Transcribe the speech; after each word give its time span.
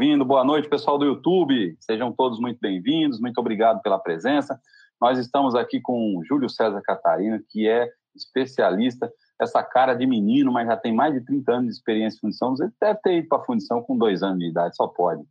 Vindo, 0.00 0.24
boa 0.24 0.42
noite, 0.42 0.66
pessoal 0.66 0.96
do 0.96 1.04
YouTube. 1.04 1.76
Sejam 1.78 2.10
todos 2.10 2.40
muito 2.40 2.58
bem-vindos, 2.58 3.20
muito 3.20 3.36
obrigado 3.36 3.82
pela 3.82 3.98
presença. 3.98 4.58
Nós 4.98 5.18
estamos 5.18 5.54
aqui 5.54 5.78
com 5.78 6.16
o 6.16 6.24
Júlio 6.24 6.48
César 6.48 6.80
Catarina, 6.80 7.38
que 7.50 7.68
é 7.68 7.86
especialista, 8.16 9.12
essa 9.38 9.62
cara 9.62 9.92
de 9.92 10.06
menino, 10.06 10.50
mas 10.50 10.66
já 10.66 10.74
tem 10.74 10.90
mais 10.90 11.12
de 11.12 11.22
30 11.22 11.52
anos 11.52 11.66
de 11.66 11.72
experiência 11.72 12.16
em 12.16 12.20
fundição. 12.20 12.54
Ele 12.58 12.72
deve 12.80 12.98
ter 13.02 13.18
ido 13.18 13.28
para 13.28 13.42
a 13.42 13.44
fundição 13.44 13.82
com 13.82 13.98
dois 13.98 14.22
anos 14.22 14.38
de 14.38 14.48
idade, 14.48 14.74
só 14.74 14.86
pode. 14.86 15.22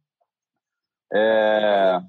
É... 1.11 1.99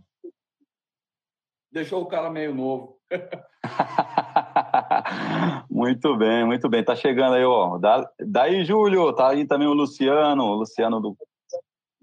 Deixou 1.72 2.02
o 2.02 2.08
cara 2.08 2.28
meio 2.28 2.54
novo. 2.54 2.98
muito 5.70 6.14
bem, 6.14 6.44
muito 6.44 6.68
bem. 6.68 6.84
Tá 6.84 6.94
chegando 6.94 7.36
aí, 7.36 7.44
ó. 7.44 7.78
Da, 7.78 8.06
daí, 8.20 8.66
Júlio, 8.66 9.14
tá 9.14 9.30
aí 9.30 9.46
também 9.46 9.66
o 9.66 9.72
Luciano, 9.72 10.44
o 10.44 10.56
Luciano 10.56 11.00
do 11.00 11.16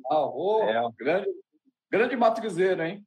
ah, 0.10 0.26
oh, 0.26 0.64
é. 0.64 0.90
grande, 0.98 1.28
grande 1.90 2.16
matrizeiro, 2.16 2.82
hein? 2.84 3.06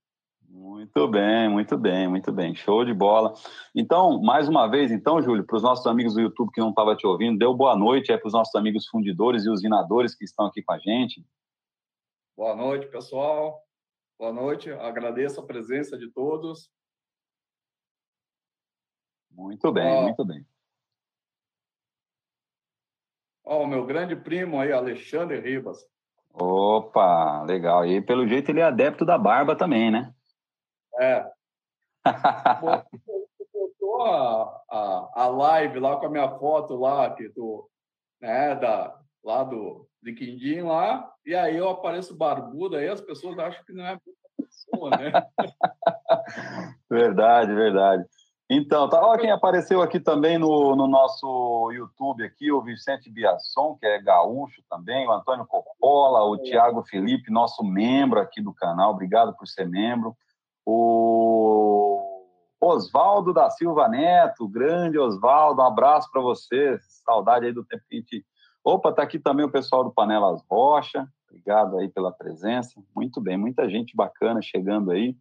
Muito 0.51 1.07
bem, 1.07 1.49
muito 1.49 1.79
bem, 1.79 2.09
muito 2.09 2.33
bem. 2.33 2.55
Show 2.55 2.85
de 2.85 2.93
bola. 2.93 3.35
Então, 3.75 4.21
mais 4.21 4.49
uma 4.49 4.67
vez, 4.67 4.91
então, 4.91 5.23
Júlio, 5.23 5.47
para 5.47 5.57
os 5.57 5.63
nossos 5.63 5.87
amigos 5.87 6.15
do 6.15 6.21
YouTube 6.21 6.51
que 6.53 6.61
não 6.61 6.71
estavam 6.71 6.97
te 6.97 7.07
ouvindo, 7.07 7.39
deu 7.39 7.55
boa 7.55 7.77
noite 7.77 8.11
aí 8.11 8.19
para 8.19 8.27
os 8.27 8.33
nossos 8.33 8.55
amigos 8.57 8.87
fundidores 8.89 9.45
e 9.45 9.51
usinadores 9.51 10.15
que 10.15 10.25
estão 10.25 10.47
aqui 10.47 10.61
com 10.61 10.73
a 10.73 10.79
gente. 10.79 11.25
Boa 12.37 12.57
noite, 12.57 12.89
pessoal. 12.89 13.63
Boa 14.19 14.33
noite. 14.33 14.71
Agradeço 14.73 15.41
a 15.41 15.47
presença 15.47 15.97
de 15.97 16.11
todos. 16.11 16.69
Muito 19.31 19.73
bem, 19.73 20.03
muito 20.03 20.25
bem. 20.25 20.45
Ó, 23.45 23.63
o 23.63 23.67
meu 23.67 23.87
grande 23.87 24.17
primo 24.17 24.61
aí, 24.61 24.73
Alexandre 24.73 25.39
Ribas. 25.41 25.87
Opa, 26.33 27.43
legal. 27.43 27.87
E 27.87 28.01
pelo 28.01 28.27
jeito 28.27 28.51
ele 28.51 28.61
é 28.61 28.65
adepto 28.65 29.05
da 29.05 29.19
barba 29.19 29.57
também, 29.57 29.91
né? 29.91 30.13
É. 30.99 31.25
botou 33.53 34.03
a, 34.03 34.63
a, 34.71 35.11
a 35.15 35.29
live 35.29 35.81
lá 35.81 35.97
com 35.97 36.07
a 36.07 36.11
minha 36.11 36.29
foto 36.39 36.77
lá, 36.77 37.15
que 37.15 37.29
tu, 37.31 37.69
né, 38.21 38.55
da, 38.55 38.99
lá 39.25 39.45
do 39.45 39.89
de 40.03 40.15
Quindim 40.15 40.63
lá, 40.63 41.13
e 41.27 41.35
aí 41.35 41.57
eu 41.57 41.69
apareço 41.69 42.17
barbudo, 42.17 42.77
aí 42.77 42.89
as 42.89 43.03
pessoas 43.03 43.39
acham 43.39 43.63
que 43.65 43.73
não 43.73 43.85
é 43.85 43.93
a 43.93 44.01
pessoa, 44.39 44.91
né? 44.91 45.13
verdade, 46.91 47.55
verdade. 47.55 48.05
Então, 48.53 48.89
tá, 48.89 49.01
ó, 49.01 49.17
quem 49.17 49.31
apareceu 49.31 49.81
aqui 49.81 50.01
também 50.01 50.37
no, 50.37 50.75
no 50.75 50.89
nosso 50.89 51.71
YouTube 51.71 52.25
aqui, 52.25 52.51
o 52.51 52.61
Vicente 52.61 53.09
Biasson, 53.09 53.77
que 53.77 53.87
é 53.87 54.03
gaúcho 54.03 54.61
também, 54.69 55.07
o 55.07 55.13
Antônio 55.13 55.47
Coppola, 55.47 56.25
o 56.25 56.37
Tiago 56.37 56.83
Felipe, 56.83 57.31
nosso 57.31 57.63
membro 57.63 58.19
aqui 58.19 58.43
do 58.43 58.53
canal, 58.53 58.91
obrigado 58.91 59.37
por 59.37 59.47
ser 59.47 59.69
membro. 59.69 60.17
O 60.67 62.25
Oswaldo 62.61 63.33
da 63.33 63.49
Silva 63.51 63.87
Neto, 63.87 64.49
grande 64.49 64.99
Oswaldo, 64.99 65.63
um 65.63 65.67
abraço 65.67 66.11
para 66.11 66.21
você, 66.21 66.77
saudade 67.07 67.47
aí 67.47 67.53
do 67.53 67.65
tempo 67.65 67.85
que 67.89 67.95
a 67.95 67.99
gente... 68.01 68.27
Opa, 68.65 68.93
tá 68.93 69.05
aqui 69.05 69.21
também 69.21 69.47
o 69.47 69.53
pessoal 69.53 69.85
do 69.85 69.93
Panelas 69.93 70.43
Rocha, 70.51 71.07
obrigado 71.29 71.79
aí 71.79 71.89
pela 71.89 72.11
presença, 72.11 72.83
muito 72.97 73.21
bem, 73.21 73.37
muita 73.37 73.71
gente 73.71 73.95
bacana 73.95 74.43
chegando 74.43 74.91
aí 74.91 75.15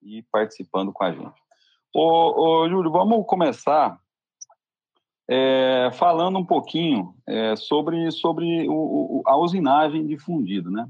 e 0.00 0.22
participando 0.30 0.92
com 0.92 1.02
a 1.02 1.10
gente. 1.10 1.45
Ô, 1.94 2.62
ô 2.62 2.68
Júlio, 2.68 2.90
vamos 2.90 3.26
começar 3.26 3.98
é, 5.28 5.90
falando 5.94 6.38
um 6.38 6.44
pouquinho 6.44 7.14
é, 7.26 7.56
sobre, 7.56 8.10
sobre 8.10 8.68
o, 8.68 8.72
o, 8.74 9.22
a 9.26 9.36
usinagem 9.36 10.06
de 10.06 10.16
fundido, 10.18 10.70
né? 10.70 10.88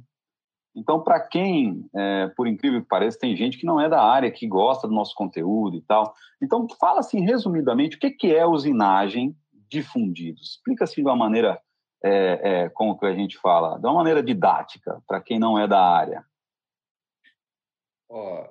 Então, 0.74 1.02
para 1.02 1.18
quem, 1.18 1.88
é, 1.94 2.28
por 2.36 2.46
incrível 2.46 2.82
que 2.82 2.88
pareça, 2.88 3.18
tem 3.18 3.34
gente 3.34 3.56
que 3.56 3.64
não 3.64 3.80
é 3.80 3.88
da 3.88 4.02
área, 4.02 4.30
que 4.30 4.46
gosta 4.46 4.86
do 4.86 4.92
nosso 4.92 5.14
conteúdo 5.14 5.74
e 5.78 5.80
tal. 5.80 6.14
Então, 6.40 6.66
fala 6.78 7.00
assim, 7.00 7.20
resumidamente, 7.20 7.96
o 7.96 7.98
que, 7.98 8.10
que 8.10 8.34
é 8.34 8.44
usinagem 8.44 9.34
de 9.70 9.82
fundidos? 9.82 10.50
Explica 10.50 10.84
assim 10.84 11.02
de 11.02 11.08
uma 11.08 11.16
maneira, 11.16 11.58
é, 12.04 12.64
é, 12.64 12.68
como 12.68 12.98
que 12.98 13.06
a 13.06 13.14
gente 13.14 13.38
fala, 13.38 13.78
de 13.78 13.86
uma 13.86 13.94
maneira 13.94 14.22
didática, 14.22 15.02
para 15.08 15.18
quem 15.18 15.38
não 15.38 15.58
é 15.58 15.66
da 15.66 15.80
área. 15.80 16.26
Ó, 18.10 18.46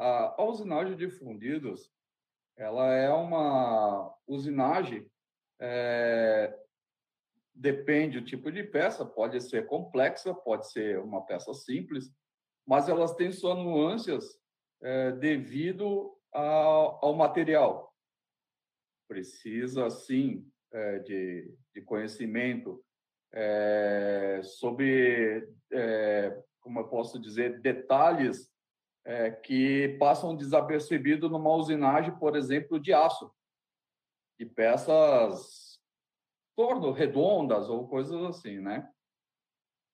a, 0.00 0.34
a 0.38 0.44
usinagem 0.44 0.96
de 0.96 1.10
fundidos 1.10 1.92
ela 2.56 2.92
é 2.94 3.10
uma 3.10 4.14
usinagem, 4.26 5.10
é, 5.58 6.58
depende 7.54 8.20
do 8.20 8.26
tipo 8.26 8.50
de 8.50 8.62
peça, 8.62 9.04
pode 9.04 9.40
ser 9.40 9.66
complexa, 9.66 10.34
pode 10.34 10.70
ser 10.70 10.98
uma 11.00 11.24
peça 11.24 11.54
simples, 11.54 12.12
mas 12.66 12.88
elas 12.88 13.14
têm 13.14 13.32
suas 13.32 13.56
nuances 13.56 14.38
é, 14.82 15.12
devido 15.12 16.14
ao, 16.32 17.04
ao, 17.04 17.14
material. 17.14 17.94
Precisa, 19.08 19.88
sim, 19.88 20.46
é, 20.70 20.98
de, 20.98 21.54
de 21.74 21.80
conhecimento 21.82 22.84
é, 23.32 24.40
sobre, 24.44 25.48
como 26.60 26.80
eu 26.80 26.88
posso 26.88 27.18
dizer, 27.18 27.60
detalhes 27.60 28.50
é, 29.04 29.30
que 29.30 29.96
passam 29.98 30.36
desapercebido 30.36 31.28
numa 31.28 31.54
usinagem, 31.54 32.16
por 32.18 32.36
exemplo, 32.36 32.78
de 32.78 32.92
aço, 32.92 33.32
de 34.38 34.46
peças 34.46 35.80
torno, 36.56 36.92
redondas 36.92 37.68
ou 37.68 37.88
coisas 37.88 38.22
assim, 38.24 38.58
né? 38.58 38.90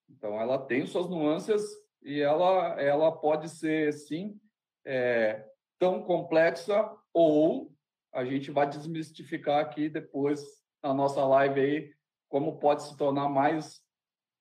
Então, 0.09 0.41
ela 0.41 0.59
tem 0.59 0.87
suas 0.87 1.09
nuances 1.09 1.62
e 2.03 2.21
ela, 2.21 2.81
ela 2.81 3.12
pode 3.12 3.49
ser, 3.49 3.93
sim, 3.93 4.41
é, 4.84 5.49
tão 5.78 6.03
complexa 6.03 6.91
ou 7.12 7.72
a 8.12 8.25
gente 8.25 8.50
vai 8.50 8.69
desmistificar 8.69 9.61
aqui 9.61 9.89
depois 9.89 10.43
na 10.83 10.95
nossa 10.95 11.25
live 11.27 11.61
aí 11.61 11.95
como 12.28 12.59
pode 12.59 12.84
se 12.84 12.97
tornar 12.97 13.28
mais 13.28 13.83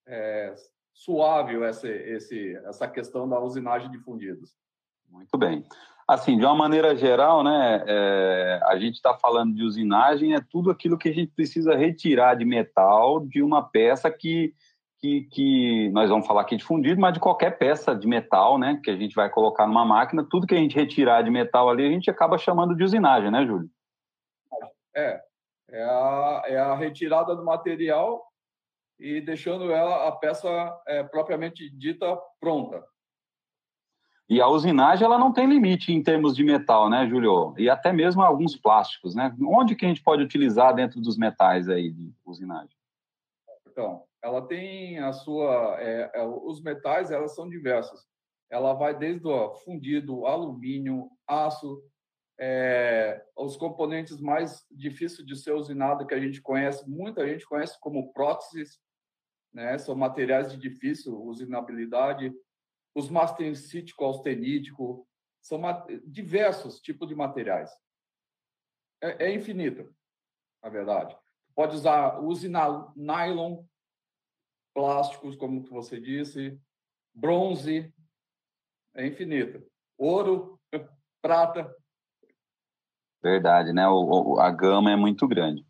é, 0.08 0.54
suave 0.95 1.61
essa, 1.61 1.88
esse, 1.89 2.56
essa 2.66 2.88
questão 2.88 3.28
da 3.28 3.39
usinagem 3.39 3.91
de 3.91 4.00
fundidos. 4.00 4.56
Muito 5.11 5.38
bem. 5.38 5.63
Assim, 6.07 6.38
de 6.38 6.45
uma 6.45 6.56
maneira 6.56 6.95
geral, 6.95 7.44
né, 7.44 7.83
é, 7.85 8.59
a 8.63 8.78
gente 8.78 8.95
está 8.95 9.13
falando 9.13 9.53
de 9.53 9.63
usinagem, 9.63 10.33
é 10.33 10.39
tudo 10.39 10.72
aquilo 10.72 10.97
que 10.97 11.09
a 11.09 11.13
gente 11.13 11.31
precisa 11.33 11.75
retirar 11.75 12.35
de 12.35 12.45
metal 12.45 13.19
de 13.19 13.41
uma 13.41 13.61
peça 13.61 14.09
que, 14.09 14.53
que, 15.00 15.23
que, 15.31 15.89
nós 15.89 16.09
vamos 16.09 16.25
falar 16.25 16.41
aqui 16.41 16.56
de 16.56 16.63
fundido, 16.63 17.01
mas 17.01 17.13
de 17.13 17.19
qualquer 17.19 17.57
peça 17.57 17.95
de 17.95 18.07
metal, 18.07 18.57
né, 18.57 18.79
que 18.83 18.89
a 18.89 18.95
gente 18.95 19.16
vai 19.16 19.29
colocar 19.29 19.67
numa 19.67 19.83
máquina, 19.83 20.25
tudo 20.29 20.47
que 20.47 20.56
a 20.56 20.59
gente 20.59 20.75
retirar 20.75 21.23
de 21.23 21.31
metal 21.31 21.69
ali, 21.69 21.85
a 21.85 21.91
gente 21.91 22.09
acaba 22.09 22.38
chamando 22.38 22.75
de 22.75 22.83
usinagem, 22.83 23.31
né, 23.31 23.45
Júlio? 23.45 23.69
É, 24.95 25.22
é 25.72 25.83
a, 25.83 26.44
é 26.45 26.57
a 26.57 26.75
retirada 26.75 27.35
do 27.35 27.44
material 27.44 28.23
e 29.00 29.22
deixando 29.22 29.72
ela, 29.72 30.07
a 30.07 30.11
peça 30.11 30.50
é, 30.88 31.03
propriamente 31.03 31.69
dita 31.69 32.17
pronta. 32.39 32.83
E 34.28 34.41
a 34.41 34.47
usinagem 34.47 35.06
ela 35.06 35.19
não 35.19 35.31
tem 35.31 35.47
limite 35.47 35.94
em 35.94 36.01
termos 36.01 36.35
de 36.35 36.44
metal, 36.44 36.89
né, 36.89 37.07
Júlio? 37.07 37.53
E 37.57 37.69
até 37.69 37.94
mesmo 37.94 38.23
alguns 38.23 38.56
plásticos, 38.56 39.13
né? 39.13 39.35
Onde 39.39 39.75
que 39.75 39.85
a 39.85 39.88
gente 39.88 40.01
pode 40.01 40.23
utilizar 40.23 40.73
dentro 40.73 41.00
dos 41.00 41.16
metais 41.16 41.69
aí 41.69 41.91
de 41.91 42.11
usinagem? 42.25 42.75
Então, 43.67 44.03
ela 44.23 44.41
tem 44.41 44.97
a 44.97 45.13
sua, 45.13 45.75
é, 45.79 46.12
é, 46.16 46.23
os 46.25 46.59
metais 46.62 47.12
elas 47.12 47.35
são 47.35 47.47
diversos. 47.47 48.07
Ela 48.50 48.73
vai 48.73 48.97
desde 48.97 49.27
o 49.27 49.53
fundido, 49.57 50.25
alumínio, 50.25 51.07
aço, 51.27 51.83
é, 52.40 53.26
os 53.36 53.56
componentes 53.56 54.20
mais 54.20 54.66
difíceis 54.70 55.26
de 55.26 55.36
ser 55.36 55.54
usinado 55.54 56.06
que 56.06 56.14
a 56.14 56.20
gente 56.20 56.42
conhece, 56.42 56.88
muita 56.90 57.28
gente 57.28 57.46
conhece 57.46 57.80
como 57.80 58.12
próteses, 58.14 58.80
né? 59.54 59.78
São 59.78 59.96
materiais 59.96 60.52
de 60.52 60.58
difícil 60.58 61.22
usinabilidade 61.24 62.34
os 62.96 63.10
mastencítico, 63.10 64.06
austenítico, 64.06 65.06
são 65.42 65.62
diversos 66.06 66.80
tipos 66.80 67.08
de 67.10 67.14
materiais. 67.14 67.70
É, 69.04 69.26
é 69.26 69.36
infinito, 69.36 69.94
na 70.64 70.70
verdade. 70.70 71.16
Pode 71.54 71.76
usar, 71.76 72.20
use 72.20 72.50
nylon, 72.50 73.64
plásticos, 74.74 75.36
como 75.36 75.62
você 75.64 76.00
disse, 76.00 76.60
bronze, 77.14 77.94
é 78.96 79.06
infinito. 79.06 79.66
Ouro, 79.98 80.60
prata. 81.22 81.76
Verdade, 83.25 83.74
né? 83.74 83.89
O, 83.89 84.39
a 84.39 84.51
gama 84.51 84.92
é 84.92 84.95
muito 84.95 85.27
grande. 85.27 85.66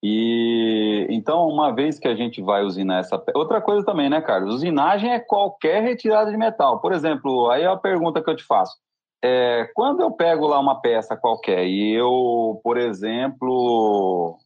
E 0.00 1.04
então, 1.10 1.48
uma 1.48 1.74
vez 1.74 1.98
que 1.98 2.06
a 2.06 2.14
gente 2.14 2.40
vai 2.40 2.62
usinar 2.62 3.00
essa. 3.00 3.20
Outra 3.34 3.60
coisa 3.60 3.84
também, 3.84 4.08
né, 4.08 4.20
Carlos? 4.20 4.54
Usinagem 4.54 5.12
é 5.12 5.18
qualquer 5.18 5.82
retirada 5.82 6.30
de 6.30 6.36
metal. 6.36 6.80
Por 6.80 6.92
exemplo, 6.92 7.50
aí 7.50 7.64
é 7.64 7.66
a 7.66 7.76
pergunta 7.76 8.22
que 8.22 8.30
eu 8.30 8.36
te 8.36 8.44
faço. 8.44 8.76
É, 9.20 9.68
quando 9.74 10.00
eu 10.00 10.12
pego 10.12 10.46
lá 10.46 10.60
uma 10.60 10.80
peça 10.80 11.16
qualquer 11.16 11.66
e 11.66 11.92
eu, 11.92 12.60
por 12.62 12.76
exemplo. 12.76 14.38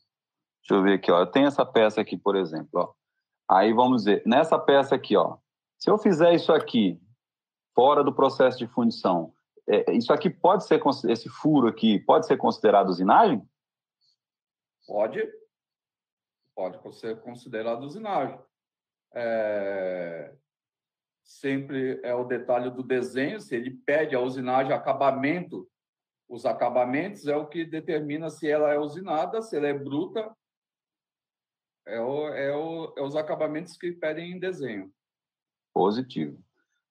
Deixa 0.63 0.81
eu 0.81 0.83
ver 0.83 0.95
aqui, 0.95 1.13
ó. 1.13 1.21
Eu 1.21 1.27
tenho 1.27 1.49
essa 1.49 1.65
peça 1.67 2.01
aqui, 2.01 2.17
por 2.17 2.37
exemplo, 2.37 2.71
ó. 2.75 2.89
Aí 3.51 3.75
vamos 3.75 4.05
dizer, 4.05 4.23
nessa 4.25 4.59
peça 4.59 4.95
aqui, 4.95 5.15
ó. 5.15 5.37
Se 5.79 5.91
eu 5.91 5.99
fizer 5.99 6.33
isso 6.35 6.55
aqui, 6.55 6.99
fora 7.75 8.03
do 8.03 8.15
processo 8.15 8.57
de 8.57 8.67
fundição, 8.67 9.31
é, 9.69 9.93
isso 9.93 10.13
aqui 10.13 10.31
pode 10.31 10.65
ser, 10.65 10.81
esse 11.09 11.29
furo 11.29 11.67
aqui, 11.67 11.99
pode 11.99 12.27
ser 12.27 12.37
considerado 12.37 12.89
usinagem? 12.89 13.43
Pode. 14.87 15.21
Pode 16.55 16.97
ser 16.99 17.21
considerado 17.21 17.83
usinagem. 17.83 18.39
É, 19.13 20.35
sempre 21.25 22.01
é 22.03 22.15
o 22.15 22.25
detalhe 22.25 22.71
do 22.71 22.83
desenho, 22.83 23.41
se 23.41 23.57
ele 23.57 23.71
pede 23.71 24.15
a 24.15 24.21
usinagem 24.21 24.73
acabamento, 24.73 25.69
os 26.29 26.47
acabamentos 26.47 27.27
é 27.27 27.37
o 27.37 27.47
que 27.47 27.65
determina 27.65 28.31
se 28.31 28.49
ela 28.49 28.73
é 28.73 28.79
usinada, 28.79 29.43
se 29.43 29.57
ela 29.57 29.67
é 29.67 29.75
bruta, 29.75 30.35
é, 31.87 32.01
o, 32.01 32.29
é, 32.29 32.57
o, 32.57 32.95
é 32.97 33.03
os 33.03 33.17
acabamentos 33.17 33.77
que 33.77 33.93
pedem 33.93 34.33
em 34.33 34.39
desenho. 34.39 34.93
Positivo. 35.73 36.43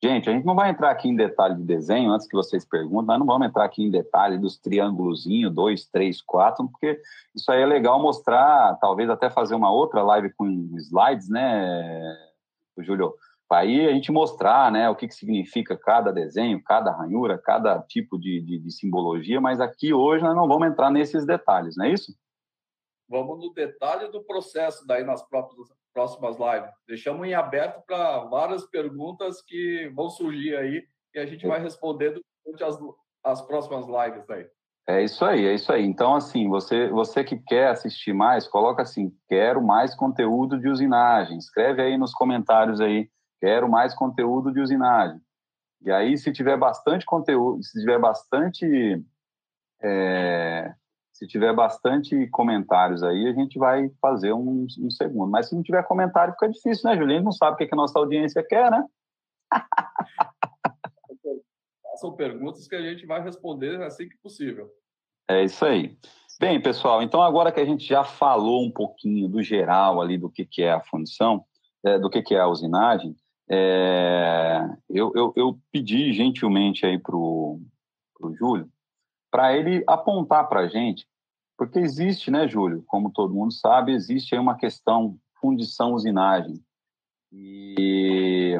Gente, 0.07 0.29
a 0.29 0.33
gente 0.33 0.45
não 0.45 0.53
vai 0.53 0.69
entrar 0.69 0.91
aqui 0.91 1.09
em 1.09 1.15
detalhe 1.15 1.55
de 1.55 1.63
desenho, 1.63 2.11
antes 2.11 2.27
que 2.27 2.35
vocês 2.35 2.63
perguntem, 2.63 3.07
nós 3.07 3.17
não 3.17 3.25
vamos 3.25 3.47
entrar 3.47 3.65
aqui 3.65 3.81
em 3.81 3.89
detalhe 3.89 4.37
dos 4.37 4.55
triângulozinhos, 4.55 5.51
dois, 5.51 5.87
três, 5.87 6.21
quatro, 6.21 6.69
porque 6.69 7.01
isso 7.33 7.51
aí 7.51 7.63
é 7.63 7.65
legal 7.65 7.99
mostrar, 7.99 8.75
talvez 8.75 9.09
até 9.09 9.31
fazer 9.31 9.55
uma 9.55 9.71
outra 9.71 10.03
live 10.03 10.31
com 10.33 10.47
slides, 10.77 11.27
né, 11.27 12.15
Júlio? 12.77 13.15
Aí 13.51 13.89
a 13.89 13.93
gente 13.93 14.11
mostrar 14.11 14.71
né, 14.71 14.87
o 14.87 14.95
que, 14.95 15.07
que 15.07 15.15
significa 15.15 15.75
cada 15.75 16.13
desenho, 16.13 16.61
cada 16.61 16.91
ranhura, 16.91 17.39
cada 17.39 17.81
tipo 17.81 18.19
de, 18.19 18.41
de, 18.41 18.59
de 18.59 18.71
simbologia, 18.71 19.41
mas 19.41 19.59
aqui 19.59 19.91
hoje 19.91 20.23
nós 20.23 20.35
não 20.35 20.47
vamos 20.47 20.67
entrar 20.67 20.91
nesses 20.91 21.25
detalhes, 21.25 21.75
não 21.75 21.85
é 21.85 21.89
isso? 21.89 22.15
Vamos 23.09 23.39
no 23.39 23.51
detalhe 23.55 24.07
do 24.11 24.23
processo 24.23 24.85
daí 24.85 25.03
nas 25.03 25.27
próprias, 25.27 25.67
próximas 25.95 26.35
lives. 26.37 26.69
Deixamos 26.87 27.25
em 27.25 27.33
aberto 27.33 27.81
para 27.87 28.25
várias 28.25 28.65
perguntas 28.65 29.41
que 29.41 29.89
vão 29.95 30.09
surgir 30.09 30.55
aí 30.55 30.83
e 31.15 31.19
a 31.19 31.25
gente 31.25 31.47
vai 31.47 31.61
responder 31.61 32.21
durante 32.45 32.63
as, 32.63 32.77
as 33.23 33.41
próximas 33.41 33.87
lives 33.87 34.29
aí. 34.29 34.45
É 34.87 35.03
isso 35.03 35.25
aí, 35.25 35.47
é 35.47 35.55
isso 35.55 35.71
aí. 35.71 35.83
Então, 35.83 36.13
assim, 36.13 36.47
você, 36.47 36.89
você 36.89 37.23
que 37.23 37.37
quer 37.37 37.69
assistir 37.69 38.13
mais, 38.13 38.47
coloca 38.47 38.83
assim, 38.83 39.11
quero 39.27 39.59
mais 39.59 39.95
conteúdo 39.95 40.59
de 40.59 40.69
usinagem. 40.69 41.37
Escreve 41.37 41.81
aí 41.81 41.97
nos 41.97 42.13
comentários 42.13 42.79
aí 42.79 43.09
quero 43.45 43.69
mais 43.69 43.93
conteúdo 43.93 44.51
de 44.51 44.59
usinagem. 44.59 45.21
E 45.81 45.91
aí, 45.91 46.17
se 46.17 46.31
tiver 46.31 46.57
bastante 46.57 47.05
conteúdo, 47.05 47.61
se 47.63 47.79
tiver 47.79 47.99
bastante, 47.99 48.65
é, 49.83 50.73
se 51.15 51.25
tiver 51.25 51.55
bastante 51.55 52.27
comentários 52.27 53.01
aí, 53.01 53.25
a 53.25 53.31
gente 53.31 53.57
vai 53.57 53.89
fazer 54.01 54.33
um, 54.33 54.67
um, 54.77 54.91
segundo. 54.91 55.31
Mas 55.31 55.47
se 55.47 55.55
não 55.55 55.63
tiver 55.63 55.81
comentário, 55.87 56.33
fica 56.33 56.49
difícil, 56.49 56.89
né, 56.89 56.97
Juliano? 56.97 57.23
não 57.23 57.31
sabe 57.31 57.53
o 57.53 57.57
que, 57.57 57.67
que 57.67 57.73
a 57.73 57.77
nossa 57.77 57.97
audiência 57.97 58.43
quer, 58.43 58.69
né? 58.69 58.83
São 61.95 62.13
perguntas 62.17 62.67
que 62.67 62.75
a 62.75 62.81
gente 62.81 63.05
vai 63.05 63.23
responder 63.23 63.81
assim 63.81 64.09
que 64.09 64.17
possível. 64.17 64.69
É 65.29 65.45
isso 65.45 65.63
aí. 65.63 65.97
Bem, 66.37 66.61
pessoal, 66.61 67.01
então 67.01 67.21
agora 67.21 67.49
que 67.49 67.61
a 67.61 67.65
gente 67.65 67.85
já 67.85 68.03
falou 68.03 68.65
um 68.65 68.71
pouquinho 68.71 69.29
do 69.29 69.41
geral 69.41 70.01
ali 70.01 70.17
do 70.17 70.29
que, 70.29 70.45
que 70.45 70.63
é 70.63 70.73
a 70.73 70.83
fundição, 70.83 71.45
é, 71.85 71.97
do 71.97 72.09
que, 72.09 72.21
que 72.21 72.35
é 72.35 72.41
a 72.41 72.49
usinagem, 72.49 73.15
é, 73.49 74.59
eu, 74.89 75.13
eu, 75.15 75.31
eu, 75.37 75.57
pedi 75.71 76.11
gentilmente 76.11 76.85
aí 76.85 76.99
para 76.99 77.15
o 77.15 77.61
Júlio 78.37 78.69
para 79.35 79.53
ele 79.53 79.83
apontar 79.85 80.47
para 80.47 80.61
a 80.61 80.67
gente, 80.69 81.05
porque 81.57 81.77
existe, 81.77 82.31
né, 82.31 82.47
Júlio, 82.47 82.85
como 82.87 83.11
todo 83.11 83.33
mundo 83.33 83.51
sabe, 83.51 83.91
existe 83.91 84.33
aí 84.33 84.39
uma 84.39 84.55
questão 84.55 85.17
fundição-usinagem. 85.41 86.63
E 87.33 88.57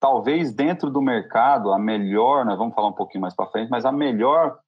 talvez 0.00 0.52
dentro 0.52 0.90
do 0.90 1.00
mercado, 1.00 1.72
a 1.72 1.78
melhor, 1.78 2.44
nós 2.44 2.58
vamos 2.58 2.74
falar 2.74 2.88
um 2.88 2.94
pouquinho 2.94 3.22
mais 3.22 3.36
para 3.36 3.46
frente, 3.46 3.70
mas 3.70 3.84
a 3.84 3.92
melhor 3.92 4.58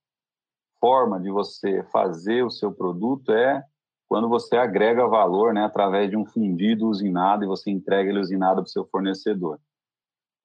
forma 0.79 1.19
de 1.19 1.33
você 1.33 1.83
fazer 1.91 2.45
o 2.45 2.51
seu 2.51 2.71
produto 2.71 3.33
é 3.33 3.65
quando 4.07 4.29
você 4.29 4.57
agrega 4.57 5.09
valor 5.09 5.53
né, 5.53 5.65
através 5.65 6.09
de 6.09 6.17
um 6.17 6.25
fundido 6.25 6.87
usinado 6.87 7.43
e 7.43 7.49
você 7.49 7.69
entrega 7.69 8.11
ele 8.11 8.21
usinado 8.21 8.63
para 8.63 8.69
o 8.69 8.71
seu 8.71 8.87
fornecedor. 8.87 9.59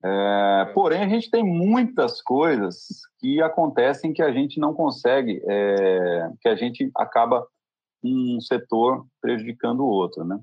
É, 0.03 0.71
porém, 0.74 1.03
a 1.03 1.07
gente 1.07 1.30
tem 1.30 1.44
muitas 1.44 2.21
coisas 2.21 2.88
que 3.19 3.42
acontecem 3.42 4.13
que 4.13 4.24
a 4.24 4.31
gente 4.31 4.59
não 4.59 4.74
consegue, 4.74 5.42
é, 5.48 6.30
que 6.42 6.50
a 6.50 6.56
gente 6.56 6.89
acaba 6.95 7.45
um 8.03 8.39
setor 8.42 9.06
prejudicando 9.21 9.81
o 9.81 9.89
outro, 9.89 10.24
né? 10.24 10.39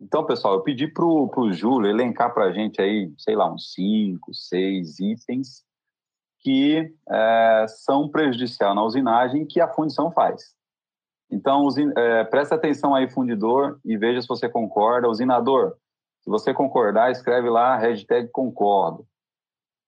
Então, 0.00 0.26
pessoal, 0.26 0.54
eu 0.54 0.62
pedi 0.62 0.86
para 0.86 1.04
o 1.04 1.52
Júlio 1.52 1.88
elencar 1.88 2.34
para 2.34 2.44
a 2.44 2.52
gente 2.52 2.80
aí, 2.80 3.10
sei 3.16 3.34
lá, 3.34 3.50
uns 3.50 3.72
cinco, 3.72 4.34
seis 4.34 4.98
itens 4.98 5.64
que 6.40 6.92
é, 7.10 7.66
são 7.68 8.06
prejudicial 8.08 8.74
na 8.74 8.84
usinagem 8.84 9.46
que 9.46 9.62
a 9.62 9.72
fundição 9.72 10.12
faz. 10.12 10.54
Então, 11.30 11.66
é, 11.96 12.24
presta 12.24 12.54
atenção 12.54 12.94
aí, 12.94 13.08
fundidor, 13.08 13.80
e 13.82 13.96
veja 13.96 14.20
se 14.20 14.28
você 14.28 14.46
concorda. 14.46 15.08
Usinador, 15.08 15.74
se 16.24 16.30
você 16.30 16.54
concordar, 16.54 17.10
escreve 17.10 17.50
lá, 17.50 17.76
hashtag 17.76 18.30
concordo. 18.30 19.06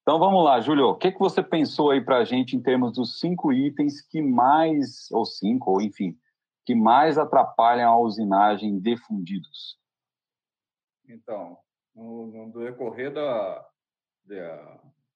Então, 0.03 0.19
vamos 0.19 0.45
lá, 0.45 0.61
Júlio, 0.61 0.89
o 0.89 0.95
que, 0.95 1.11
que 1.11 1.19
você 1.19 1.43
pensou 1.43 1.91
aí 1.91 2.05
para 2.05 2.19
a 2.19 2.25
gente 2.25 2.55
em 2.55 2.63
termos 2.63 2.93
dos 2.93 3.19
cinco 3.19 3.51
itens 3.55 4.03
que 4.03 4.21
mais, 4.21 5.11
ou 5.11 5.25
cinco, 5.25 5.71
ou 5.71 5.81
enfim, 5.81 6.15
que 6.67 6.75
mais 6.75 7.17
atrapalham 7.17 7.91
a 7.91 7.99
usinagem 7.99 8.79
de 8.79 8.99
fundidos? 8.99 9.81
Então, 11.09 11.57
no, 11.95 12.27
no 12.27 12.53
decorrer 12.53 13.13
da, 13.15 13.67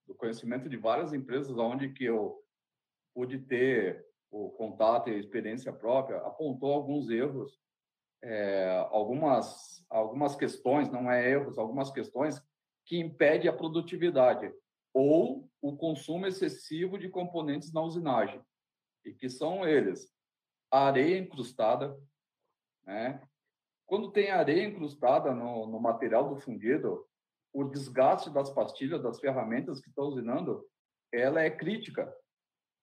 do 0.07 0.15
conhecimento 0.15 0.71
de 0.71 0.79
várias 0.79 1.13
empresas 1.13 1.57
onde 1.59 1.93
que 1.93 2.07
eu 2.07 2.43
pude 3.15 3.39
ter 3.41 4.07
o 4.31 4.49
contato 4.53 5.11
e 5.11 5.15
a 5.15 5.19
experiência 5.19 5.71
própria, 5.71 6.17
apontou 6.19 6.73
alguns 6.73 7.11
erros, 7.11 7.61
é, 8.23 8.87
algumas, 8.91 9.85
algumas 9.89 10.37
questões, 10.37 10.91
não 10.91 11.11
é 11.11 11.31
erros, 11.31 11.59
algumas 11.59 11.91
questões 11.91 12.41
que 12.85 12.99
impedem 12.99 13.49
a 13.49 13.53
produtividade 13.53 14.53
ou 14.93 15.49
o 15.63 15.77
consumo 15.77 16.27
excessivo 16.27 16.99
de 16.99 17.09
componentes 17.09 17.73
na 17.73 17.83
usinagem, 17.83 18.41
e 19.05 19.13
que 19.13 19.29
são 19.29 19.67
eles 19.67 20.13
areia 20.71 21.19
incrustada, 21.19 21.97
né? 22.85 23.23
Quando 23.87 24.13
tem 24.13 24.31
areia 24.31 24.65
incrustada 24.65 25.35
no, 25.35 25.67
no 25.67 25.81
material 25.81 26.29
do 26.29 26.41
fundido, 26.41 27.07
o 27.53 27.65
desgaste 27.65 28.31
das 28.31 28.51
pastilhas, 28.51 29.03
das 29.03 29.19
ferramentas 29.19 29.81
que 29.81 29.89
estão 29.89 30.05
usinando, 30.05 30.65
ela 31.13 31.43
é 31.43 31.51
crítica, 31.51 32.13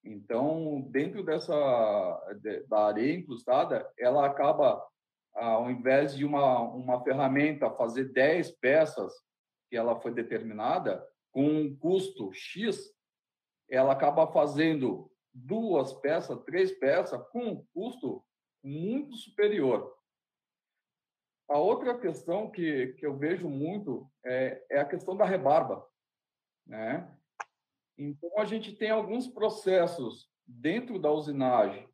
então, 0.04 0.80
dentro 0.90 1.22
dessa 1.22 1.54
da 2.68 2.86
areia 2.86 3.14
incrustada, 3.14 3.90
ela 3.98 4.26
acaba, 4.26 4.82
ao 5.38 5.70
invés 5.70 6.16
de 6.16 6.24
uma, 6.24 6.60
uma 6.60 7.02
ferramenta 7.02 7.70
fazer 7.70 8.12
10 8.12 8.52
peças 8.52 9.12
que 9.70 9.76
ela 9.76 10.00
foi 10.00 10.12
determinada, 10.12 11.06
com 11.30 11.44
um 11.44 11.76
custo 11.76 12.32
X, 12.32 12.92
ela 13.70 13.92
acaba 13.92 14.26
fazendo 14.32 15.10
duas 15.32 15.92
peças, 15.94 16.42
três 16.44 16.72
peças, 16.72 17.22
com 17.30 17.40
um 17.40 17.66
custo 17.72 18.24
muito 18.62 19.16
superior. 19.16 19.94
A 21.48 21.58
outra 21.58 21.98
questão 21.98 22.50
que, 22.50 22.94
que 22.94 23.06
eu 23.06 23.16
vejo 23.16 23.48
muito 23.48 24.10
é, 24.24 24.64
é 24.70 24.80
a 24.80 24.84
questão 24.84 25.16
da 25.16 25.24
rebarba. 25.24 25.86
Né? 26.66 27.08
Então, 27.96 28.30
a 28.38 28.44
gente 28.44 28.74
tem 28.74 28.90
alguns 28.90 29.28
processos 29.28 30.30
dentro 30.46 30.98
da 30.98 31.10
usinagem 31.10 31.88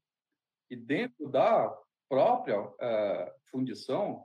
e 0.70 0.76
dentro 0.76 1.28
da 1.28 1.76
própria 2.14 2.60
uh, 2.60 3.32
fundição 3.50 4.24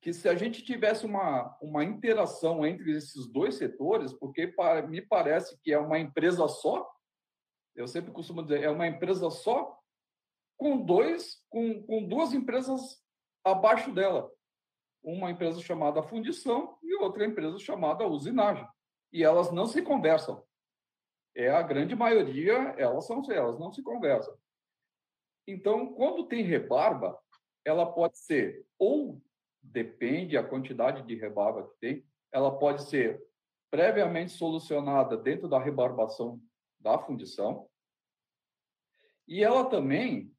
que 0.00 0.12
se 0.12 0.28
a 0.28 0.34
gente 0.34 0.62
tivesse 0.62 1.06
uma, 1.06 1.56
uma 1.60 1.84
interação 1.84 2.66
entre 2.66 2.96
esses 2.96 3.26
dois 3.26 3.54
setores, 3.54 4.12
porque 4.12 4.48
para, 4.48 4.86
me 4.86 5.00
parece 5.00 5.56
que 5.60 5.72
é 5.72 5.78
uma 5.78 5.98
empresa 5.98 6.46
só, 6.48 6.88
eu 7.74 7.86
sempre 7.86 8.12
costumo 8.12 8.42
dizer, 8.42 8.62
é 8.62 8.70
uma 8.70 8.86
empresa 8.86 9.30
só 9.30 9.76
com 10.56 10.84
dois, 10.84 11.44
com, 11.48 11.82
com 11.84 12.04
duas 12.04 12.32
empresas 12.32 13.00
abaixo 13.44 13.92
dela. 13.92 14.30
Uma 15.02 15.30
empresa 15.30 15.60
chamada 15.60 16.02
fundição 16.02 16.76
e 16.82 16.96
outra 16.96 17.24
empresa 17.24 17.58
chamada 17.58 18.06
usinagem. 18.06 18.66
E 19.12 19.22
elas 19.22 19.52
não 19.52 19.66
se 19.66 19.80
conversam 19.82 20.44
é 21.38 21.48
a 21.48 21.62
grande 21.62 21.94
maioria, 21.94 22.74
elas 22.76 23.06
são 23.06 23.22
elas 23.30 23.58
não 23.60 23.70
se 23.70 23.80
conversam. 23.80 24.36
Então, 25.46 25.94
quando 25.94 26.26
tem 26.26 26.42
rebarba, 26.42 27.16
ela 27.68 27.86
pode 27.86 28.18
ser 28.18 28.66
ou 28.78 29.20
depende 29.62 30.36
a 30.36 30.42
quantidade 30.42 31.02
de 31.02 31.14
rebarba 31.14 31.68
que 31.68 31.78
tem, 31.80 32.04
ela 32.32 32.56
pode 32.58 32.82
ser 32.82 33.22
previamente 33.70 34.32
solucionada 34.32 35.16
dentro 35.16 35.48
da 35.48 35.58
rebarbação 35.58 36.40
da 36.80 36.98
fundição. 36.98 37.68
E 39.26 39.44
ela 39.44 39.64
também 39.66 40.32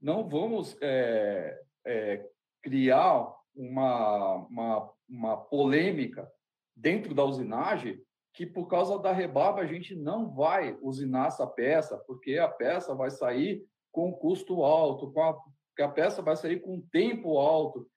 não 0.00 0.28
vamos 0.28 0.76
é, 0.82 1.62
é, 1.86 2.28
criar 2.62 3.34
uma, 3.54 4.34
uma, 4.46 4.92
uma 5.08 5.36
polêmica 5.36 6.30
dentro 6.76 7.14
da 7.14 7.24
usinagem 7.24 8.02
que 8.34 8.44
por 8.44 8.66
causa 8.66 8.98
da 8.98 9.12
rebarba 9.12 9.60
a 9.60 9.66
gente 9.66 9.94
não 9.94 10.34
vai 10.34 10.76
usinar 10.82 11.28
essa 11.28 11.46
peça, 11.46 11.96
porque 11.98 12.36
a 12.36 12.48
peça 12.48 12.94
vai 12.94 13.10
sair 13.10 13.64
com 13.92 14.12
custo 14.12 14.64
alto, 14.64 15.12
com 15.12 15.22
a, 15.22 15.40
a 15.82 15.88
peça 15.88 16.22
vai 16.22 16.36
sair 16.36 16.60
com 16.60 16.80
tempo 16.80 17.38
alto, 17.38 17.88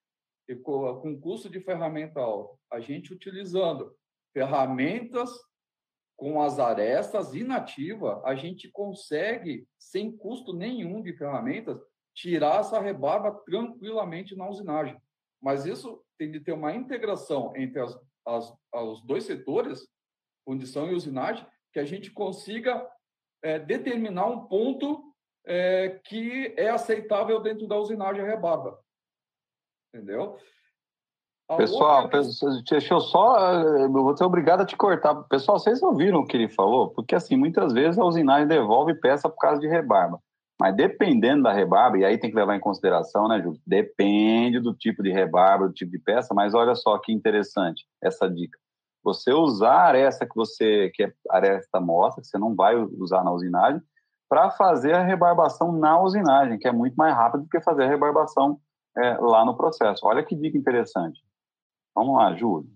e 0.48 0.56
com, 0.56 1.20
custo 1.20 1.50
de 1.50 1.60
ferramenta 1.60 2.20
alto. 2.20 2.58
A 2.72 2.80
gente 2.80 3.14
utilizando 3.14 3.94
ferramentas 4.34 5.30
com 6.16 6.42
as 6.42 6.58
arestas 6.58 7.36
inativa, 7.36 8.22
a 8.26 8.34
gente 8.34 8.72
consegue, 8.72 9.68
sem 9.78 10.16
custo 10.16 10.54
nenhum 10.54 11.02
de 11.02 11.14
ferramentas, 11.14 11.80
tirar 12.16 12.62
essa 12.62 12.80
rebarba 12.80 13.32
tranquilamente 13.46 14.36
na 14.36 14.50
usinagem. 14.50 15.00
Mas 15.40 15.66
isso 15.66 16.04
tem 16.18 16.32
de 16.32 16.40
ter 16.40 16.54
uma 16.54 16.74
integração 16.74 17.56
entre 17.56 17.80
as, 17.80 17.96
as, 18.26 18.54
os 18.74 19.06
dois 19.06 19.26
setores, 19.26 19.88
fundição 20.44 20.90
e 20.90 20.96
usinagem, 20.96 21.46
que 21.72 21.80
a 21.80 21.86
gente 21.86 22.10
consiga 22.10 22.90
é, 23.44 23.60
determinar 23.60 24.26
um 24.26 24.48
ponto 24.48 25.07
é, 25.48 26.00
que 26.04 26.54
é 26.58 26.70
aceitável 26.70 27.40
dentro 27.42 27.68
da 27.68 27.78
usinagem 27.78 28.24
rebarba. 28.24 28.78
Entendeu? 29.94 30.38
Pessoal, 31.56 32.10
deixa 32.70 32.94
eu 32.94 33.00
só. 33.00 33.54
Eu 33.54 33.90
vou 33.90 34.16
ser 34.18 34.26
obrigado 34.26 34.62
a 34.62 34.66
te 34.66 34.76
cortar. 34.76 35.16
Pessoal, 35.30 35.58
vocês 35.58 35.82
ouviram 35.82 36.20
o 36.20 36.26
que 36.26 36.36
ele 36.36 36.50
falou? 36.50 36.90
Porque, 36.90 37.16
assim, 37.16 37.38
muitas 37.38 37.72
vezes 37.72 37.98
a 37.98 38.04
usinagem 38.04 38.48
devolve 38.48 38.94
peça 38.96 39.30
por 39.30 39.38
causa 39.38 39.62
de 39.62 39.68
rebarba. 39.68 40.20
Mas 40.60 40.76
dependendo 40.76 41.44
da 41.44 41.54
rebarba, 41.54 42.00
e 42.00 42.04
aí 42.04 42.18
tem 42.18 42.30
que 42.30 42.36
levar 42.36 42.56
em 42.56 42.60
consideração, 42.60 43.30
né, 43.30 43.42
Júlio? 43.42 43.62
Depende 43.66 44.60
do 44.60 44.74
tipo 44.74 45.02
de 45.02 45.12
rebarba, 45.12 45.68
do 45.68 45.74
tipo 45.74 45.92
de 45.92 46.00
peça, 46.00 46.34
mas 46.34 46.54
olha 46.54 46.76
só 46.76 46.98
que 46.98 47.14
interessante 47.14 47.86
essa 48.02 48.28
dica. 48.28 48.60
Você 49.04 49.32
usar 49.32 49.72
a 49.72 49.88
aresta 49.88 50.26
que 50.26 50.36
você 50.36 50.90
que 50.94 51.04
é 51.04 51.14
aresta 51.30 51.80
mostra, 51.80 52.22
que 52.22 52.28
você 52.28 52.38
não 52.38 52.56
vai 52.56 52.76
usar 52.76 53.24
na 53.24 53.32
usinagem, 53.32 53.82
para 54.30 54.52
fazer 54.52 54.94
a 54.94 55.04
rebarbação 55.04 55.72
na 55.72 56.02
usinagem, 56.02 56.60
que 56.60 56.68
é 56.68 56.72
muito 56.72 56.96
mais 56.96 57.16
rápido 57.16 57.44
do 57.44 57.50
que 57.50 57.62
fazer 57.62 57.84
a 57.84 57.88
rebarbação 57.88 58.60
é, 58.98 59.18
lá 59.18 59.46
no 59.46 59.56
processo. 59.56 60.06
Olha 60.06 60.24
que 60.24 60.36
dica 60.36 60.58
interessante. 60.58 61.22
Vamos 61.96 62.16
lá, 62.18 62.34
Júlio. 62.36 62.70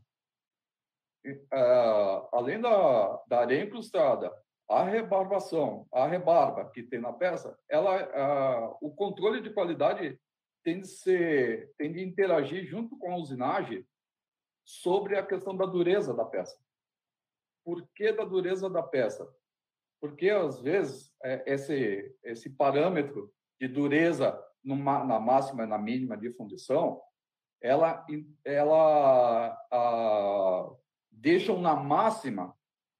Uh, 1.25 2.27
além 2.31 2.59
da, 2.59 3.21
da 3.27 3.39
areia 3.41 3.63
incrustada, 3.63 4.31
a 4.67 4.83
rebarbação, 4.83 5.85
a 5.93 6.07
rebarba 6.07 6.69
que 6.71 6.81
tem 6.81 6.99
na 6.99 7.13
peça, 7.13 7.57
ela, 7.69 8.71
uh, 8.71 8.77
o 8.81 8.91
controle 8.91 9.41
de 9.41 9.53
qualidade 9.53 10.19
tem 10.63 10.79
de 10.79 10.87
ser, 10.87 11.71
tem 11.77 11.91
de 11.91 12.01
interagir 12.01 12.65
junto 12.65 12.97
com 12.97 13.11
a 13.11 13.17
usinagem 13.17 13.85
sobre 14.63 15.17
a 15.17 15.25
questão 15.25 15.55
da 15.55 15.65
dureza 15.65 16.13
da 16.13 16.25
peça. 16.25 16.57
Por 17.63 17.87
que 17.93 18.11
da 18.11 18.23
dureza 18.23 18.69
da 18.69 18.81
peça? 18.81 19.27
Porque 20.01 20.29
às 20.29 20.59
vezes 20.59 21.13
é, 21.23 21.43
esse 21.45 22.17
esse 22.23 22.49
parâmetro 22.49 23.31
de 23.59 23.67
dureza 23.67 24.37
numa, 24.63 25.03
na 25.03 25.19
máxima 25.19 25.63
e 25.63 25.67
na 25.67 25.77
mínima 25.77 26.17
de 26.17 26.33
fundição 26.33 26.99
ela, 27.61 28.03
ela 28.43 29.55
a, 29.71 30.69
deixam 31.11 31.61
na 31.61 31.75
máxima 31.75 32.55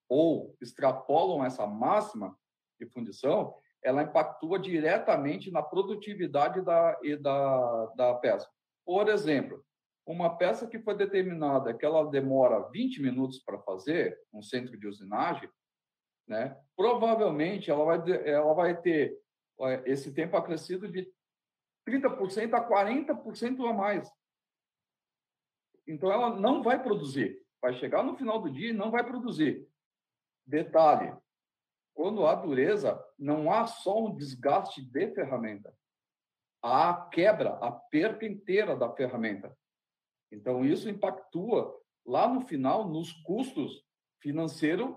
ou 0.07 0.55
extrapolam 0.61 1.43
essa 1.43 1.65
máxima 1.65 2.37
de 2.79 2.85
fundição, 2.85 3.55
ela 3.83 4.03
impactua 4.03 4.59
diretamente 4.59 5.49
na 5.49 5.63
produtividade 5.63 6.61
da, 6.61 6.99
e 7.01 7.15
da, 7.15 7.85
da 7.95 8.13
peça. 8.15 8.47
Por 8.85 9.09
exemplo, 9.09 9.63
uma 10.05 10.37
peça 10.37 10.67
que 10.67 10.79
foi 10.79 10.95
determinada 10.95 11.73
que 11.73 11.85
ela 11.85 12.05
demora 12.09 12.69
20 12.69 13.01
minutos 13.01 13.39
para 13.39 13.59
fazer, 13.59 14.19
um 14.33 14.43
centro 14.43 14.77
de 14.77 14.87
usinagem, 14.87 15.49
né, 16.31 16.57
provavelmente 16.77 17.69
ela 17.69 17.83
vai, 17.83 18.11
ela 18.25 18.53
vai 18.53 18.81
ter 18.81 19.19
esse 19.85 20.13
tempo 20.13 20.37
acrescido 20.37 20.87
de 20.87 21.13
30% 21.85 22.53
a 22.53 22.67
40% 22.67 23.69
a 23.69 23.73
mais. 23.73 24.09
Então, 25.85 26.09
ela 26.09 26.33
não 26.33 26.63
vai 26.63 26.81
produzir. 26.81 27.45
Vai 27.61 27.73
chegar 27.73 28.01
no 28.01 28.15
final 28.15 28.41
do 28.41 28.49
dia 28.49 28.69
e 28.69 28.73
não 28.73 28.89
vai 28.89 29.03
produzir. 29.03 29.67
Detalhe: 30.47 31.13
quando 31.93 32.25
há 32.25 32.33
dureza, 32.33 33.03
não 33.19 33.51
há 33.51 33.67
só 33.67 34.05
um 34.05 34.15
desgaste 34.15 34.81
de 34.81 35.13
ferramenta, 35.13 35.75
há 36.63 36.91
a 36.91 37.09
quebra, 37.09 37.55
a 37.55 37.71
perda 37.71 38.25
inteira 38.25 38.75
da 38.75 38.89
ferramenta. 38.95 39.55
Então, 40.31 40.63
isso 40.63 40.89
impactua 40.89 41.77
lá 42.05 42.27
no 42.27 42.41
final 42.41 42.87
nos 42.87 43.11
custos 43.23 43.85
financeiros 44.21 44.95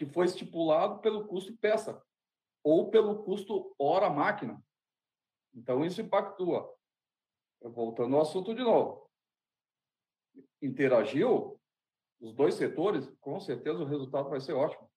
que 0.00 0.06
foi 0.06 0.24
estipulado 0.24 1.00
pelo 1.00 1.26
custo 1.26 1.54
peça 1.58 2.02
ou 2.64 2.90
pelo 2.90 3.22
custo 3.22 3.74
hora 3.78 4.08
máquina. 4.08 4.58
Então, 5.54 5.84
isso 5.84 6.00
impactua. 6.00 6.74
Voltando 7.62 8.16
ao 8.16 8.22
assunto 8.22 8.54
de 8.54 8.62
novo 8.62 9.10
interagiu, 10.62 11.60
os 12.18 12.32
dois 12.32 12.54
setores, 12.54 13.10
com 13.20 13.38
certeza 13.40 13.82
o 13.82 13.86
resultado 13.86 14.30
vai 14.30 14.40
ser 14.40 14.54
ótimo. 14.54 14.90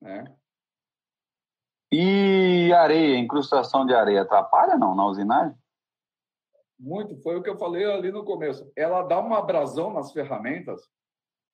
Né? 0.00 0.24
E 1.92 2.72
areia, 2.72 3.18
incrustação 3.18 3.86
de 3.86 3.94
areia, 3.94 4.22
atrapalha 4.22 4.76
não 4.76 4.96
na 4.96 5.06
usinagem? 5.06 5.56
Muito, 6.76 7.16
foi 7.22 7.36
o 7.36 7.42
que 7.42 7.50
eu 7.50 7.58
falei 7.58 7.84
ali 7.84 8.10
no 8.10 8.24
começo. 8.24 8.68
Ela 8.74 9.02
dá 9.02 9.20
uma 9.20 9.38
abrasão 9.38 9.92
nas 9.92 10.12
ferramentas, 10.12 10.90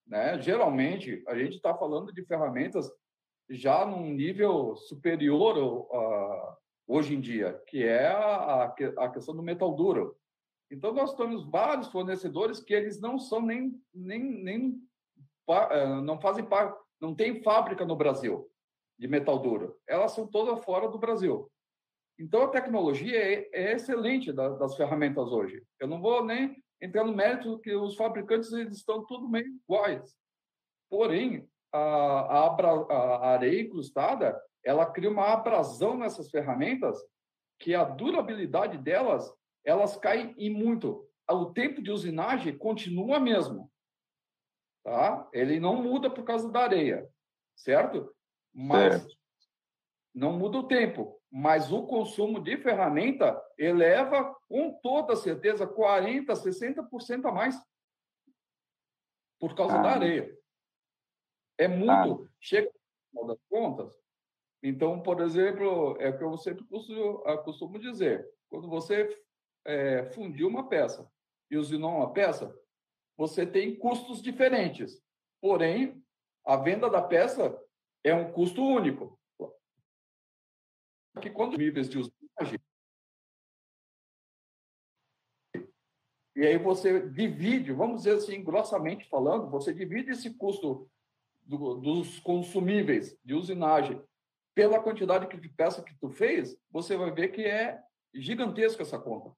né? 0.06 0.40
Geralmente, 0.40 1.22
a 1.26 1.36
gente 1.36 1.56
está 1.56 1.74
falando 1.74 2.12
de 2.12 2.24
ferramentas 2.24 2.90
já 3.48 3.84
num 3.84 4.12
nível 4.12 4.76
superior 4.76 5.56
uh, 5.58 6.56
hoje 6.86 7.14
em 7.14 7.20
dia, 7.20 7.60
que 7.66 7.82
é 7.82 8.06
a, 8.06 8.74
a 8.98 9.08
questão 9.08 9.34
do 9.34 9.42
metal 9.42 9.74
duro. 9.74 10.16
Então, 10.70 10.92
nós 10.92 11.14
temos 11.14 11.48
vários 11.48 11.88
fornecedores 11.88 12.60
que 12.60 12.74
eles 12.74 13.00
não 13.00 13.18
são 13.18 13.40
nem, 13.40 13.80
nem, 13.94 14.20
nem 14.20 14.80
eh, 15.48 16.00
não 16.02 16.20
fazem 16.20 16.44
parte, 16.44 16.76
não 17.00 17.14
tem 17.14 17.40
fábrica 17.42 17.84
no 17.84 17.94
Brasil 17.94 18.50
de 18.98 19.06
metal 19.06 19.38
duro. 19.38 19.76
Elas 19.86 20.12
são 20.12 20.26
todas 20.26 20.64
fora 20.64 20.88
do 20.88 20.98
Brasil. 20.98 21.50
Então, 22.18 22.42
a 22.42 22.48
tecnologia 22.48 23.16
é, 23.16 23.48
é 23.52 23.72
excelente 23.74 24.32
das 24.32 24.74
ferramentas 24.74 25.30
hoje. 25.30 25.62
Eu 25.78 25.86
não 25.86 26.00
vou 26.00 26.24
nem 26.24 26.56
entrar 26.80 27.04
no 27.04 27.14
mérito 27.14 27.58
que 27.60 27.74
os 27.74 27.96
fabricantes 27.96 28.52
eles 28.52 28.76
estão 28.76 29.04
tudo 29.06 29.28
meio 29.28 29.46
iguais. 29.46 30.16
Porém, 30.90 31.48
a, 31.72 31.78
a, 31.78 32.46
a 32.46 33.28
areia 33.30 33.62
incrustada, 33.62 34.40
ela 34.64 34.86
cria 34.86 35.10
uma 35.10 35.32
abrasão 35.32 35.96
nessas 35.96 36.30
ferramentas 36.30 36.98
que 37.58 37.74
a 37.74 37.84
durabilidade 37.84 38.78
delas 38.78 39.32
elas 39.64 39.96
caem 39.96 40.34
em 40.38 40.50
muito. 40.50 41.08
O 41.28 41.46
tempo 41.46 41.82
de 41.82 41.90
usinagem 41.90 42.56
continua 42.56 43.18
mesmo. 43.18 43.70
Tá? 44.84 45.28
Ele 45.32 45.58
não 45.58 45.82
muda 45.82 46.08
por 46.08 46.22
causa 46.24 46.50
da 46.50 46.60
areia, 46.60 47.08
certo? 47.56 48.14
Mas 48.54 49.02
certo. 49.02 49.16
Não 50.16 50.32
muda 50.32 50.58
o 50.58 50.66
tempo. 50.66 51.20
Mas 51.30 51.70
o 51.70 51.86
consumo 51.86 52.40
de 52.40 52.56
ferramenta 52.56 53.38
eleva 53.58 54.34
com 54.48 54.72
toda 54.82 55.14
certeza 55.14 55.66
40%, 55.66 56.24
60% 56.26 57.26
a 57.26 57.32
mais 57.32 57.60
por 59.38 59.54
causa 59.54 59.78
ah. 59.78 59.82
da 59.82 59.90
areia. 59.90 60.34
É 61.58 61.68
muito. 61.68 62.24
Ah. 62.24 62.28
Chega 62.40 62.70
no 62.72 63.10
final 63.10 63.26
das 63.26 63.44
contas. 63.50 64.00
Então, 64.62 65.02
por 65.02 65.20
exemplo, 65.20 65.96
é 66.00 66.08
o 66.08 66.16
que 66.16 66.24
eu 66.24 66.36
sempre 66.38 66.64
costumo, 66.64 67.18
costumo 67.44 67.78
dizer. 67.78 68.26
Quando 68.48 68.68
você 68.68 69.14
é, 69.66 70.06
fundiu 70.12 70.48
uma 70.48 70.68
peça 70.68 71.06
e 71.50 71.58
usinou 71.58 71.90
uma 71.90 72.12
peça, 72.12 72.54
você 73.16 73.46
tem 73.46 73.76
custos 73.76 74.22
diferentes. 74.22 75.02
Porém, 75.40 76.02
a 76.46 76.56
venda 76.56 76.88
da 76.88 77.02
peça 77.02 77.56
é 78.02 78.14
um 78.14 78.32
custo 78.32 78.62
único. 78.62 79.18
Que 81.20 81.30
quando 81.30 81.56
níveis 81.56 81.88
de 81.88 81.98
usinagem, 81.98 82.60
e 86.36 86.46
aí 86.46 86.58
você 86.58 87.08
divide, 87.08 87.72
vamos 87.72 88.02
dizer 88.02 88.16
assim, 88.16 88.44
grossamente 88.44 89.08
falando, 89.08 89.48
você 89.48 89.72
divide 89.72 90.10
esse 90.10 90.34
custo 90.34 90.86
do, 91.42 91.76
dos 91.76 92.20
consumíveis 92.20 93.18
de 93.24 93.32
usinagem 93.32 94.02
pela 94.54 94.78
quantidade 94.78 95.34
de 95.40 95.48
peça 95.48 95.82
que 95.82 95.94
tu 95.98 96.10
fez, 96.10 96.54
você 96.70 96.94
vai 96.94 97.10
ver 97.10 97.28
que 97.28 97.42
é 97.42 97.82
gigantesca 98.14 98.82
essa 98.82 98.98
conta. 98.98 99.34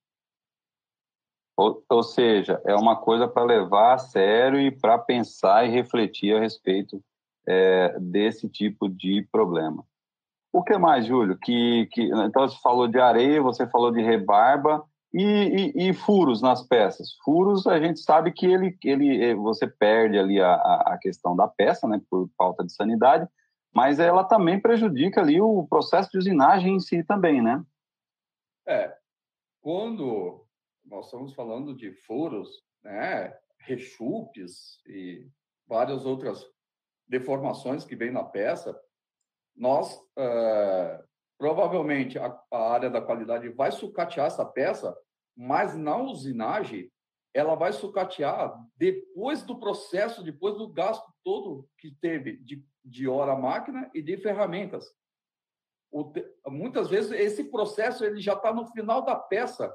Ou, 1.57 1.85
ou 1.89 2.03
seja, 2.03 2.61
é 2.65 2.75
uma 2.75 2.97
coisa 2.97 3.29
para 3.29 3.45
levar 3.45 3.95
a 3.95 3.99
sério 3.99 4.61
e 4.61 4.71
para 4.71 4.99
pensar 4.99 5.67
e 5.67 5.71
refletir 5.71 6.35
a 6.35 6.41
respeito 6.41 7.03
é, 7.47 7.99
desse 7.99 8.49
tipo 8.49 8.89
de 8.89 9.27
problema. 9.31 9.85
O 10.53 10.63
que 10.63 10.77
mais, 10.79 11.07
Júlio? 11.07 11.39
Que, 11.39 11.87
que, 11.93 12.03
então, 12.03 12.49
você 12.49 12.59
falou 12.61 12.89
de 12.89 12.99
areia, 12.99 13.43
você 13.43 13.67
falou 13.67 13.93
de 13.93 14.03
rebarba, 14.03 14.85
E, 15.13 15.23
e, 15.23 15.89
e, 15.89 15.95
furos 15.95 16.43
nas 16.43 16.63
peças. 16.67 17.15
Furos, 17.25 17.67
a 17.67 17.79
gente 17.81 17.99
sabe 18.01 18.31
que 18.31 18.45
ele, 18.47 18.77
ele 18.85 19.25
eh, 19.25 19.35
você 19.35 19.67
perde 19.67 20.19
ali 20.19 20.39
a, 20.39 20.55
a 20.55 20.99
questão 21.01 21.35
da 21.35 21.49
peça, 21.49 21.89
né, 21.89 21.99
por 22.11 22.29
falta 22.37 22.63
de 22.63 22.73
sanidade, 22.73 23.27
mas 23.75 23.99
ela 23.99 24.23
também 24.23 24.61
prejudica 24.61 25.23
ali 25.23 25.41
o 25.41 25.67
processo 25.67 26.11
de 26.11 26.19
usinagem 26.19 26.75
em 26.77 26.81
si 26.81 27.03
também, 27.03 27.41
né? 27.41 27.65
É. 28.67 28.95
Quando 29.63 30.45
nós 30.85 31.07
estamos 31.07 31.33
falando 31.35 31.75
de 31.75 31.91
furos, 32.07 32.49
né, 32.85 33.35
rechupes 33.61 34.83
e 34.87 35.27
várias 35.67 36.05
outras 36.05 36.45
deformações 37.09 37.85
que 37.85 37.97
vem 37.97 38.11
na 38.11 38.25
peça, 38.25 38.79
nós 39.59 39.95
uh, 39.95 41.05
provavelmente 41.39 42.19
a, 42.19 42.39
a, 42.51 42.73
área 42.73 42.91
da 42.91 43.01
qualidade 43.01 43.49
vai 43.51 43.71
sucatear 43.71 44.27
essa 44.27 44.45
peça, 44.45 44.97
mas 45.37 45.77
na 45.77 45.97
usinagem 45.97 46.91
ela 47.35 47.55
vai 47.55 47.73
sucatear 47.73 48.57
depois 48.77 49.43
do 49.43 49.59
processo, 49.59 50.23
depois 50.23 50.57
do 50.57 50.69
gasto 50.69 51.13
todo 51.23 51.69
que 51.79 51.95
teve 52.01 52.39
de, 52.39 52.65
de 52.85 53.07
hora 53.07 53.37
máquina 53.37 53.91
e 53.95 54.03
de 54.03 54.17
ferramentas. 54.17 54.93
Muitas 56.47 56.89
vezes 56.89 57.13
esse 57.13 57.45
processo 57.45 58.05
ele 58.05 58.21
já 58.21 58.35
está 58.35 58.53
no 58.53 58.67
final 58.73 59.03
da 59.03 59.15
peça 59.15 59.73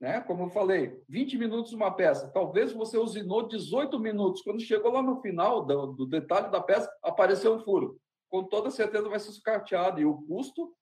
né? 0.00 0.20
Como 0.20 0.44
eu 0.44 0.50
falei, 0.50 1.02
20 1.08 1.36
minutos 1.36 1.72
uma 1.72 1.90
peça. 1.90 2.28
Talvez 2.28 2.72
você 2.72 2.96
usinou 2.96 3.48
18 3.48 3.98
minutos. 3.98 4.42
Quando 4.42 4.60
chegou 4.60 4.92
lá 4.92 5.02
no 5.02 5.20
final 5.20 5.64
do, 5.64 5.86
do 5.88 6.06
detalhe 6.06 6.50
da 6.50 6.60
peça, 6.60 6.90
apareceu 7.02 7.54
um 7.54 7.60
furo. 7.60 8.00
Com 8.30 8.44
toda 8.44 8.70
certeza 8.70 9.08
vai 9.08 9.18
ser 9.18 9.32
sucateado. 9.32 10.00
E 10.00 10.04
o 10.04 10.22
custo 10.22 10.76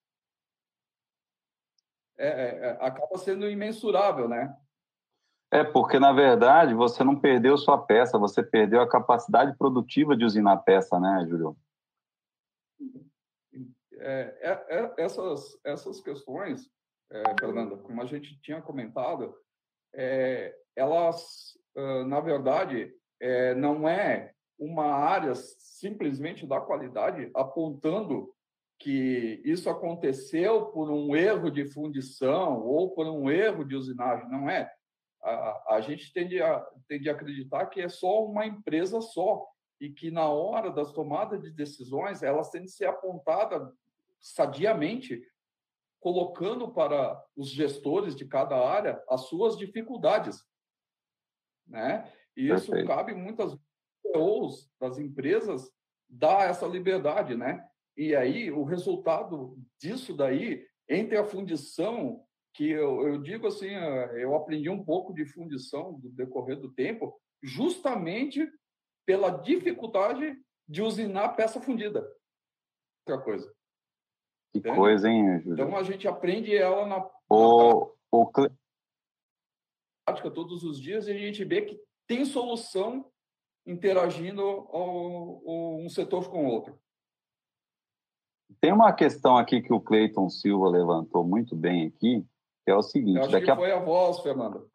é, 2.18 2.28
é, 2.28 2.58
é, 2.66 2.70
acaba 2.80 3.18
sendo 3.18 3.48
imensurável, 3.48 4.28
né? 4.28 4.56
É, 5.52 5.62
porque, 5.62 5.98
na 5.98 6.12
verdade, 6.12 6.74
você 6.74 7.04
não 7.04 7.18
perdeu 7.18 7.56
sua 7.56 7.78
peça, 7.78 8.18
você 8.18 8.42
perdeu 8.42 8.80
a 8.80 8.88
capacidade 8.88 9.56
produtiva 9.56 10.16
de 10.16 10.24
usinar 10.24 10.52
a 10.52 10.56
peça, 10.56 10.98
né, 10.98 11.26
Júlio? 11.28 11.56
É, 13.92 14.38
é, 14.40 14.76
é 14.78 14.94
essas, 14.98 15.58
essas 15.64 16.00
questões 16.00 16.70
Fernanda, 17.38 17.76
como 17.76 18.02
a 18.02 18.04
gente 18.04 18.36
tinha 18.40 18.60
comentado, 18.60 19.32
elas, 20.74 21.56
na 22.08 22.18
verdade, 22.18 22.92
não 23.56 23.88
é 23.88 24.34
uma 24.58 24.86
área 24.86 25.34
simplesmente 25.34 26.46
da 26.46 26.60
qualidade 26.60 27.30
apontando 27.34 28.32
que 28.78 29.40
isso 29.44 29.70
aconteceu 29.70 30.66
por 30.66 30.90
um 30.90 31.16
erro 31.16 31.50
de 31.50 31.66
fundição 31.66 32.62
ou 32.62 32.90
por 32.90 33.06
um 33.06 33.30
erro 33.30 33.64
de 33.64 33.74
usinagem, 33.74 34.28
não 34.28 34.48
é. 34.48 34.70
A, 35.22 35.76
a 35.76 35.80
gente 35.80 36.12
tende 36.12 36.40
a, 36.42 36.60
tende 36.86 37.08
a 37.08 37.12
acreditar 37.12 37.66
que 37.66 37.80
é 37.80 37.88
só 37.88 38.24
uma 38.24 38.46
empresa 38.46 39.00
só 39.00 39.46
e 39.80 39.90
que 39.90 40.10
na 40.10 40.28
hora 40.28 40.70
das 40.70 40.92
tomadas 40.92 41.42
de 41.42 41.50
decisões 41.50 42.22
elas 42.22 42.50
têm 42.50 42.62
de 42.62 42.70
ser 42.70 42.86
apontadas 42.86 43.68
sadiamente 44.20 45.22
colocando 46.00 46.72
para 46.72 47.20
os 47.36 47.50
gestores 47.50 48.14
de 48.14 48.26
cada 48.26 48.56
área 48.56 49.02
as 49.08 49.22
suas 49.22 49.56
dificuldades, 49.56 50.42
né? 51.66 52.12
E 52.36 52.48
isso 52.48 52.70
Perfeito. 52.70 52.86
cabe 52.86 53.14
muitas 53.14 53.56
vezes 54.14 54.70
das 54.80 54.98
empresas 54.98 55.70
dar 56.08 56.48
essa 56.48 56.66
liberdade, 56.66 57.34
né? 57.34 57.66
E 57.96 58.14
aí 58.14 58.50
o 58.50 58.62
resultado 58.62 59.58
disso 59.80 60.14
daí 60.14 60.66
entre 60.88 61.16
a 61.16 61.24
fundição 61.24 62.24
que 62.54 62.70
eu, 62.70 63.06
eu 63.06 63.22
digo 63.22 63.46
assim, 63.46 63.68
eh, 63.68 64.24
eu 64.24 64.34
aprendi 64.34 64.70
um 64.70 64.82
pouco 64.82 65.12
de 65.12 65.26
fundição 65.26 65.92
do 65.98 66.08
decorrer 66.08 66.58
do 66.58 66.72
tempo, 66.72 67.20
justamente 67.42 68.50
pela 69.04 69.30
dificuldade 69.30 70.34
de 70.66 70.82
usinar 70.82 71.36
peça 71.36 71.60
fundida. 71.60 72.10
Outra 73.06 73.22
coisa. 73.22 73.54
Que 74.52 74.60
Entende? 74.60 74.76
coisa, 74.76 75.08
hein, 75.08 75.40
Júlio? 75.40 75.52
Então 75.52 75.76
a 75.76 75.82
gente 75.82 76.08
aprende 76.08 76.56
ela 76.56 76.86
na, 76.86 77.06
o, 77.28 77.94
na 78.10 78.18
o... 78.18 78.32
prática 80.06 80.30
todos 80.30 80.64
os 80.64 80.80
dias 80.80 81.06
e 81.08 81.12
a 81.12 81.18
gente 81.18 81.44
vê 81.44 81.62
que 81.62 81.78
tem 82.06 82.24
solução 82.24 83.10
interagindo 83.66 84.68
um 84.72 85.88
setor 85.88 86.30
com 86.30 86.46
o 86.46 86.48
outro. 86.48 86.78
Tem 88.60 88.72
uma 88.72 88.92
questão 88.92 89.36
aqui 89.36 89.60
que 89.60 89.72
o 89.72 89.80
Cleiton 89.80 90.30
Silva 90.30 90.68
levantou 90.68 91.24
muito 91.24 91.56
bem 91.56 91.86
aqui, 91.86 92.24
que 92.64 92.70
é 92.70 92.74
o 92.74 92.82
seguinte... 92.82 93.16
Eu 93.16 93.22
acho 93.22 93.32
daqui 93.32 93.46
que 93.46 93.50
a... 93.50 93.56
foi 93.56 93.72
a 93.72 93.80
voz, 93.80 94.20
Fernando. 94.20 94.70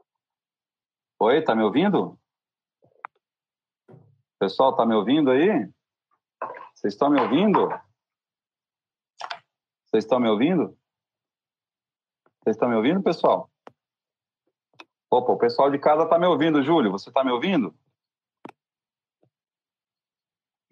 Oi, 1.19 1.41
tá 1.41 1.55
me 1.55 1.63
ouvindo? 1.63 2.19
Pessoal, 4.37 4.75
tá 4.75 4.85
me 4.85 4.93
ouvindo 4.93 5.31
aí? 5.31 5.69
Vocês 6.73 6.93
estão 6.93 7.09
me 7.09 7.21
ouvindo? 7.21 7.69
Vocês 9.85 10.03
estão 10.03 10.19
me 10.19 10.29
ouvindo? 10.29 10.77
Vocês 12.43 12.55
estão 12.55 12.69
me 12.69 12.75
ouvindo, 12.75 13.03
pessoal? 13.03 13.49
Opa, 15.11 15.31
o 15.31 15.37
pessoal 15.37 15.69
de 15.69 15.77
casa 15.77 16.03
está 16.03 16.17
me 16.17 16.25
ouvindo. 16.25 16.63
Júlio, 16.63 16.91
você 16.91 17.09
está 17.09 17.23
me 17.23 17.31
ouvindo? 17.31 17.75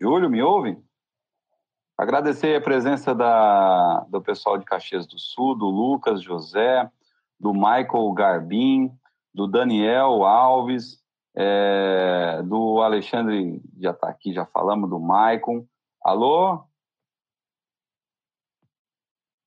Júlio, 0.02 0.30
me 0.30 0.42
ouve? 0.42 0.82
Agradecer 1.98 2.56
a 2.56 2.62
presença 2.62 3.14
da, 3.14 4.00
do 4.10 4.22
pessoal 4.22 4.58
de 4.58 4.64
Caxias 4.64 5.06
do 5.06 5.20
Sul, 5.20 5.54
do 5.56 5.66
Lucas 5.66 6.22
José, 6.22 6.90
do 7.38 7.54
Michael 7.54 8.14
Garbim, 8.14 8.90
do 9.34 9.46
Daniel 9.46 10.24
Alves, 10.24 11.04
é, 11.36 12.42
do 12.44 12.82
Alexandre, 12.82 13.62
já 13.78 13.92
está 13.92 14.08
aqui, 14.08 14.32
já 14.32 14.46
falamos 14.46 14.90
do 14.90 15.00
Maicon. 15.00 15.68
Alô? 16.02 16.64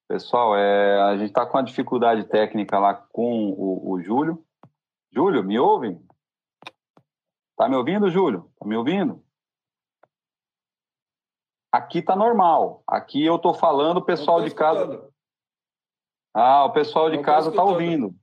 Pessoal, 0.06 0.54
é, 0.54 1.00
a 1.00 1.16
gente 1.16 1.28
está 1.28 1.46
com 1.46 1.56
uma 1.56 1.64
dificuldade 1.64 2.24
técnica 2.24 2.78
lá 2.78 2.92
com 2.92 3.50
o, 3.52 3.92
o 3.92 4.02
Júlio. 4.02 4.44
Júlio, 5.10 5.42
me 5.42 5.58
ouve? 5.58 5.98
Tá 7.56 7.66
me 7.66 7.76
ouvindo, 7.76 8.10
Júlio? 8.10 8.52
Tá 8.58 8.66
me 8.66 8.76
ouvindo? 8.76 9.24
Aqui 11.72 12.02
tá 12.02 12.14
normal. 12.14 12.84
Aqui 12.86 13.24
eu 13.24 13.38
tô 13.38 13.54
falando, 13.54 13.96
o 13.96 14.04
pessoal 14.04 14.42
de 14.42 14.54
casa. 14.54 15.10
Ah, 16.34 16.66
o 16.66 16.72
pessoal 16.72 17.10
de 17.10 17.22
casa 17.22 17.50
tá 17.50 17.64
ouvindo. 17.64 18.14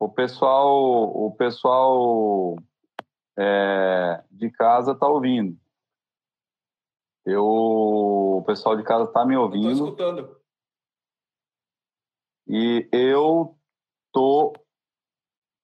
O 0.00 0.08
pessoal, 0.08 0.68
o 0.68 1.32
pessoal 1.36 2.56
é, 3.38 4.24
de 4.28 4.50
casa 4.50 4.92
tá 4.92 5.06
ouvindo. 5.06 5.56
Eu, 7.24 7.44
o 7.44 8.42
pessoal 8.44 8.76
de 8.76 8.82
casa 8.82 9.06
tá 9.06 9.24
me 9.24 9.36
ouvindo. 9.36 9.70
Eu 9.70 9.76
tô 9.76 9.84
escutando. 9.84 10.42
E 12.48 12.88
eu 12.90 13.56
tô 14.10 14.52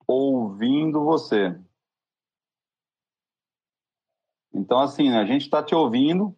ouvindo 0.06 1.04
você. 1.04 1.60
Então, 4.54 4.78
assim, 4.78 5.10
a 5.10 5.24
gente 5.24 5.42
está 5.42 5.62
te 5.62 5.74
ouvindo, 5.74 6.37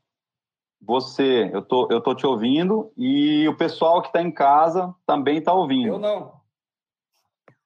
você, 0.81 1.51
eu 1.53 1.63
tô, 1.63 1.89
eu 1.91 2.01
tô 2.01 2.15
te 2.15 2.27
ouvindo, 2.27 2.93
e 2.97 3.47
o 3.49 3.57
pessoal 3.57 4.01
que 4.01 4.09
está 4.09 4.23
em 4.23 4.33
casa 4.33 4.95
também 5.07 5.39
está 5.39 5.53
ouvindo. 5.53 5.95
Eu 5.95 5.99
não. 5.99 6.41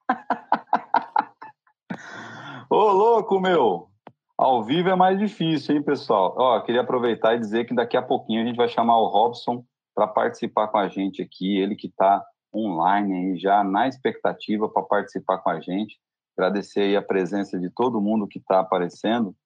Ô, 2.68 2.90
louco, 2.90 3.40
meu! 3.40 3.88
Ao 4.36 4.64
vivo 4.64 4.88
é 4.88 4.96
mais 4.96 5.18
difícil, 5.18 5.76
hein, 5.76 5.82
pessoal? 5.82 6.34
Ó, 6.36 6.60
queria 6.60 6.80
aproveitar 6.80 7.34
e 7.34 7.38
dizer 7.38 7.66
que 7.66 7.74
daqui 7.74 7.96
a 7.96 8.02
pouquinho 8.02 8.42
a 8.42 8.46
gente 8.46 8.56
vai 8.56 8.68
chamar 8.68 8.98
o 8.98 9.06
Robson 9.06 9.64
para 9.94 10.08
participar 10.08 10.66
com 10.68 10.78
a 10.78 10.88
gente 10.88 11.22
aqui, 11.22 11.56
ele 11.56 11.76
que 11.76 11.86
está 11.86 12.24
online 12.52 13.14
aí, 13.14 13.38
já 13.38 13.62
na 13.62 13.86
expectativa 13.86 14.68
para 14.68 14.82
participar 14.82 15.38
com 15.38 15.50
a 15.50 15.60
gente. 15.60 16.00
Agradecer 16.36 16.80
aí 16.80 16.96
a 16.96 17.02
presença 17.02 17.60
de 17.60 17.70
todo 17.70 18.00
mundo 18.00 18.26
que 18.26 18.40
está 18.40 18.58
aparecendo. 18.58 19.36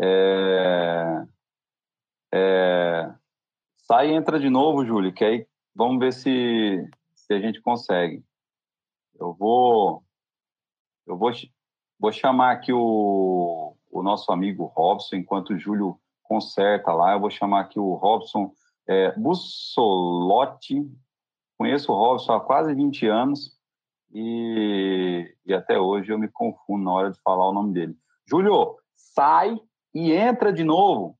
É... 0.00 1.24
É... 2.32 3.12
Sai 3.76 4.10
e 4.10 4.14
entra 4.14 4.38
de 4.38 4.48
novo, 4.48 4.84
Júlio, 4.84 5.12
que 5.12 5.24
aí 5.24 5.46
vamos 5.74 5.98
ver 5.98 6.12
se, 6.12 6.88
se 7.14 7.34
a 7.34 7.40
gente 7.40 7.60
consegue. 7.60 8.24
Eu 9.18 9.34
vou, 9.34 10.02
eu 11.06 11.16
vou, 11.16 11.30
vou 11.98 12.12
chamar 12.12 12.52
aqui 12.52 12.72
o, 12.72 13.76
o 13.90 14.02
nosso 14.02 14.32
amigo 14.32 14.64
Robson, 14.64 15.16
enquanto 15.16 15.50
o 15.50 15.58
Júlio 15.58 15.98
conserta 16.22 16.92
lá, 16.92 17.12
eu 17.12 17.20
vou 17.20 17.30
chamar 17.30 17.60
aqui 17.60 17.78
o 17.78 17.94
Robson 17.94 18.52
é, 18.88 19.12
Bussolotti, 19.18 20.88
Conheço 21.62 21.92
o 21.92 21.94
Robson 21.94 22.32
há 22.32 22.40
quase 22.40 22.74
20 22.74 23.06
anos 23.06 23.56
e, 24.12 25.32
e 25.46 25.54
até 25.54 25.78
hoje 25.78 26.10
eu 26.10 26.18
me 26.18 26.26
confundo 26.26 26.84
na 26.84 26.92
hora 26.92 27.12
de 27.12 27.20
falar 27.22 27.48
o 27.48 27.52
nome 27.52 27.72
dele. 27.72 27.96
Júlio, 28.28 28.74
sai 28.96 29.56
e 29.94 30.10
entra 30.10 30.52
de 30.52 30.64
novo. 30.64 31.16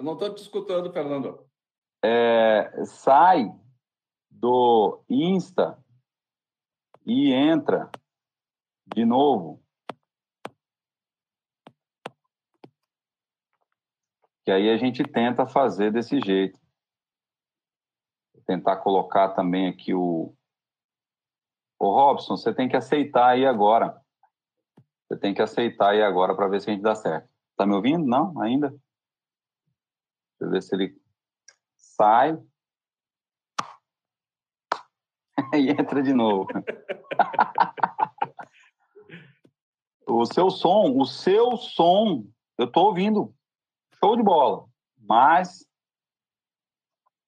Eu 0.00 0.04
não 0.04 0.14
estou 0.14 0.34
te 0.34 0.40
escutando, 0.40 0.90
Fernando. 0.90 1.46
É, 2.02 2.86
sai 2.86 3.52
do 4.30 5.04
Insta 5.10 5.78
e 7.04 7.34
entra 7.34 7.90
de 8.96 9.04
novo. 9.04 9.62
Que 14.42 14.50
aí 14.50 14.70
a 14.70 14.78
gente 14.78 15.02
tenta 15.02 15.46
fazer 15.46 15.92
desse 15.92 16.18
jeito. 16.18 16.58
Vou 18.32 18.42
tentar 18.46 18.78
colocar 18.78 19.34
também 19.34 19.68
aqui 19.68 19.92
o. 19.92 20.34
Ô 21.78 21.92
Robson, 21.92 22.38
você 22.38 22.54
tem 22.54 22.70
que 22.70 22.76
aceitar 22.76 23.32
aí 23.32 23.44
agora. 23.44 24.00
Você 25.06 25.18
tem 25.18 25.34
que 25.34 25.42
aceitar 25.42 25.90
aí 25.90 26.02
agora 26.02 26.34
para 26.34 26.48
ver 26.48 26.62
se 26.62 26.70
a 26.70 26.72
gente 26.72 26.82
dá 26.82 26.94
certo. 26.94 27.28
Tá 27.54 27.66
me 27.66 27.74
ouvindo? 27.74 28.06
Não, 28.06 28.40
ainda? 28.40 28.74
Deixa 30.40 30.44
eu 30.44 30.50
ver 30.50 30.62
se 30.62 30.74
ele 30.74 30.96
sai. 31.76 32.38
e 35.54 35.70
entra 35.70 36.02
de 36.02 36.14
novo. 36.14 36.48
o 40.08 40.24
seu 40.24 40.50
som, 40.50 40.96
o 40.96 41.04
seu 41.04 41.58
som, 41.58 42.24
eu 42.56 42.64
estou 42.64 42.86
ouvindo, 42.86 43.34
show 44.02 44.16
de 44.16 44.22
bola, 44.22 44.66
mas 44.98 45.68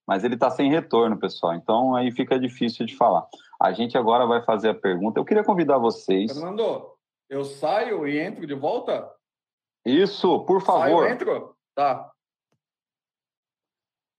mas 0.07 0.25
ele 0.25 0.35
está 0.35 0.51
sem 0.51 0.71
retorno, 0.71 1.19
pessoal. 1.19 1.55
Então 1.55 1.95
aí 1.95 2.11
fica 2.11 2.39
difícil 2.39 2.85
de 2.85 2.97
falar. 2.97 3.27
A 3.61 3.73
gente 3.73 3.97
agora 3.97 4.27
vai 4.27 4.45
fazer 4.45 4.71
a 4.71 4.75
pergunta. 4.75 5.21
Eu 5.21 5.25
queria 5.25 5.45
convidar 5.45 5.79
vocês. 5.79 6.33
Fernando, 6.33 6.93
eu 7.31 7.45
saio 7.45 8.07
e 8.07 8.19
entro 8.19 8.47
de 8.47 8.55
volta? 8.55 9.09
Isso, 9.87 10.45
por 10.45 10.61
favor. 10.61 11.05
Saio, 11.05 11.07
entro? 11.07 11.57
Tá. 11.75 12.12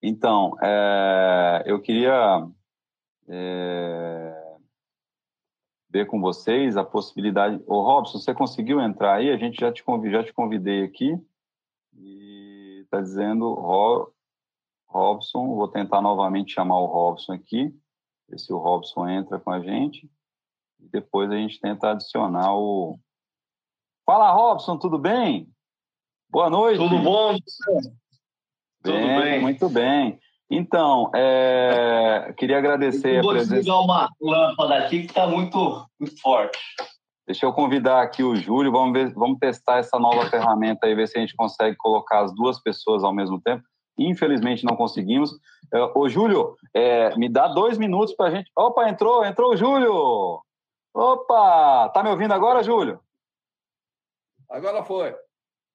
Então, 0.05 0.57
é, 0.61 1.63
eu 1.65 1.81
queria 1.81 2.45
é, 3.29 4.57
ver 5.89 6.05
com 6.07 6.19
vocês 6.19 6.75
a 6.75 6.83
possibilidade. 6.83 7.63
Ô, 7.65 7.81
Robson, 7.81 8.19
você 8.19 8.33
conseguiu 8.33 8.81
entrar 8.81 9.15
aí? 9.15 9.31
A 9.31 9.37
gente 9.37 9.61
já 9.61 9.71
te, 9.71 9.81
já 10.11 10.21
te 10.21 10.33
convidei 10.33 10.83
aqui. 10.83 11.17
E 11.95 12.81
está 12.83 12.99
dizendo 12.99 13.53
Ro, 13.53 14.13
Robson. 14.85 15.55
Vou 15.55 15.69
tentar 15.69 16.01
novamente 16.01 16.51
chamar 16.51 16.81
o 16.81 16.85
Robson 16.85 17.31
aqui. 17.31 17.73
Ver 18.27 18.39
se 18.39 18.51
o 18.51 18.57
Robson 18.57 19.07
entra 19.07 19.39
com 19.39 19.51
a 19.51 19.61
gente. 19.61 20.11
E 20.81 20.89
depois 20.89 21.31
a 21.31 21.35
gente 21.35 21.61
tenta 21.61 21.91
adicionar 21.91 22.53
o. 22.53 22.99
Fala, 24.05 24.33
Robson, 24.33 24.77
tudo 24.77 24.99
bem? 24.99 25.49
Boa 26.29 26.49
noite. 26.49 26.77
Tudo 26.77 26.99
bom? 26.99 27.37
Bem, 28.83 29.01
tudo 29.01 29.21
bem, 29.21 29.41
muito 29.41 29.69
bem. 29.69 30.19
Então, 30.49 31.11
é, 31.15 32.33
queria 32.37 32.57
agradecer 32.57 33.17
eu 33.17 33.21
vou 33.21 33.31
a 33.31 33.35
presença. 33.35 33.55
desligar 33.55 33.81
uma 33.81 34.09
lâmpada 34.21 34.77
aqui 34.77 35.01
que 35.01 35.07
está 35.07 35.27
muito, 35.27 35.85
muito 35.99 36.19
forte. 36.21 36.59
Deixa 37.25 37.45
eu 37.45 37.53
convidar 37.53 38.01
aqui 38.01 38.21
o 38.21 38.35
Júlio, 38.35 38.71
vamos, 38.71 38.91
ver, 38.93 39.13
vamos 39.13 39.39
testar 39.39 39.77
essa 39.77 39.97
nova 39.97 40.25
ferramenta 40.29 40.87
e 40.87 40.95
ver 40.95 41.07
se 41.07 41.17
a 41.17 41.21
gente 41.21 41.35
consegue 41.35 41.75
colocar 41.77 42.21
as 42.21 42.35
duas 42.35 42.61
pessoas 42.61 43.03
ao 43.03 43.13
mesmo 43.13 43.39
tempo. 43.41 43.63
Infelizmente 43.97 44.65
não 44.65 44.75
conseguimos. 44.75 45.31
É, 45.73 45.79
ô, 45.95 46.09
Júlio, 46.09 46.55
é, 46.73 47.15
me 47.15 47.29
dá 47.29 47.47
dois 47.47 47.77
minutos 47.77 48.13
para 48.15 48.27
a 48.27 48.31
gente. 48.31 48.51
Opa, 48.57 48.89
entrou, 48.89 49.23
entrou 49.23 49.53
o 49.53 49.55
Júlio! 49.55 50.41
Opa! 50.93 51.89
Tá 51.89 52.03
me 52.03 52.09
ouvindo 52.09 52.33
agora, 52.33 52.63
Júlio? 52.63 52.99
Agora 54.49 54.83
foi. 54.83 55.15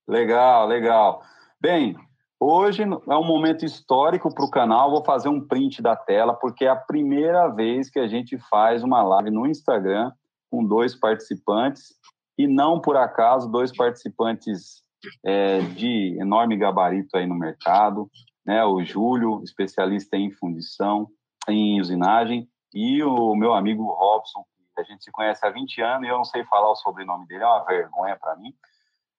Legal, 0.06 0.66
legal. 0.66 1.22
Bem, 1.60 1.96
Hoje 2.40 2.84
é 2.84 3.16
um 3.16 3.26
momento 3.26 3.64
histórico 3.64 4.32
para 4.32 4.44
o 4.44 4.50
canal. 4.50 4.92
Vou 4.92 5.04
fazer 5.04 5.28
um 5.28 5.44
print 5.44 5.82
da 5.82 5.96
tela, 5.96 6.34
porque 6.34 6.64
é 6.64 6.68
a 6.68 6.76
primeira 6.76 7.48
vez 7.48 7.90
que 7.90 7.98
a 7.98 8.06
gente 8.06 8.38
faz 8.48 8.84
uma 8.84 9.02
live 9.02 9.30
no 9.30 9.44
Instagram 9.44 10.12
com 10.48 10.64
dois 10.64 10.94
participantes, 10.94 11.94
e 12.38 12.46
não 12.46 12.80
por 12.80 12.96
acaso 12.96 13.50
dois 13.50 13.76
participantes 13.76 14.82
é, 15.24 15.60
de 15.60 16.16
enorme 16.20 16.56
gabarito 16.56 17.16
aí 17.16 17.26
no 17.26 17.34
mercado, 17.34 18.08
né? 18.46 18.64
O 18.64 18.82
Júlio, 18.84 19.42
especialista 19.42 20.16
em 20.16 20.30
fundição, 20.30 21.08
em 21.48 21.80
usinagem, 21.80 22.48
e 22.72 23.02
o 23.02 23.34
meu 23.34 23.52
amigo 23.52 23.82
Robson, 23.82 24.44
que 24.74 24.80
a 24.80 24.84
gente 24.84 25.02
se 25.02 25.10
conhece 25.10 25.44
há 25.44 25.50
20 25.50 25.82
anos 25.82 26.06
e 26.06 26.10
eu 26.10 26.16
não 26.16 26.24
sei 26.24 26.44
falar 26.44 26.70
o 26.70 26.76
sobrenome 26.76 27.26
dele, 27.26 27.42
é 27.42 27.46
uma 27.46 27.64
vergonha 27.64 28.16
para 28.16 28.36
mim. 28.36 28.54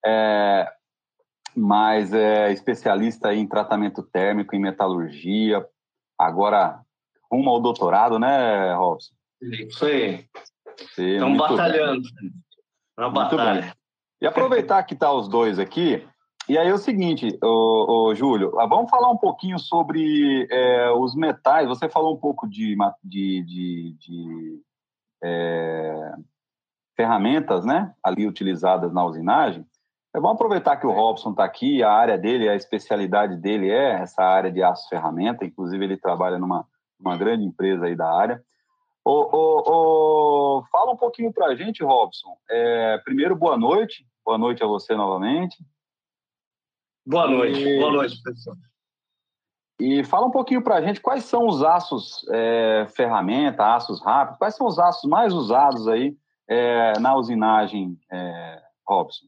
É, 0.05 0.71
mas 1.59 2.13
é 2.13 2.53
especialista 2.53 3.33
em 3.33 3.45
tratamento 3.45 4.01
térmico, 4.01 4.55
em 4.55 4.61
metalurgia, 4.61 5.65
agora 6.17 6.79
rumo 7.29 7.49
ao 7.49 7.59
doutorado, 7.59 8.17
né, 8.17 8.73
Robson? 8.73 9.13
Isso 9.41 9.85
aí. 9.85 10.25
Estamos 10.97 11.37
batalhando. 11.37 12.01
Na 12.97 13.09
batalha. 13.09 13.61
Bem. 13.61 13.73
E 14.21 14.27
aproveitar 14.27 14.83
que 14.83 14.95
tá 14.95 15.11
os 15.11 15.27
dois 15.27 15.59
aqui, 15.59 16.07
e 16.47 16.57
aí 16.57 16.69
é 16.69 16.73
o 16.73 16.77
seguinte, 16.77 17.37
ô, 17.43 18.07
ô 18.07 18.15
Júlio, 18.15 18.57
ah, 18.59 18.65
vamos 18.65 18.89
falar 18.89 19.11
um 19.11 19.17
pouquinho 19.17 19.59
sobre 19.59 20.47
é, 20.49 20.89
os 20.91 21.13
metais. 21.13 21.67
Você 21.67 21.89
falou 21.89 22.15
um 22.15 22.19
pouco 22.19 22.47
de, 22.47 22.75
de, 23.03 23.43
de, 23.43 23.95
de 23.99 24.61
é, 25.23 26.13
ferramentas, 26.95 27.65
né, 27.65 27.93
ali 28.01 28.25
utilizadas 28.25 28.93
na 28.93 29.05
usinagem. 29.05 29.65
É 30.15 30.19
bom 30.19 30.29
aproveitar 30.29 30.77
que 30.77 30.87
o 30.87 30.91
Robson 30.91 31.31
está 31.31 31.43
aqui, 31.43 31.83
a 31.83 31.91
área 31.91 32.17
dele, 32.17 32.49
a 32.49 32.55
especialidade 32.55 33.35
dele 33.35 33.69
é 33.69 34.01
essa 34.01 34.23
área 34.23 34.51
de 34.51 34.63
aço 34.63 34.89
ferramenta, 34.89 35.45
inclusive 35.45 35.83
ele 35.83 35.97
trabalha 35.97 36.39
numa, 36.39 36.67
numa 36.99 37.15
grande 37.15 37.43
empresa 37.43 37.85
aí 37.85 37.95
da 37.95 38.11
área. 38.11 38.43
Ô, 39.05 39.11
ô, 39.11 39.63
ô, 40.57 40.63
fala 40.71 40.91
um 40.91 40.97
pouquinho 40.97 41.31
para 41.31 41.47
a 41.47 41.55
gente, 41.55 41.83
Robson. 41.83 42.35
É, 42.49 42.97
primeiro, 42.99 43.35
boa 43.35 43.57
noite. 43.57 44.05
Boa 44.25 44.37
noite 44.37 44.63
a 44.63 44.67
você 44.67 44.95
novamente. 44.95 45.57
Boa 47.05 47.27
noite, 47.27 47.59
e... 47.59 47.79
boa 47.79 47.91
noite, 47.91 48.21
pessoal. 48.21 48.55
E 49.79 50.03
fala 50.03 50.27
um 50.27 50.31
pouquinho 50.31 50.61
para 50.61 50.75
a 50.75 50.81
gente 50.81 50.99
quais 50.99 51.23
são 51.23 51.47
os 51.47 51.63
aços 51.63 52.27
é, 52.31 52.85
ferramenta, 52.89 53.75
aços 53.75 54.01
rápidos, 54.01 54.37
quais 54.37 54.55
são 54.55 54.67
os 54.67 54.77
aços 54.77 55.09
mais 55.09 55.33
usados 55.33 55.87
aí 55.87 56.17
é, 56.47 56.99
na 56.99 57.15
usinagem, 57.15 57.97
é, 58.11 58.61
Robson? 58.85 59.25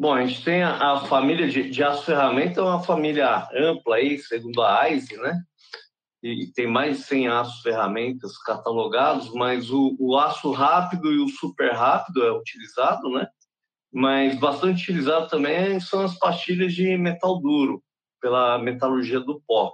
Bom, 0.00 0.14
a 0.14 0.24
gente 0.24 0.42
tem 0.42 0.62
a, 0.62 0.92
a 0.92 1.00
família 1.00 1.46
de, 1.46 1.68
de 1.68 1.84
aço 1.84 2.06
ferramenta, 2.06 2.58
é 2.58 2.64
uma 2.64 2.82
família 2.82 3.46
ampla 3.54 3.96
aí, 3.96 4.18
segundo 4.18 4.62
a 4.62 4.80
AISE, 4.80 5.14
né? 5.18 5.42
E, 6.22 6.44
e 6.44 6.52
tem 6.54 6.66
mais 6.66 6.96
de 6.96 7.02
100 7.04 7.28
aços 7.28 7.60
ferramentas 7.60 8.38
catalogados, 8.38 9.30
mas 9.34 9.70
o, 9.70 9.94
o 10.00 10.16
aço 10.16 10.52
rápido 10.52 11.12
e 11.12 11.18
o 11.18 11.28
super 11.28 11.74
rápido 11.74 12.24
é 12.24 12.32
utilizado, 12.32 13.10
né? 13.10 13.28
Mas 13.92 14.38
bastante 14.38 14.84
utilizado 14.84 15.28
também 15.28 15.78
são 15.80 16.00
as 16.00 16.18
pastilhas 16.18 16.72
de 16.72 16.96
metal 16.96 17.38
duro, 17.38 17.84
pela 18.22 18.56
metalurgia 18.56 19.20
do 19.20 19.38
pó. 19.46 19.70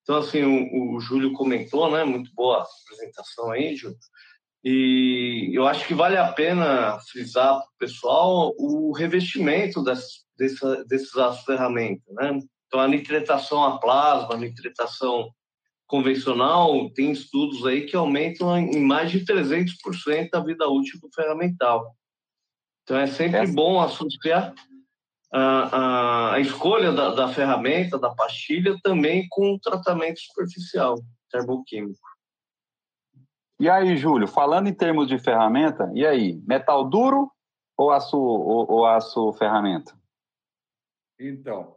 Então, 0.00 0.16
assim, 0.16 0.44
o, 0.44 0.96
o 0.96 1.00
Júlio 1.00 1.34
comentou, 1.34 1.90
né? 1.90 2.04
Muito 2.04 2.32
boa 2.32 2.66
apresentação 2.86 3.50
aí, 3.50 3.76
Júlio. 3.76 3.98
E 4.64 5.50
eu 5.54 5.66
acho 5.66 5.86
que 5.86 5.94
vale 5.94 6.16
a 6.16 6.32
pena 6.32 6.98
frisar 7.10 7.54
para 7.54 7.64
o 7.64 7.78
pessoal 7.78 8.54
o 8.58 8.92
revestimento 8.92 9.82
dessas, 9.82 10.24
dessa, 10.36 10.84
desses 10.84 11.16
aços 11.16 11.44
ferramentas. 11.44 12.14
Né? 12.14 12.40
Então, 12.66 12.80
a 12.80 12.88
nitretação 12.88 13.64
a 13.64 13.78
plasma, 13.78 14.34
a 14.34 14.38
nitretação 14.38 15.30
convencional, 15.86 16.90
tem 16.90 17.12
estudos 17.12 17.64
aí 17.64 17.86
que 17.86 17.94
aumentam 17.94 18.56
em 18.58 18.80
mais 18.80 19.10
de 19.10 19.24
300% 19.24 20.30
a 20.32 20.40
vida 20.40 20.66
útil 20.68 20.98
do 21.00 21.08
ferramental. 21.14 21.94
Então, 22.82 22.98
é 22.98 23.06
sempre 23.06 23.38
Essa... 23.38 23.52
bom 23.52 23.80
associar 23.80 24.52
a, 25.32 25.40
a, 25.40 26.34
a 26.34 26.40
escolha 26.40 26.92
da, 26.92 27.14
da 27.14 27.28
ferramenta, 27.28 27.98
da 27.98 28.10
pastilha, 28.14 28.76
também 28.82 29.26
com 29.28 29.54
o 29.54 29.60
tratamento 29.60 30.18
superficial 30.20 30.96
termoquímico. 31.30 32.15
E 33.58 33.70
aí, 33.70 33.96
Júlio, 33.96 34.28
falando 34.28 34.68
em 34.68 34.74
termos 34.74 35.08
de 35.08 35.18
ferramenta, 35.18 35.90
e 35.94 36.06
aí, 36.06 36.34
metal 36.46 36.88
duro 36.88 37.30
ou 37.76 37.90
aço, 37.90 38.18
ou, 38.18 38.70
ou 38.70 38.86
aço 38.86 39.32
ferramenta? 39.32 39.98
Então, 41.18 41.76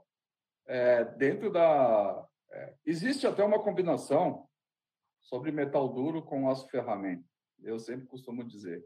é, 0.68 1.06
dentro 1.06 1.52
da. 1.52 2.28
É, 2.52 2.74
existe 2.86 3.26
até 3.26 3.44
uma 3.44 3.60
combinação 3.60 4.48
sobre 5.22 5.52
metal 5.52 5.88
duro 5.88 6.22
com 6.22 6.50
aço 6.50 6.68
ferramenta. 6.70 7.24
Eu 7.62 7.80
sempre 7.80 8.08
costumo 8.08 8.44
dizer. 8.44 8.86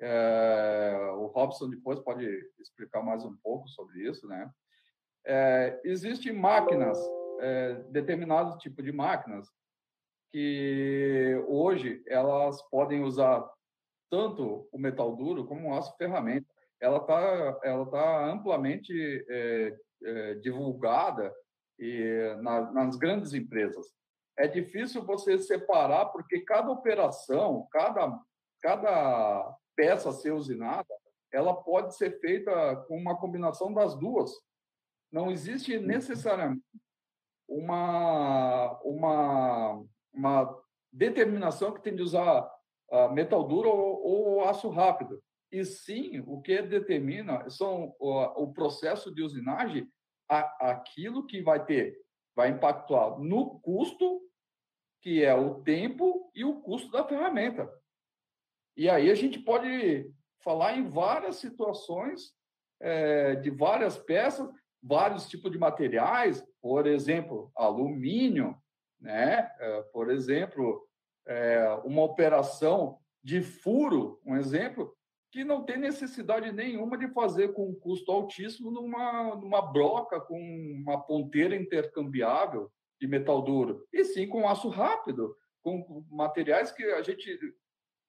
É, 0.00 1.12
o 1.16 1.26
Robson 1.26 1.68
depois 1.68 2.00
pode 2.00 2.26
explicar 2.58 3.02
mais 3.02 3.24
um 3.24 3.36
pouco 3.36 3.68
sobre 3.68 4.08
isso, 4.08 4.26
né? 4.26 4.50
É, 5.24 5.80
existem 5.84 6.32
máquinas, 6.32 6.98
é, 7.40 7.74
determinado 7.90 8.58
tipo 8.58 8.82
de 8.82 8.90
máquinas, 8.90 9.48
que 10.32 11.44
hoje 11.46 12.02
elas 12.06 12.60
podem 12.70 13.02
usar 13.02 13.46
tanto 14.10 14.68
o 14.72 14.78
metal 14.78 15.14
duro 15.14 15.46
como 15.46 15.68
o 15.68 15.74
aço 15.74 15.94
ferramenta. 15.96 16.46
Ela 16.80 16.98
está 16.98 17.60
ela 17.62 17.90
tá 17.90 18.26
amplamente 18.26 18.92
é, 19.28 19.76
é, 20.04 20.34
divulgada 20.36 21.32
e, 21.78 22.36
na, 22.42 22.72
nas 22.72 22.96
grandes 22.96 23.34
empresas. 23.34 23.86
é 24.38 24.48
difícil 24.48 25.04
você 25.04 25.38
separar, 25.38 26.06
porque 26.06 26.40
cada 26.40 26.70
operação, 26.70 27.68
cada, 27.70 28.18
cada 28.62 29.56
peça 29.76 30.08
a 30.08 30.12
ser 30.12 30.32
usinada, 30.32 30.94
ela 31.32 31.54
pode 31.54 31.96
ser 31.96 32.18
feita 32.20 32.76
com 32.88 32.96
uma 32.96 33.18
combinação 33.18 33.72
das 33.72 33.94
duas. 33.94 34.30
Não 35.10 35.30
existe 35.30 35.78
necessariamente 35.78 36.62
uma, 37.48 38.78
uma, 38.82 39.84
uma 40.12 40.54
determinação 40.92 41.72
que 41.72 41.82
tem 41.82 41.94
de 41.94 42.02
usar 42.02 42.48
metal 43.12 43.42
duro 43.44 43.68
ou, 43.70 44.02
ou, 44.04 44.44
aço 44.44 44.68
rápido. 44.68 45.22
E 45.50 45.64
sim, 45.64 46.22
o 46.26 46.40
que 46.40 46.60
determina 46.62 47.48
são 47.48 47.94
o, 47.98 48.42
o 48.42 48.52
processo 48.52 49.14
de 49.14 49.22
usinagem, 49.22 49.88
a, 50.28 50.70
aquilo 50.70 51.26
que 51.26 51.42
vai 51.42 51.64
ter, 51.64 51.98
vai 52.34 52.50
impactar 52.50 53.18
no 53.18 53.60
custo, 53.60 54.20
que 55.00 55.24
é 55.24 55.34
o 55.34 55.62
tempo 55.62 56.30
e 56.34 56.44
o 56.44 56.60
custo 56.60 56.90
da 56.90 57.04
ferramenta. 57.04 57.70
E 58.76 58.88
aí 58.88 59.10
a 59.10 59.14
gente 59.14 59.38
pode 59.38 60.10
falar 60.42 60.76
em 60.76 60.88
várias 60.88 61.36
situações, 61.36 62.32
é, 62.80 63.36
de 63.36 63.50
várias 63.50 63.98
peças, 63.98 64.48
vários 64.82 65.28
tipos 65.28 65.50
de 65.50 65.58
materiais, 65.58 66.44
por 66.60 66.86
exemplo, 66.86 67.52
alumínio, 67.56 68.56
né? 69.02 69.50
É, 69.58 69.82
por 69.92 70.10
exemplo, 70.10 70.86
é, 71.26 71.68
uma 71.84 72.02
operação 72.02 72.98
de 73.22 73.42
furo, 73.42 74.20
um 74.24 74.36
exemplo, 74.36 74.94
que 75.30 75.44
não 75.44 75.64
tem 75.64 75.78
necessidade 75.78 76.52
nenhuma 76.52 76.96
de 76.96 77.08
fazer 77.08 77.52
com 77.52 77.68
um 77.68 77.74
custo 77.74 78.10
altíssimo 78.12 78.70
numa, 78.70 79.34
numa 79.34 79.62
broca 79.62 80.20
com 80.20 80.38
uma 80.38 81.00
ponteira 81.00 81.56
intercambiável 81.56 82.70
de 83.00 83.06
metal 83.06 83.42
duro, 83.42 83.84
e 83.92 84.04
sim 84.04 84.28
com 84.28 84.48
aço 84.48 84.68
rápido, 84.68 85.34
com 85.62 86.04
materiais 86.10 86.70
que 86.70 86.84
a 86.84 87.02
gente. 87.02 87.38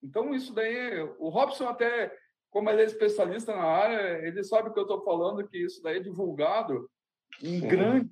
Então, 0.04 0.34
isso 0.34 0.54
daí, 0.54 1.02
o 1.18 1.30
Robson 1.30 1.68
até 1.68 2.16
como 2.52 2.70
ele 2.70 2.84
é 2.84 2.86
especialista 2.86 3.56
na 3.56 3.64
área, 3.64 4.28
ele 4.28 4.44
sabe 4.44 4.70
o 4.70 4.74
que 4.74 4.78
eu 4.78 4.84
estou 4.84 5.04
falando, 5.04 5.48
que 5.48 5.58
isso 5.58 5.82
daí 5.82 5.98
é 5.98 6.02
divulgado 6.02 6.88
em 7.42 7.60
Sim. 7.60 7.68
grandes. 7.68 8.12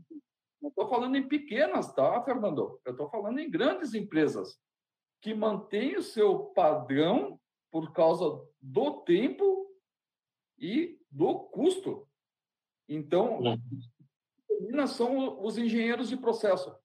Não 0.61 0.69
estou 0.69 0.87
falando 0.87 1.15
em 1.15 1.27
pequenas, 1.27 1.93
tá, 1.93 2.21
Fernando? 2.23 2.79
Eu 2.85 2.91
estou 2.91 3.09
falando 3.09 3.39
em 3.39 3.49
grandes 3.49 3.93
empresas 3.93 4.59
que 5.19 5.33
mantêm 5.33 5.97
o 5.97 6.03
seu 6.03 6.45
padrão 6.47 7.39
por 7.71 7.91
causa 7.93 8.25
do 8.61 9.01
tempo 9.01 9.73
e 10.57 10.99
do 11.09 11.39
custo. 11.39 12.07
Então, 12.87 13.39
são 14.87 15.43
os 15.43 15.57
engenheiros 15.57 16.09
de 16.09 16.17
processo, 16.17 16.75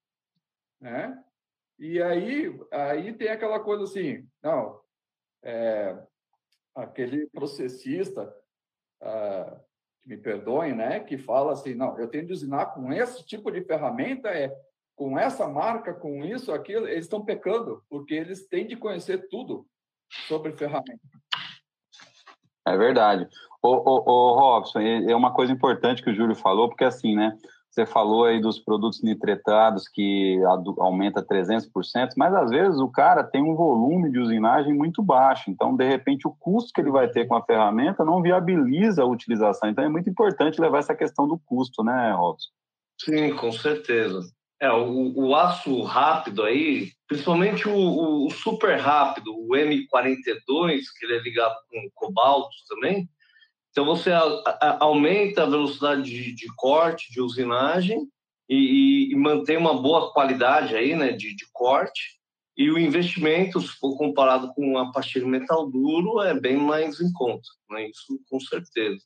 né? 0.79 1.23
E 1.77 2.01
aí, 2.01 2.59
aí 2.71 3.13
tem 3.13 3.27
aquela 3.27 3.59
coisa 3.59 3.83
assim, 3.83 4.27
não, 4.41 4.81
é, 5.43 6.07
aquele 6.73 7.27
processista, 7.29 8.35
ah, 9.01 9.61
me 10.07 10.17
perdoem, 10.17 10.73
né, 10.73 11.01
que 11.01 11.17
fala 11.17 11.51
assim, 11.51 11.75
não, 11.75 11.99
eu 11.99 12.07
tenho 12.07 12.25
de 12.25 12.31
usinar 12.31 12.67
com 12.67 12.93
esse 12.93 13.25
tipo 13.25 13.51
de 13.51 13.61
ferramenta, 13.61 14.29
é 14.29 14.49
com 14.95 15.19
essa 15.19 15.47
marca, 15.47 15.93
com 15.93 16.23
isso, 16.25 16.51
aquilo, 16.51 16.87
eles 16.87 17.05
estão 17.05 17.23
pecando, 17.23 17.83
porque 17.89 18.15
eles 18.15 18.47
têm 18.47 18.65
de 18.65 18.75
conhecer 18.75 19.27
tudo 19.29 19.67
sobre 20.27 20.53
ferramenta. 20.53 20.99
É 22.65 22.75
verdade. 22.77 23.27
O, 23.61 24.33
Robson, 24.33 24.79
é 24.79 25.15
uma 25.15 25.33
coisa 25.33 25.51
importante 25.51 26.01
que 26.01 26.09
o 26.09 26.15
Júlio 26.15 26.35
falou, 26.35 26.69
porque 26.69 26.85
assim, 26.85 27.15
né, 27.15 27.37
você 27.77 27.85
falou 27.85 28.25
aí 28.25 28.41
dos 28.41 28.57
produtos 28.57 29.03
nitretados 29.03 29.87
que 29.87 30.41
aumenta 30.79 31.23
300%, 31.23 32.09
mas 32.17 32.33
às 32.33 32.49
vezes 32.49 32.79
o 32.79 32.89
cara 32.89 33.23
tem 33.23 33.43
um 33.43 33.55
volume 33.55 34.11
de 34.11 34.19
usinagem 34.19 34.73
muito 34.73 35.03
baixo, 35.03 35.51
então 35.51 35.75
de 35.75 35.87
repente 35.87 36.27
o 36.27 36.35
custo 36.39 36.71
que 36.73 36.81
ele 36.81 36.89
vai 36.89 37.07
ter 37.07 37.27
com 37.27 37.35
a 37.35 37.45
ferramenta 37.45 38.03
não 38.03 38.21
viabiliza 38.21 39.03
a 39.03 39.05
utilização. 39.05 39.69
Então 39.69 39.83
é 39.83 39.89
muito 39.89 40.09
importante 40.09 40.59
levar 40.59 40.79
essa 40.79 40.95
questão 40.95 41.27
do 41.27 41.37
custo, 41.37 41.83
né, 41.83 42.13
Robson? 42.13 42.49
Sim, 42.99 43.35
com 43.35 43.51
certeza. 43.51 44.21
É, 44.59 44.71
o, 44.71 45.13
o 45.15 45.35
aço 45.35 45.83
rápido 45.83 46.41
aí, 46.41 46.89
principalmente 47.07 47.69
o, 47.69 48.25
o, 48.25 48.29
super 48.31 48.79
rápido, 48.79 49.31
o 49.31 49.49
M42, 49.49 50.81
que 50.97 51.05
ele 51.05 51.17
é 51.17 51.21
ligado 51.21 51.55
com 51.69 51.89
cobalto 51.93 52.55
também, 52.67 53.07
então, 53.77 53.85
você 53.85 54.11
a, 54.11 54.23
a, 54.23 54.77
aumenta 54.85 55.43
a 55.43 55.45
velocidade 55.45 56.01
de, 56.01 56.33
de, 56.33 56.47
corte, 56.55 57.11
de 57.11 57.21
usinagem 57.21 58.07
e, 58.49 59.11
e, 59.11 59.15
mantém 59.15 59.55
uma 59.55 59.79
boa 59.79 60.11
qualidade 60.11 60.75
aí, 60.75 60.95
né, 60.95 61.11
de, 61.11 61.35
de, 61.35 61.45
corte. 61.53 62.17
E 62.57 62.71
o 62.71 62.79
investimento, 62.79 63.61
se 63.61 63.67
for 63.77 63.95
comparado 63.95 64.51
com 64.55 64.79
a 64.79 64.91
pastilha 64.91 65.27
metal 65.27 65.69
duro, 65.69 66.23
é 66.23 66.33
bem 66.33 66.57
mais 66.57 66.99
em 66.99 67.13
conta, 67.13 67.47
né? 67.69 67.87
isso 67.87 68.19
com 68.27 68.39
certeza. 68.39 69.03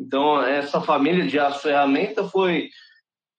Então, 0.00 0.42
essa 0.42 0.80
família 0.80 1.24
de 1.24 1.38
aço 1.38 1.60
ferramenta 1.60 2.28
foi 2.28 2.70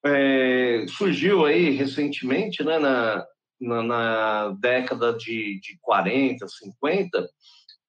é, 0.06 0.86
surgiu 0.88 1.46
aí 1.46 1.72
recentemente, 1.72 2.64
né, 2.64 2.80
na, 2.80 3.26
na, 3.60 3.84
na 3.84 4.50
década 4.52 5.12
de, 5.12 5.60
de 5.60 5.78
40, 5.82 6.48
50, 6.48 7.30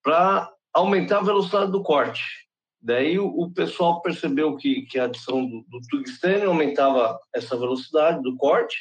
para 0.02 0.50
aumentar 0.72 1.18
a 1.18 1.24
velocidade 1.24 1.70
do 1.70 1.80
corte. 1.80 2.43
Daí 2.84 3.18
o, 3.18 3.26
o 3.28 3.50
pessoal 3.50 4.02
percebeu 4.02 4.54
que, 4.56 4.82
que 4.82 4.98
a 4.98 5.04
adição 5.04 5.46
do, 5.46 5.64
do 5.70 5.80
tungstênio 5.88 6.50
aumentava 6.50 7.18
essa 7.34 7.56
velocidade 7.56 8.22
do 8.22 8.36
corte, 8.36 8.76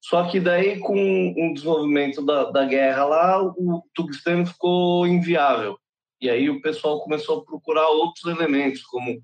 só 0.00 0.30
que 0.30 0.38
daí 0.38 0.78
com 0.78 1.34
o 1.36 1.52
desenvolvimento 1.52 2.24
da, 2.24 2.48
da 2.48 2.64
guerra 2.64 3.04
lá, 3.04 3.42
o 3.42 3.82
tungstênio 3.92 4.46
ficou 4.46 5.04
inviável. 5.04 5.76
E 6.20 6.30
aí 6.30 6.48
o 6.48 6.62
pessoal 6.62 7.00
começou 7.00 7.40
a 7.40 7.44
procurar 7.44 7.88
outros 7.88 8.24
elementos, 8.24 8.82
como 8.82 9.20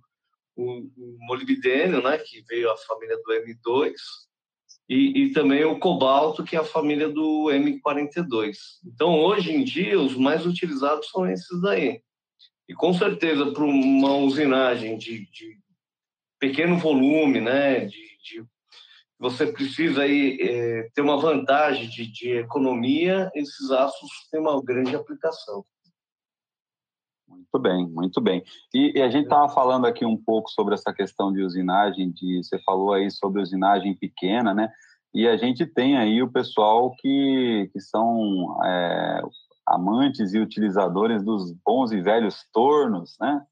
o, 0.56 0.80
o 0.80 1.16
molibdênio, 1.20 2.02
né, 2.02 2.18
que 2.18 2.42
veio 2.48 2.68
a 2.70 2.76
família 2.76 3.16
do 3.16 3.32
M2, 3.32 3.92
e, 4.88 5.24
e, 5.24 5.32
também 5.32 5.64
o 5.64 5.78
cobalto, 5.78 6.44
que 6.44 6.56
é 6.56 6.60
a 6.60 6.64
família 6.64 7.08
do 7.08 7.46
M42. 7.46 8.56
Então, 8.84 9.18
hoje 9.20 9.52
em 9.52 9.64
dia, 9.64 10.00
os 10.00 10.16
mais 10.16 10.46
utilizados 10.46 11.10
são 11.10 11.28
esses 11.28 11.60
daí. 11.60 12.00
E 12.68 12.74
com 12.74 12.92
certeza, 12.92 13.52
para 13.52 13.64
uma 13.64 14.14
usinagem 14.16 14.98
de, 14.98 15.26
de, 15.30 15.58
pequeno 16.38 16.78
volume, 16.78 17.40
né, 17.40 17.86
de, 17.86 17.96
de 18.22 18.44
você 19.18 19.46
precisa 19.46 20.02
aí, 20.02 20.38
é, 20.40 20.90
ter 20.94 21.00
uma 21.00 21.16
vantagem 21.16 21.88
de, 21.88 22.06
de 22.06 22.32
economia, 22.32 23.30
esses 23.34 23.70
aços 23.70 24.10
têm 24.30 24.40
uma 24.40 24.62
grande 24.62 24.94
aplicação. 24.94 25.64
Muito 27.26 27.58
bem, 27.58 27.88
muito 27.88 28.20
bem. 28.20 28.42
E, 28.74 28.98
e 28.98 29.02
a 29.02 29.08
gente 29.08 29.24
estava 29.24 29.48
falando 29.48 29.86
aqui 29.86 30.04
um 30.04 30.16
pouco 30.16 30.50
sobre 30.50 30.74
essa 30.74 30.92
questão 30.92 31.32
de 31.32 31.42
usinagem, 31.42 32.10
de 32.10 32.42
você 32.42 32.58
falou 32.60 32.92
aí 32.92 33.10
sobre 33.10 33.40
usinagem 33.40 33.96
pequena, 33.96 34.52
né? 34.52 34.70
E 35.14 35.26
a 35.26 35.36
gente 35.36 35.64
tem 35.64 35.96
aí 35.96 36.22
o 36.22 36.30
pessoal 36.30 36.94
que, 36.96 37.70
que 37.72 37.80
são 37.80 38.62
é, 38.62 39.22
amantes 39.66 40.32
e 40.32 40.38
utilizadores 40.38 41.24
dos 41.24 41.52
bons 41.64 41.90
e 41.90 42.00
velhos 42.00 42.48
tornos, 42.52 43.16
né? 43.20 43.44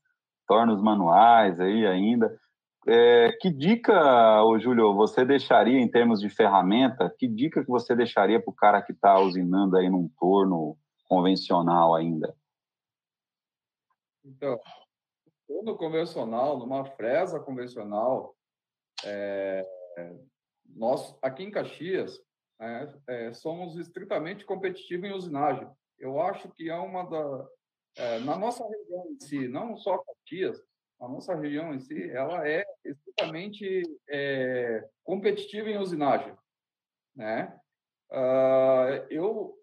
Tornos 0.46 0.81
manuais 0.81 1.59
aí 1.59 1.87
ainda. 1.87 2.38
É, 2.87 3.33
que 3.40 3.50
dica, 3.50 4.44
ô 4.44 4.59
Júlio, 4.59 4.94
você 4.94 5.24
deixaria 5.24 5.81
em 5.81 5.90
termos 5.90 6.20
de 6.20 6.29
ferramenta? 6.29 7.12
Que 7.18 7.27
dica 7.27 7.64
que 7.64 7.70
você 7.70 7.96
deixaria 7.96 8.40
para 8.40 8.50
o 8.50 8.55
cara 8.55 8.83
que 8.83 8.92
está 8.92 9.18
usinando 9.18 9.77
aí 9.77 9.88
num 9.88 10.09
torno 10.20 10.77
convencional 11.09 11.94
ainda? 11.94 12.37
Então, 14.22 14.59
torno 15.48 15.77
convencional, 15.77 16.59
numa 16.59 16.85
fresa 16.85 17.40
convencional, 17.40 18.37
é, 19.03 19.66
nós 20.77 21.16
aqui 21.22 21.42
em 21.42 21.50
Caxias 21.50 22.20
é, 22.61 22.88
é, 23.09 23.33
somos 23.33 23.77
estritamente 23.77 24.44
competitivos 24.44 25.09
em 25.09 25.12
usinagem 25.12 25.68
eu 25.98 26.20
acho 26.20 26.48
que 26.50 26.70
é 26.70 26.76
uma 26.76 27.04
da. 27.04 27.48
É, 27.96 28.18
na 28.20 28.37
nossa 28.37 28.66
região 28.66 29.07
em 29.09 29.20
si, 29.20 29.46
não 29.46 29.76
só 29.76 29.98
Caxias, 29.98 30.61
a 31.00 31.09
nossa 31.09 31.35
região 31.35 31.72
em 31.72 31.78
si, 31.78 32.11
ela 32.11 32.48
é 32.48 32.64
estritamente 32.85 33.83
é, 34.09 34.88
competitiva 35.04 35.68
em 35.68 35.78
usinagem. 35.78 36.37
Né? 37.14 37.57
Uh, 38.11 39.07
eu 39.11 39.57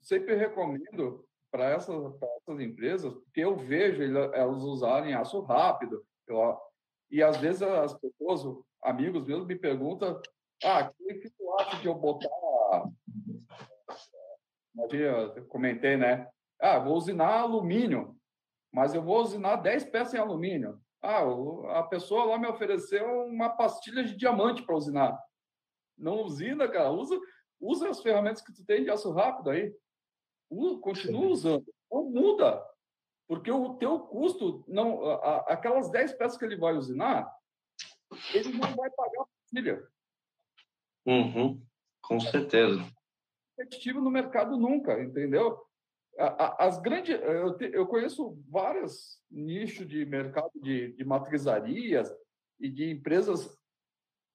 sempre 0.00 0.34
recomendo 0.34 1.26
para 1.50 1.70
essas, 1.70 2.14
essas 2.22 2.60
empresas, 2.60 3.12
porque 3.12 3.40
eu 3.40 3.56
vejo 3.56 4.02
elas 4.02 4.62
usarem 4.62 5.14
aço 5.14 5.40
rápido, 5.40 6.04
eu, 6.26 6.58
e 7.10 7.22
às 7.22 7.36
vezes 7.36 7.62
as 7.62 7.94
pessoas, 7.94 8.42
amigos 8.82 9.24
meus, 9.24 9.46
me 9.46 9.56
perguntam: 9.56 10.20
ah, 10.64 10.90
o 10.90 11.06
que, 11.06 11.14
que 11.14 11.30
tu 11.30 11.56
acha 11.60 11.80
de 11.80 11.86
eu 11.86 11.94
botar 11.94 12.28
eu 14.92 15.46
comentei, 15.46 15.96
né? 15.96 16.28
Ah, 16.60 16.78
vou 16.78 16.96
usinar 16.96 17.40
alumínio, 17.40 18.16
mas 18.72 18.94
eu 18.94 19.02
vou 19.02 19.20
usinar 19.20 19.56
10 19.56 19.84
peças 19.86 20.14
em 20.14 20.18
alumínio. 20.18 20.80
Ah, 21.02 21.22
a 21.78 21.82
pessoa 21.82 22.24
lá 22.24 22.38
me 22.38 22.46
ofereceu 22.46 23.06
uma 23.26 23.50
pastilha 23.50 24.02
de 24.02 24.16
diamante 24.16 24.62
para 24.62 24.76
usinar. 24.76 25.18
Não 25.96 26.22
usina, 26.22 26.66
cara. 26.66 26.90
Usa, 26.90 27.18
usa 27.60 27.88
as 27.90 28.00
ferramentas 28.02 28.42
que 28.42 28.52
tu 28.52 28.64
tem 28.64 28.82
de 28.84 28.90
aço 28.90 29.12
rápido 29.12 29.50
aí. 29.50 29.74
Continua 30.80 31.26
usando. 31.26 31.64
Não 31.90 32.04
muda. 32.10 32.64
Porque 33.26 33.50
o 33.50 33.74
teu 33.76 34.00
custo, 34.00 34.64
não, 34.68 35.10
aquelas 35.46 35.90
10 35.90 36.12
peças 36.14 36.36
que 36.36 36.44
ele 36.44 36.56
vai 36.56 36.74
usinar, 36.74 37.30
ele 38.32 38.52
não 38.52 38.74
vai 38.74 38.90
pagar 38.90 39.22
a 39.22 39.26
filha. 39.48 39.86
Uhum, 41.06 41.62
com 42.02 42.20
certeza. 42.20 42.84
Competitivo 43.56 44.00
no 44.00 44.10
mercado 44.10 44.56
nunca, 44.56 45.00
entendeu? 45.00 45.58
As 46.16 46.80
grandes, 46.80 47.20
eu, 47.20 47.56
te, 47.56 47.70
eu 47.72 47.86
conheço 47.86 48.38
vários 48.48 49.20
nichos 49.30 49.86
de 49.86 50.04
mercado 50.04 50.52
de, 50.62 50.92
de 50.92 51.04
matrizarias 51.04 52.12
e 52.60 52.68
de 52.68 52.90
empresas 52.90 53.56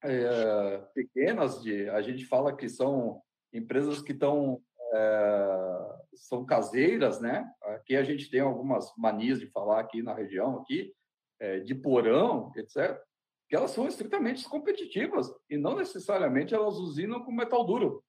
é, 0.03 0.77
pequenas, 0.93 1.61
de, 1.61 1.89
a 1.89 2.01
gente 2.01 2.25
fala 2.25 2.55
que 2.55 2.67
são 2.67 3.21
empresas 3.53 4.01
que 4.01 4.11
estão 4.11 4.61
é, 4.93 5.99
são 6.15 6.45
caseiras, 6.45 7.19
né? 7.21 7.49
Aqui 7.63 7.95
a 7.95 8.03
gente 8.03 8.29
tem 8.29 8.41
algumas 8.41 8.91
manias 8.97 9.39
de 9.39 9.47
falar 9.47 9.79
aqui 9.79 10.01
na 10.01 10.13
região 10.13 10.59
aqui 10.59 10.93
é, 11.39 11.59
de 11.59 11.75
porão, 11.75 12.51
etc. 12.55 12.99
Que 13.47 13.55
elas 13.55 13.71
são 13.71 13.87
estritamente 13.87 14.47
competitivas 14.47 15.31
e 15.49 15.57
não 15.57 15.75
necessariamente 15.75 16.53
elas 16.53 16.75
usinam 16.75 17.23
com 17.23 17.31
metal 17.31 17.63
duro. 17.63 18.03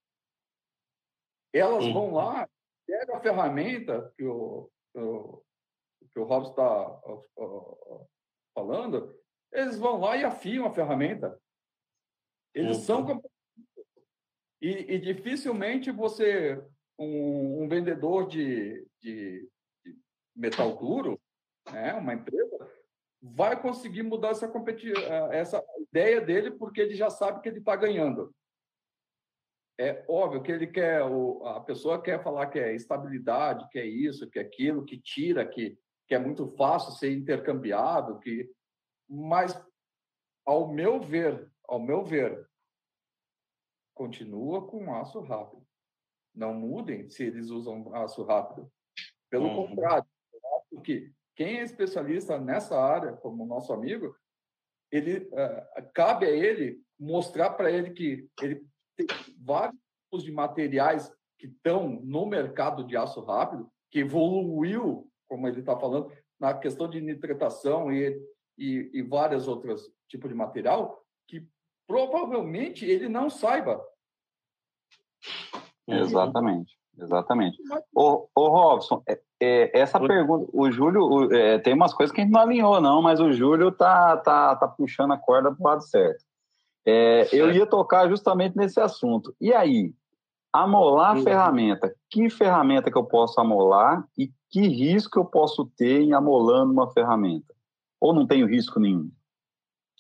Elas 1.52 1.86
vão 1.92 2.12
lá, 2.12 2.48
pegam 2.86 3.16
a 3.16 3.20
ferramenta 3.20 4.12
que 4.16 4.24
o, 4.24 4.70
o 4.94 5.42
que 6.12 6.18
o 6.18 6.24
Robson 6.24 6.50
está 6.50 7.00
falando, 8.54 9.16
eles 9.52 9.78
vão 9.78 10.00
lá 10.00 10.16
e 10.16 10.24
afiam 10.24 10.66
a 10.66 10.72
ferramenta. 10.72 11.40
Eles 12.54 12.78
uhum. 12.78 12.82
são. 13.06 13.22
E, 14.60 14.94
e, 14.94 14.98
dificilmente 14.98 15.90
você, 15.90 16.62
um, 16.98 17.62
um 17.62 17.68
vendedor 17.68 18.26
de, 18.28 18.86
de, 19.00 19.48
de, 19.84 19.98
metal 20.36 20.76
duro, 20.76 21.18
né, 21.72 21.94
uma 21.94 22.12
empresa, 22.12 22.70
vai 23.22 23.60
conseguir 23.60 24.02
mudar 24.02 24.30
essa, 24.30 24.50
essa 25.32 25.64
ideia 25.78 26.20
dele 26.20 26.50
porque 26.50 26.80
ele 26.80 26.94
já 26.94 27.08
sabe 27.08 27.40
que 27.40 27.48
ele 27.48 27.58
está 27.58 27.74
ganhando. 27.74 28.34
É 29.80 30.04
óbvio 30.06 30.42
que 30.42 30.52
ele 30.52 30.66
quer, 30.66 31.00
a 31.00 31.60
pessoa 31.60 32.02
quer 32.02 32.22
falar 32.22 32.48
que 32.48 32.58
é 32.58 32.74
estabilidade, 32.74 33.66
que 33.70 33.78
é 33.78 33.86
isso, 33.86 34.28
que 34.28 34.38
é 34.38 34.42
aquilo, 34.42 34.84
que 34.84 35.00
tira, 35.00 35.46
que, 35.48 35.78
que 36.06 36.14
é 36.14 36.18
muito 36.18 36.46
fácil 36.54 36.92
ser 36.92 37.10
intercambiado, 37.10 38.20
que, 38.20 38.46
mas 39.08 39.58
ao 40.44 40.70
meu 40.70 41.00
ver, 41.00 41.50
ao 41.66 41.80
meu 41.80 42.04
ver, 42.04 42.46
continua 43.94 44.68
com 44.68 44.94
aço 44.94 45.18
rápido. 45.20 45.66
Não 46.34 46.52
mudem 46.52 47.08
se 47.08 47.24
eles 47.24 47.48
usam 47.48 47.94
aço 47.94 48.22
rápido. 48.22 48.70
Pelo 49.30 49.46
uhum. 49.46 49.66
contrário, 49.66 50.06
acho 50.58 50.82
que 50.82 51.10
quem 51.34 51.58
é 51.58 51.62
especialista 51.62 52.38
nessa 52.38 52.78
área, 52.78 53.14
como 53.14 53.46
nosso 53.46 53.72
amigo, 53.72 54.14
ele 54.92 55.20
uh, 55.28 55.90
cabe 55.94 56.26
a 56.26 56.30
ele 56.30 56.82
mostrar 56.98 57.54
para 57.54 57.72
ele 57.72 57.92
que 57.92 58.28
ele 58.42 58.68
tem 59.04 59.34
vários 59.38 59.78
tipos 60.04 60.24
de 60.24 60.32
materiais 60.32 61.12
que 61.38 61.46
estão 61.46 61.88
no 62.02 62.26
mercado 62.26 62.84
de 62.84 62.96
aço 62.96 63.20
rápido, 63.22 63.70
que 63.90 64.00
evoluiu, 64.00 65.08
como 65.28 65.48
ele 65.48 65.60
está 65.60 65.76
falando, 65.76 66.12
na 66.38 66.54
questão 66.54 66.88
de 66.88 67.00
nitratação 67.00 67.92
e, 67.92 68.20
e, 68.58 68.90
e 68.92 69.02
várias 69.02 69.48
outras 69.48 69.82
tipos 70.08 70.28
de 70.28 70.34
material, 70.34 71.02
que 71.26 71.46
provavelmente 71.86 72.84
ele 72.84 73.08
não 73.08 73.30
saiba. 73.30 73.82
Exatamente, 75.86 76.76
exatamente. 76.98 77.58
Ô, 77.94 78.28
ô 78.34 78.48
Robson, 78.48 79.02
é, 79.08 79.20
é, 79.40 79.78
essa 79.78 79.98
pergunta, 79.98 80.48
o 80.52 80.70
Júlio, 80.70 81.02
o, 81.02 81.34
é, 81.34 81.58
tem 81.58 81.74
umas 81.74 81.92
coisas 81.92 82.14
que 82.14 82.20
a 82.20 82.24
gente 82.24 82.32
não 82.32 82.40
alinhou, 82.40 82.80
não, 82.80 83.02
mas 83.02 83.20
o 83.20 83.32
Júlio 83.32 83.72
tá, 83.72 84.16
tá, 84.18 84.56
tá 84.56 84.68
puxando 84.68 85.12
a 85.12 85.18
corda 85.18 85.52
para 85.52 85.60
o 85.60 85.66
lado 85.66 85.82
certo. 85.82 86.24
É, 86.86 87.28
eu 87.32 87.50
ia 87.50 87.66
tocar 87.66 88.08
justamente 88.08 88.56
nesse 88.56 88.80
assunto. 88.80 89.34
E 89.40 89.52
aí, 89.52 89.92
amolar 90.52 91.16
a 91.16 91.22
ferramenta. 91.22 91.94
Que 92.08 92.28
ferramenta 92.28 92.90
que 92.90 92.98
eu 92.98 93.04
posso 93.04 93.40
amolar 93.40 94.04
e 94.18 94.30
que 94.50 94.66
risco 94.66 95.18
eu 95.18 95.24
posso 95.24 95.66
ter 95.76 96.00
em 96.00 96.12
amolando 96.12 96.72
uma 96.72 96.90
ferramenta? 96.90 97.54
Ou 98.00 98.12
não 98.12 98.26
tenho 98.26 98.46
risco 98.46 98.80
nenhum? 98.80 99.10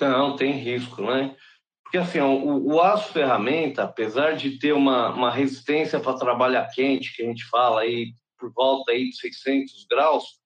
Não, 0.00 0.34
tem 0.34 0.52
risco, 0.52 1.02
né? 1.02 1.36
Porque 1.82 1.98
assim, 1.98 2.20
o, 2.20 2.72
o 2.72 2.80
aço 2.80 3.12
ferramenta, 3.12 3.82
apesar 3.82 4.36
de 4.36 4.58
ter 4.58 4.72
uma, 4.72 5.10
uma 5.12 5.30
resistência 5.30 6.00
para 6.00 6.16
trabalhar 6.16 6.68
quente, 6.68 7.14
que 7.14 7.22
a 7.22 7.26
gente 7.26 7.44
fala 7.46 7.82
aí 7.82 8.14
por 8.38 8.52
volta 8.52 8.92
aí 8.92 9.10
de 9.10 9.16
600 9.16 9.86
graus, 9.90 10.39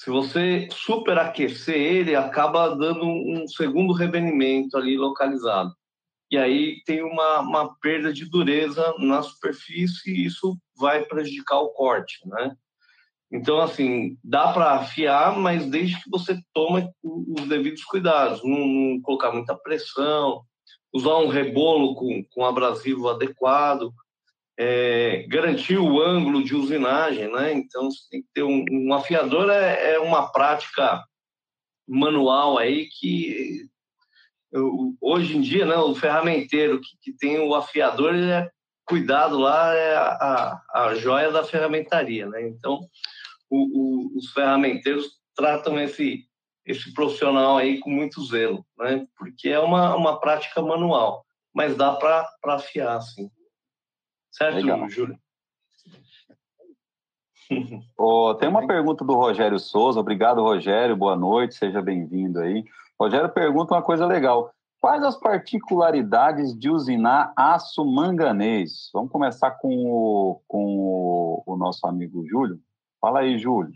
se 0.00 0.08
você 0.08 0.66
superaquecer 0.72 1.76
ele, 1.76 2.16
acaba 2.16 2.74
dando 2.74 3.04
um 3.04 3.46
segundo 3.46 3.92
revenimento 3.92 4.78
ali 4.78 4.96
localizado. 4.96 5.74
E 6.30 6.38
aí 6.38 6.82
tem 6.86 7.02
uma, 7.02 7.40
uma 7.40 7.74
perda 7.80 8.10
de 8.10 8.24
dureza 8.24 8.94
na 8.98 9.22
superfície 9.22 10.10
e 10.10 10.24
isso 10.24 10.56
vai 10.74 11.04
prejudicar 11.04 11.58
o 11.58 11.68
corte, 11.68 12.26
né? 12.26 12.56
Então, 13.30 13.60
assim, 13.60 14.16
dá 14.24 14.50
para 14.54 14.72
afiar, 14.76 15.38
mas 15.38 15.66
desde 15.66 16.02
que 16.02 16.08
você 16.08 16.40
tome 16.54 16.90
os 17.04 17.46
devidos 17.46 17.84
cuidados, 17.84 18.42
não, 18.42 18.66
não 18.66 19.02
colocar 19.02 19.30
muita 19.32 19.54
pressão, 19.54 20.40
usar 20.94 21.18
um 21.18 21.28
rebolo 21.28 21.94
com, 21.94 22.24
com 22.30 22.46
abrasivo 22.46 23.06
adequado, 23.10 23.92
é, 24.58 25.24
garantir 25.28 25.78
o 25.78 26.00
ângulo 26.00 26.44
de 26.44 26.54
usinagem, 26.54 27.30
né? 27.32 27.52
Então, 27.52 27.90
você 27.90 28.00
tem 28.10 28.22
que 28.22 28.28
ter 28.34 28.42
um, 28.42 28.64
um 28.70 28.92
afiador 28.92 29.50
é, 29.50 29.94
é, 29.94 29.98
uma 29.98 30.30
prática 30.30 31.02
manual 31.88 32.58
aí 32.58 32.88
que 32.98 33.66
eu, 34.52 34.94
hoje 35.00 35.36
em 35.36 35.40
dia, 35.40 35.64
né, 35.64 35.76
o 35.76 35.94
ferramenteiro 35.94 36.80
que, 36.80 36.96
que 37.00 37.12
tem 37.16 37.38
o 37.38 37.54
afiador, 37.54 38.14
é 38.14 38.50
cuidado 38.84 39.38
lá 39.38 39.72
é 39.74 39.94
a, 39.94 40.02
a, 40.02 40.82
a 40.82 40.94
joia 40.96 41.30
da 41.30 41.44
ferramentaria, 41.44 42.26
né? 42.26 42.48
Então, 42.48 42.80
o, 43.48 43.58
o, 43.58 44.18
os 44.18 44.32
ferramenteiros 44.32 45.20
tratam 45.36 45.80
esse 45.80 46.28
esse 46.66 46.92
profissional 46.92 47.56
aí 47.56 47.78
com 47.78 47.90
muito 47.90 48.22
zelo, 48.24 48.64
né? 48.78 49.06
Porque 49.16 49.48
é 49.48 49.58
uma, 49.58 49.94
uma 49.96 50.20
prática 50.20 50.60
manual, 50.60 51.24
mas 51.54 51.76
dá 51.76 51.92
para 51.92 52.28
afiar, 52.44 52.96
assim. 52.96 53.30
Certo, 54.30 54.56
Legal. 54.56 54.88
Júlio? 54.88 55.18
oh, 57.98 58.34
tem 58.34 58.48
uma 58.48 58.66
pergunta 58.66 59.04
do 59.04 59.14
Rogério 59.14 59.58
Souza. 59.58 59.98
Obrigado, 59.98 60.42
Rogério. 60.42 60.96
Boa 60.96 61.16
noite, 61.16 61.54
seja 61.54 61.82
bem-vindo 61.82 62.40
aí. 62.40 62.64
Rogério 62.98 63.28
pergunta 63.28 63.74
uma 63.74 63.82
coisa 63.82 64.06
legal. 64.06 64.52
Quais 64.80 65.02
as 65.02 65.16
particularidades 65.16 66.58
de 66.58 66.70
usinar 66.70 67.32
aço 67.36 67.84
manganês? 67.84 68.88
Vamos 68.94 69.12
começar 69.12 69.50
com 69.52 69.84
o, 69.86 70.40
com 70.48 70.78
o, 70.78 71.42
o 71.46 71.56
nosso 71.56 71.86
amigo 71.86 72.26
Júlio. 72.26 72.58
Fala 73.00 73.20
aí, 73.20 73.38
Júlio. 73.38 73.72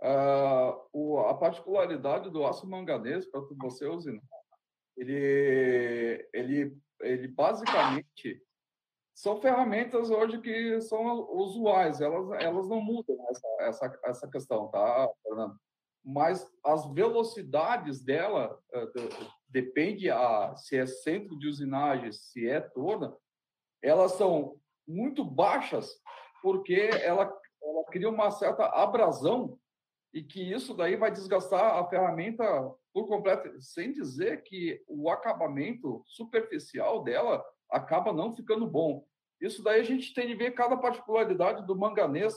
Uh, 0.00 0.76
o, 0.92 1.18
a 1.20 1.34
particularidade 1.34 2.30
do 2.30 2.46
aço 2.46 2.68
manganês 2.68 3.26
para 3.26 3.40
você 3.58 3.86
usinar, 3.88 4.22
ele, 4.96 6.28
ele, 6.32 6.78
ele 7.00 7.28
basicamente 7.28 8.42
são 9.14 9.40
ferramentas 9.40 10.10
hoje 10.10 10.40
que 10.40 10.80
são 10.82 11.30
usuais, 11.32 12.00
elas, 12.00 12.30
elas 12.42 12.68
não 12.68 12.80
mudam 12.80 13.16
essa, 13.30 13.48
essa, 13.60 14.00
essa 14.04 14.28
questão, 14.28 14.68
tá, 14.68 15.10
Fernando? 15.22 15.58
Mas 16.04 16.46
as 16.64 16.86
velocidades 16.92 18.02
dela 18.04 18.56
uh, 18.74 19.30
depende 19.48 20.10
a, 20.10 20.54
se 20.54 20.76
é 20.76 20.86
centro 20.86 21.36
de 21.38 21.48
usinagem, 21.48 22.12
se 22.12 22.48
é 22.48 22.60
torna, 22.60 23.16
elas 23.82 24.12
são 24.12 24.60
muito 24.86 25.24
baixas 25.24 26.00
porque 26.42 26.90
ela, 27.02 27.24
ela 27.62 27.84
cria 27.86 28.08
uma 28.08 28.30
certa 28.30 28.66
abrasão 28.66 29.58
e 30.12 30.22
que 30.22 30.40
isso 30.40 30.74
daí 30.74 30.94
vai 30.94 31.10
desgastar 31.10 31.76
a 31.76 31.88
ferramenta 31.88 32.44
por 32.96 33.06
completo, 33.06 33.60
sem 33.60 33.92
dizer 33.92 34.42
que 34.42 34.82
o 34.88 35.10
acabamento 35.10 36.02
superficial 36.06 37.04
dela 37.04 37.44
acaba 37.70 38.10
não 38.10 38.34
ficando 38.34 38.66
bom. 38.66 39.06
Isso 39.38 39.62
daí 39.62 39.82
a 39.82 39.84
gente 39.84 40.14
tem 40.14 40.26
de 40.26 40.34
ver 40.34 40.52
cada 40.52 40.78
particularidade 40.78 41.66
do 41.66 41.76
manganês, 41.76 42.34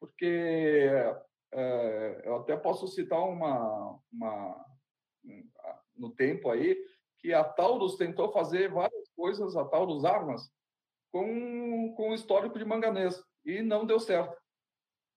porque 0.00 0.88
é, 1.52 2.22
eu 2.24 2.36
até 2.36 2.56
posso 2.56 2.88
citar 2.88 3.20
uma, 3.20 4.00
uma 4.10 4.66
no 5.94 6.08
tempo 6.14 6.48
aí 6.48 6.74
que 7.18 7.34
a 7.34 7.44
Taurus 7.44 7.96
tentou 7.96 8.32
fazer 8.32 8.72
várias 8.72 9.10
coisas, 9.14 9.54
a 9.58 9.64
Taurus 9.66 10.06
Armas, 10.06 10.50
com, 11.12 11.92
com 11.94 12.14
histórico 12.14 12.58
de 12.58 12.64
manganês 12.64 13.22
e 13.44 13.60
não 13.60 13.84
deu 13.84 14.00
certo. 14.00 14.34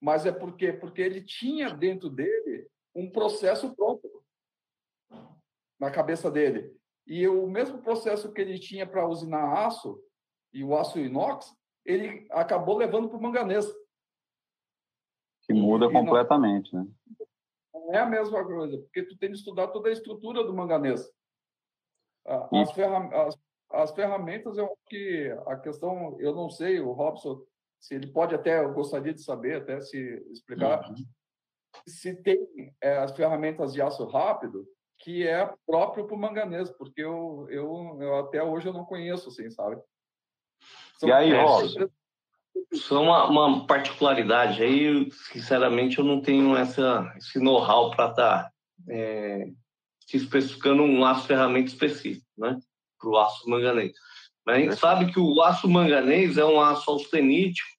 Mas 0.02 0.26
é 0.26 0.34
porque 0.34 0.74
porque 0.74 1.02
ele 1.02 1.24
tinha 1.24 1.70
dentro 1.70 2.10
dele 2.10 2.68
um 2.96 3.12
processo 3.12 3.76
pronto 3.76 3.95
na 5.80 5.92
cabeça 5.92 6.30
dele. 6.32 6.76
E 7.06 7.28
o 7.28 7.48
mesmo 7.48 7.82
processo 7.82 8.32
que 8.34 8.42
ele 8.42 8.58
tinha 8.58 8.88
para 8.88 9.08
usinar 9.08 9.66
aço 9.66 10.02
e 10.52 10.64
o 10.64 10.76
aço 10.76 11.00
inox, 11.00 11.56
ele 11.86 12.26
acabou 12.32 12.78
levando 12.78 13.10
para 13.10 13.18
o 13.18 13.22
manganês. 13.22 13.66
Que 15.42 15.54
muda 15.54 15.86
e 15.86 15.92
completamente, 15.92 16.74
não, 16.74 16.84
né? 16.84 16.92
Não 17.74 17.94
é 17.94 18.00
a 18.00 18.06
mesma 18.06 18.44
coisa, 18.44 18.78
porque 18.80 19.04
tu 19.04 19.16
tem 19.18 19.30
que 19.30 19.36
estudar 19.36 19.68
toda 19.68 19.90
a 19.90 19.92
estrutura 19.92 20.44
do 20.44 20.56
manganês. 20.56 21.08
As, 22.26 22.72
ferram 22.72 23.14
as, 23.14 23.38
as 23.70 23.92
ferramentas, 23.92 24.58
eu 24.58 24.76
que 24.88 25.30
a 25.46 25.56
questão, 25.58 26.20
eu 26.20 26.34
não 26.34 26.50
sei, 26.50 26.80
o 26.80 26.92
Robson, 26.92 27.46
se 27.80 27.94
ele 27.94 28.08
pode 28.08 28.34
até, 28.34 28.64
eu 28.64 28.74
gostaria 28.74 29.14
de 29.14 29.22
saber, 29.22 29.58
até 29.58 29.80
se 29.82 29.98
explicar, 30.32 30.90
uhum. 30.90 30.96
se 31.86 32.16
tem 32.16 32.74
é, 32.82 32.98
as 32.98 33.16
ferramentas 33.16 33.74
de 33.74 33.82
aço 33.82 34.06
rápido, 34.06 34.68
que 35.00 35.28
é 35.28 35.50
próprio 35.66 36.06
para 36.06 36.16
o 36.16 36.20
manganês, 36.20 36.70
porque 36.72 37.02
eu, 37.02 37.48
eu, 37.50 37.98
eu, 38.02 38.20
até 38.20 38.44
hoje 38.44 38.68
eu 38.68 38.74
não 38.74 38.86
conheço, 38.86 39.30
assim, 39.30 39.50
sabe? 39.50 39.82
São 41.00 41.10
e 41.10 41.12
aí, 41.12 41.34
Robson? 41.34 41.88
Só 42.74 43.02
uma, 43.02 43.26
uma, 43.26 43.68
particularidade 43.68 44.64
aí, 44.64 45.12
sinceramente, 45.12 46.00
eu 46.00 46.06
não 46.06 46.22
tenho 46.22 46.56
essa, 46.56 47.14
esse 47.18 47.40
know-how 47.40 47.92
para 47.92 48.10
estar 48.10 48.44
tá, 48.44 48.52
é, 48.90 49.50
especificando 50.14 50.84
um 50.84 51.04
aço 51.06 51.28
ferramenta 51.28 51.68
específico, 51.68 52.26
né? 52.38 52.58
Para 53.00 53.10
o 53.10 53.18
aço 53.18 53.50
manganês. 53.50 53.94
Mas 54.46 54.56
a 54.56 54.60
gente 54.60 54.76
sabe 54.76 55.12
que 55.12 55.20
o 55.20 55.42
aço 55.42 55.68
manganês 55.68 56.38
é 56.38 56.46
um 56.46 56.62
aço 56.62 56.90
austenítico 56.90 57.76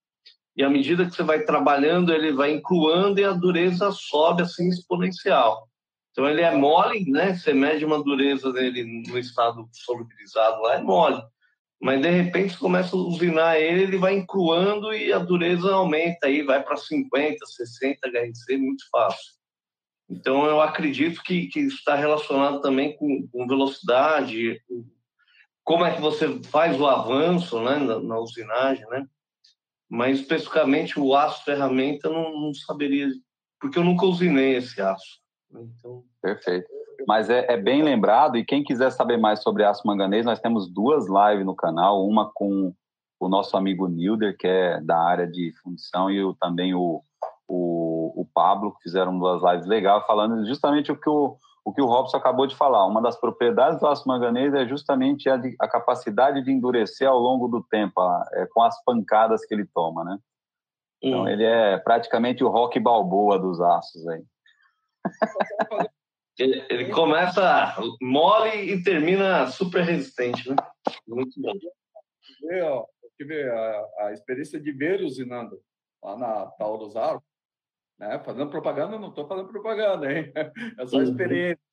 e 0.57 0.65
à 0.65 0.71
medida 0.71 1.05
que 1.05 1.15
você 1.15 1.23
vai 1.23 1.43
trabalhando, 1.43 2.13
ele 2.13 2.33
vai 2.33 2.53
incluando 2.53 3.21
e 3.21 3.25
a 3.25 3.33
dureza 3.33 3.91
sobe 3.93 4.43
assim 4.43 4.69
exponencial. 4.69 5.69
Então 6.17 6.27
ele 6.27 6.41
é 6.41 6.51
mole, 6.51 7.05
né? 7.11 7.35
Você 7.35 7.53
mede 7.53 7.85
uma 7.85 8.03
dureza 8.03 8.51
dele 8.51 9.05
no 9.07 9.19
estado 9.19 9.69
solubilizado 9.71 10.63
lá, 10.63 10.77
é 10.77 10.81
mole. 10.81 11.23
Mas 11.79 12.01
de 12.01 12.09
repente 12.09 12.55
você 12.55 12.59
começa 12.59 12.97
a 12.97 12.99
usinar 12.99 13.61
ele, 13.61 13.83
ele 13.83 13.99
vai 13.99 14.15
encruando 14.15 14.95
e 14.95 15.13
a 15.13 15.19
dureza 15.19 15.75
aumenta 15.75 16.27
aí, 16.27 16.43
vai 16.43 16.63
para 16.63 16.75
50, 16.75 17.45
60 17.45 18.09
HRC, 18.09 18.57
muito 18.57 18.89
fácil. 18.91 19.35
Então 20.09 20.47
eu 20.47 20.59
acredito 20.59 21.23
que, 21.23 21.49
que 21.49 21.61
está 21.61 21.95
relacionado 21.95 22.63
também 22.63 22.97
com, 22.97 23.29
com, 23.29 23.47
velocidade, 23.47 24.59
como 25.63 25.85
é 25.85 25.95
que 25.95 26.01
você 26.01 26.43
faz 26.45 26.81
o 26.81 26.87
avanço 26.87 27.61
né, 27.61 27.77
na, 27.77 28.01
na 28.01 28.19
usinagem, 28.19 28.87
né? 28.89 29.07
Mas 29.87 30.21
especificamente 30.21 30.99
o 30.99 31.15
aço 31.15 31.45
ferramenta 31.45 32.09
não, 32.09 32.33
não 32.41 32.55
saberia, 32.55 33.07
porque 33.61 33.79
eu 33.79 33.85
nunca 33.85 34.07
usinei 34.07 34.57
esse 34.57 34.81
aço. 34.81 35.26
Então... 35.51 36.03
Perfeito. 36.21 36.69
Mas 37.07 37.31
é, 37.31 37.53
é, 37.53 37.57
bem 37.57 37.83
lembrado, 37.83 38.37
e 38.37 38.45
quem 38.45 38.65
quiser 38.65 38.91
saber 38.91 39.17
mais 39.17 39.43
sobre 39.43 39.65
aço 39.65 39.87
manganês, 39.87 40.25
nós 40.25 40.41
temos 40.41 40.69
duas 40.69 41.07
lives 41.07 41.45
no 41.45 41.55
canal, 41.55 42.07
uma 42.07 42.31
com 42.33 42.75
o 43.21 43.29
nosso 43.29 43.57
amigo 43.57 43.87
Nilder, 43.87 44.37
que 44.37 44.47
é 44.47 44.81
da 44.81 44.99
área 44.99 45.27
de 45.27 45.53
fundição, 45.63 46.11
e 46.11 46.23
o, 46.23 46.35
também 46.35 46.75
o, 46.75 47.03
o, 47.49 48.23
o 48.23 48.27
Pablo, 48.35 48.73
que 48.75 48.83
fizeram 48.83 49.19
duas 49.19 49.43
lives 49.43 49.67
legais, 49.67 50.05
falando 50.07 50.47
justamente 50.47 50.91
o 50.91 50.97
que 50.97 51.09
o, 51.09 51.37
o 51.65 51.73
que 51.73 51.83
o 51.83 51.87
Robson 51.87 52.17
acabou 52.17 52.47
de 52.47 52.57
falar. 52.57 52.87
Uma 52.87 53.03
das 53.03 53.19
propriedades 53.19 53.81
do 53.81 53.87
aço 53.87 54.07
manganês 54.09 54.55
é 54.55 54.67
justamente 54.67 55.29
a, 55.29 55.37
de, 55.37 55.55
a 55.61 55.69
capacidade 55.69 56.43
de 56.43 56.51
endurecer 56.51 57.09
ao 57.09 57.19
longo 57.19 57.49
do 57.49 57.63
tempo, 57.63 58.01
a, 58.01 58.25
é, 58.35 58.47
com 58.47 58.63
as 58.63 58.83
pancadas 58.85 59.45
que 59.45 59.55
ele 59.55 59.67
toma, 59.75 60.05
né? 60.05 60.19
Então, 61.03 61.23
hum. 61.23 61.29
ele 61.29 61.45
é 61.45 61.77
praticamente 61.79 62.43
o 62.43 62.49
rock 62.49 62.81
balboa 62.81 63.39
dos 63.39 63.61
aços 63.61 64.07
aí. 64.09 64.25
Ele, 66.39 66.67
ele 66.69 66.93
começa 66.93 67.75
mole 68.01 68.73
e 68.73 68.83
termina 68.83 69.47
super 69.47 69.83
resistente, 69.83 70.49
né? 70.51 70.57
Muito 71.09 71.41
bom. 71.41 71.53
Ver, 72.43 72.63
ó, 72.63 72.87
ver 73.19 73.51
a, 73.51 73.87
a, 74.01 74.13
experiência 74.13 74.61
de 74.61 74.71
ver 74.71 75.01
usinando 75.01 75.59
lá 76.03 76.17
na 76.17 76.47
Taurus 76.53 76.95
Aro, 76.95 77.23
né? 77.99 78.19
Fazendo 78.19 78.51
propaganda, 78.51 78.99
não 78.99 79.09
estou 79.09 79.27
fazendo 79.27 79.49
propaganda, 79.49 80.13
hein? 80.13 80.31
É 80.79 80.87
só 80.87 80.99
uhum. 80.99 81.05
experiência. 81.05 81.65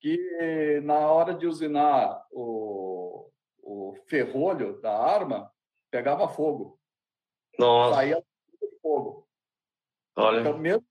Que 0.00 0.80
na 0.82 1.08
hora 1.10 1.34
de 1.34 1.46
usinar 1.46 2.24
o, 2.30 3.30
o 3.62 3.94
ferrolho 4.08 4.80
da 4.80 4.96
arma, 4.96 5.50
pegava 5.90 6.28
fogo. 6.28 6.78
Nossa. 7.58 7.96
Saía 7.96 8.22
fogo. 8.82 9.26
Olha. 10.16 10.40
Então, 10.40 10.58
mesmo 10.58 10.84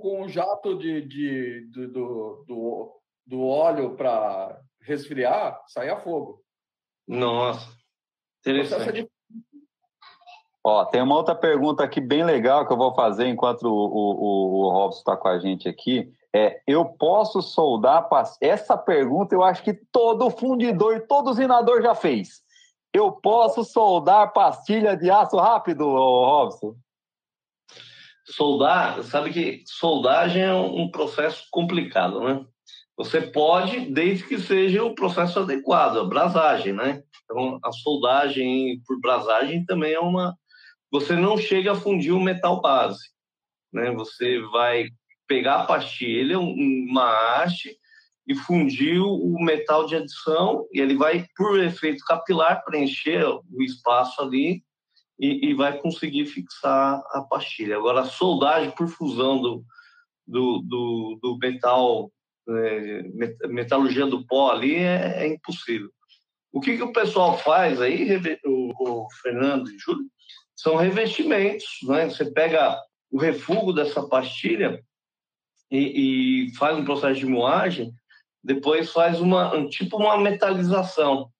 com 0.00 0.22
um 0.22 0.28
jato 0.28 0.76
de, 0.76 1.02
de, 1.02 1.70
de 1.70 1.86
do, 1.86 2.44
do, 2.48 3.00
do 3.26 3.46
óleo 3.46 3.94
para 3.94 4.60
resfriar, 4.80 5.60
saía 5.68 5.96
fogo. 5.96 6.42
Nossa, 7.06 7.68
interessante. 8.40 9.08
Ó, 10.62 10.84
tem 10.84 11.00
uma 11.00 11.16
outra 11.16 11.34
pergunta 11.34 11.82
aqui 11.84 12.00
bem 12.00 12.22
legal 12.22 12.66
que 12.66 12.72
eu 12.72 12.76
vou 12.76 12.94
fazer 12.94 13.26
enquanto 13.26 13.64
o, 13.64 13.68
o, 13.68 14.66
o 14.66 14.70
Robson 14.72 14.98
está 14.98 15.16
com 15.16 15.28
a 15.28 15.38
gente 15.38 15.68
aqui. 15.68 16.12
É, 16.34 16.60
eu 16.66 16.84
posso 16.84 17.40
soldar... 17.40 18.08
Essa 18.40 18.76
pergunta 18.76 19.34
eu 19.34 19.42
acho 19.42 19.62
que 19.62 19.72
todo 19.72 20.30
fundidor 20.30 20.96
e 20.96 21.00
todo 21.00 21.30
usinador 21.30 21.82
já 21.82 21.94
fez. 21.94 22.42
Eu 22.92 23.12
posso 23.12 23.64
soldar 23.64 24.32
pastilha 24.32 24.96
de 24.96 25.10
aço 25.10 25.36
rápido, 25.36 25.84
Robson? 25.88 26.74
Soldar, 28.32 29.02
sabe 29.02 29.32
que 29.32 29.62
soldagem 29.66 30.42
é 30.42 30.54
um 30.54 30.90
processo 30.90 31.44
complicado, 31.50 32.20
né? 32.20 32.44
Você 32.96 33.20
pode, 33.20 33.80
desde 33.92 34.26
que 34.26 34.38
seja 34.38 34.84
o 34.84 34.94
processo 34.94 35.40
adequado, 35.40 35.98
a 35.98 36.04
brasagem, 36.04 36.72
né? 36.72 37.02
Então, 37.24 37.58
a 37.64 37.72
soldagem 37.72 38.80
por 38.86 39.00
brasagem 39.00 39.64
também 39.64 39.94
é 39.94 40.00
uma. 40.00 40.36
Você 40.90 41.14
não 41.14 41.38
chega 41.38 41.72
a 41.72 41.76
fundir 41.76 42.12
o 42.12 42.20
metal 42.20 42.60
base, 42.60 43.00
né? 43.72 43.90
Você 43.92 44.40
vai 44.52 44.88
pegar 45.26 45.60
a 45.60 45.64
pastilha, 45.64 46.38
uma 46.38 47.40
haste, 47.42 47.76
e 48.26 48.34
fundir 48.34 49.00
o 49.00 49.36
metal 49.40 49.86
de 49.86 49.96
adição, 49.96 50.66
e 50.72 50.80
ele 50.80 50.94
vai, 50.94 51.24
por 51.36 51.58
efeito 51.58 52.04
capilar, 52.04 52.62
preencher 52.64 53.24
o 53.24 53.62
espaço 53.62 54.20
ali 54.20 54.62
e, 55.20 55.50
e, 55.50 55.54
vai 55.54 55.76
conseguir 55.78 56.24
fixar 56.24 57.02
a 57.10 57.20
pastilha. 57.20 57.76
Agora, 57.76 58.00
a 58.00 58.06
soldagem 58.06 58.70
por 58.70 58.88
fusão 58.88 59.38
do, 59.40 59.64
do, 60.26 60.58
do, 60.66 61.18
do 61.22 61.38
metal, 61.38 62.10
é, 62.48 63.02
metalurgia 63.48 64.06
do 64.06 64.26
pó 64.26 64.50
ali 64.50 64.76
é, 64.76 65.24
é, 65.24 65.28
impossível. 65.28 65.90
O 66.50 66.60
que, 66.60 66.76
que 66.78 66.82
o 66.82 66.92
pessoal 66.92 67.36
faz 67.36 67.80
aí, 67.82 68.18
o, 68.46 69.02
o 69.04 69.06
Fernando 69.22 69.70
e 69.70 69.78
Júlio, 69.78 70.06
são 70.56 70.74
revestimentos. 70.76 71.66
Né? 71.82 72.08
Você 72.08 72.30
pega 72.30 72.80
o 73.10 73.18
refúgio 73.18 73.74
dessa 73.74 74.06
pastilha 74.08 74.82
e, 75.70 76.46
e 76.48 76.56
faz 76.56 76.78
um 76.78 76.84
processo 76.84 77.20
de 77.20 77.26
moagem, 77.26 77.92
depois 78.42 78.90
faz 78.90 79.20
uma 79.20 79.68
tipo 79.68 79.98
uma 79.98 80.16
metalização. 80.18 81.30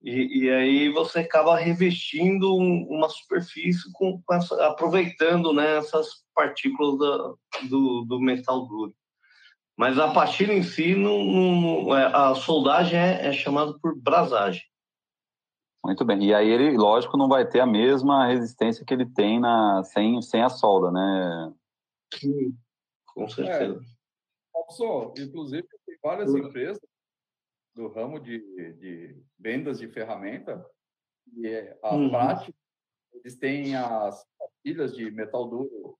E, 0.00 0.44
e, 0.44 0.50
aí 0.50 0.88
você 0.90 1.20
acaba 1.20 1.56
revestindo 1.56 2.54
uma 2.54 3.08
superfície 3.08 3.90
com, 3.92 4.22
com 4.22 4.34
essa, 4.34 4.66
aproveitando 4.66 5.52
né, 5.52 5.76
essas 5.76 6.24
partículas 6.34 6.98
da, 6.98 7.34
do, 7.68 8.04
do, 8.04 8.20
metal 8.20 8.66
duro. 8.66 8.94
Mas 9.76 9.98
a 9.98 10.12
pastilha 10.12 10.52
em 10.52 10.62
si, 10.62 10.94
não, 10.94 11.24
não 11.24 11.96
é, 11.96 12.06
a 12.14 12.34
soldagem 12.34 12.98
é, 12.98 13.26
é 13.26 13.32
chamada 13.32 13.76
por 13.80 13.96
brasagem. 13.96 14.62
Muito 15.84 16.04
bem. 16.04 16.24
E 16.24 16.34
aí 16.34 16.48
ele, 16.48 16.76
lógico, 16.76 17.16
não 17.16 17.28
vai 17.28 17.48
ter 17.48 17.60
a 17.60 17.66
mesma 17.66 18.26
resistência 18.26 18.84
que 18.84 18.94
ele 18.94 19.06
tem 19.06 19.40
na, 19.40 19.82
sem, 19.84 20.20
sem 20.22 20.42
a 20.42 20.48
solda, 20.48 20.92
né? 20.92 21.52
Sim, 22.14 22.56
com 23.06 23.28
certeza. 23.28 23.80
É, 23.80 25.22
inclusive, 25.22 25.66
tem 25.86 25.96
várias 26.02 26.34
empresas 26.34 26.87
do 27.78 27.86
ramo 27.86 28.18
de, 28.18 28.40
de 28.72 29.22
vendas 29.38 29.78
de 29.78 29.86
ferramenta 29.86 30.68
e 31.36 31.46
é 31.46 31.78
a 31.80 31.94
uhum. 31.94 32.10
prática 32.10 32.58
eles 33.12 33.36
têm 33.36 33.76
as 33.76 34.26
pilhas 34.64 34.96
de 34.96 35.08
metal 35.12 35.48
duro 35.48 35.96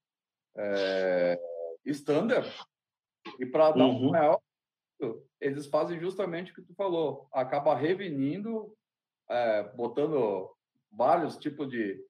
é, 0.57 1.41
standard 1.85 2.53
e 3.39 3.47
para 3.47 3.71
dar 3.71 3.85
uhum. 3.85 4.09
um 4.09 4.11
maior 4.11 4.41
eles 5.41 5.69
fazem 5.69 6.01
justamente 6.01 6.51
o 6.51 6.55
que 6.57 6.63
tu 6.63 6.75
falou 6.75 7.29
acaba 7.33 7.77
revenindo 7.77 8.77
é, 9.31 9.63
botando 9.75 10.53
vários 10.91 11.37
tipos 11.37 11.71
de 11.71 12.05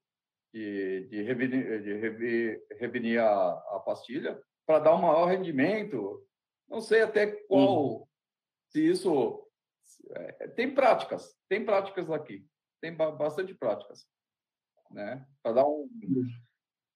de, 0.51 1.07
de, 1.11 1.23
revenir, 1.25 1.83
de 1.83 1.93
revenir, 1.99 2.67
revenir 2.79 3.19
a, 3.19 3.51
a 3.51 3.83
pastilha 3.85 4.43
para 4.65 4.79
dar 4.79 4.95
um 4.95 5.03
maior 5.03 5.27
rendimento 5.27 6.27
não 6.67 6.81
sei 6.81 7.03
até 7.03 7.27
qual 7.27 7.87
uhum. 7.87 8.07
se 8.71 8.89
isso 8.89 9.47
é, 10.15 10.49
tem 10.49 10.75
práticas, 10.75 11.37
tem 11.49 11.65
práticas 11.65 12.11
aqui, 12.11 12.47
tem 12.81 12.95
bastante 12.95 13.55
práticas, 13.55 14.07
né? 14.91 15.27
Para 15.43 15.53
dar 15.53 15.67
um. 15.67 15.89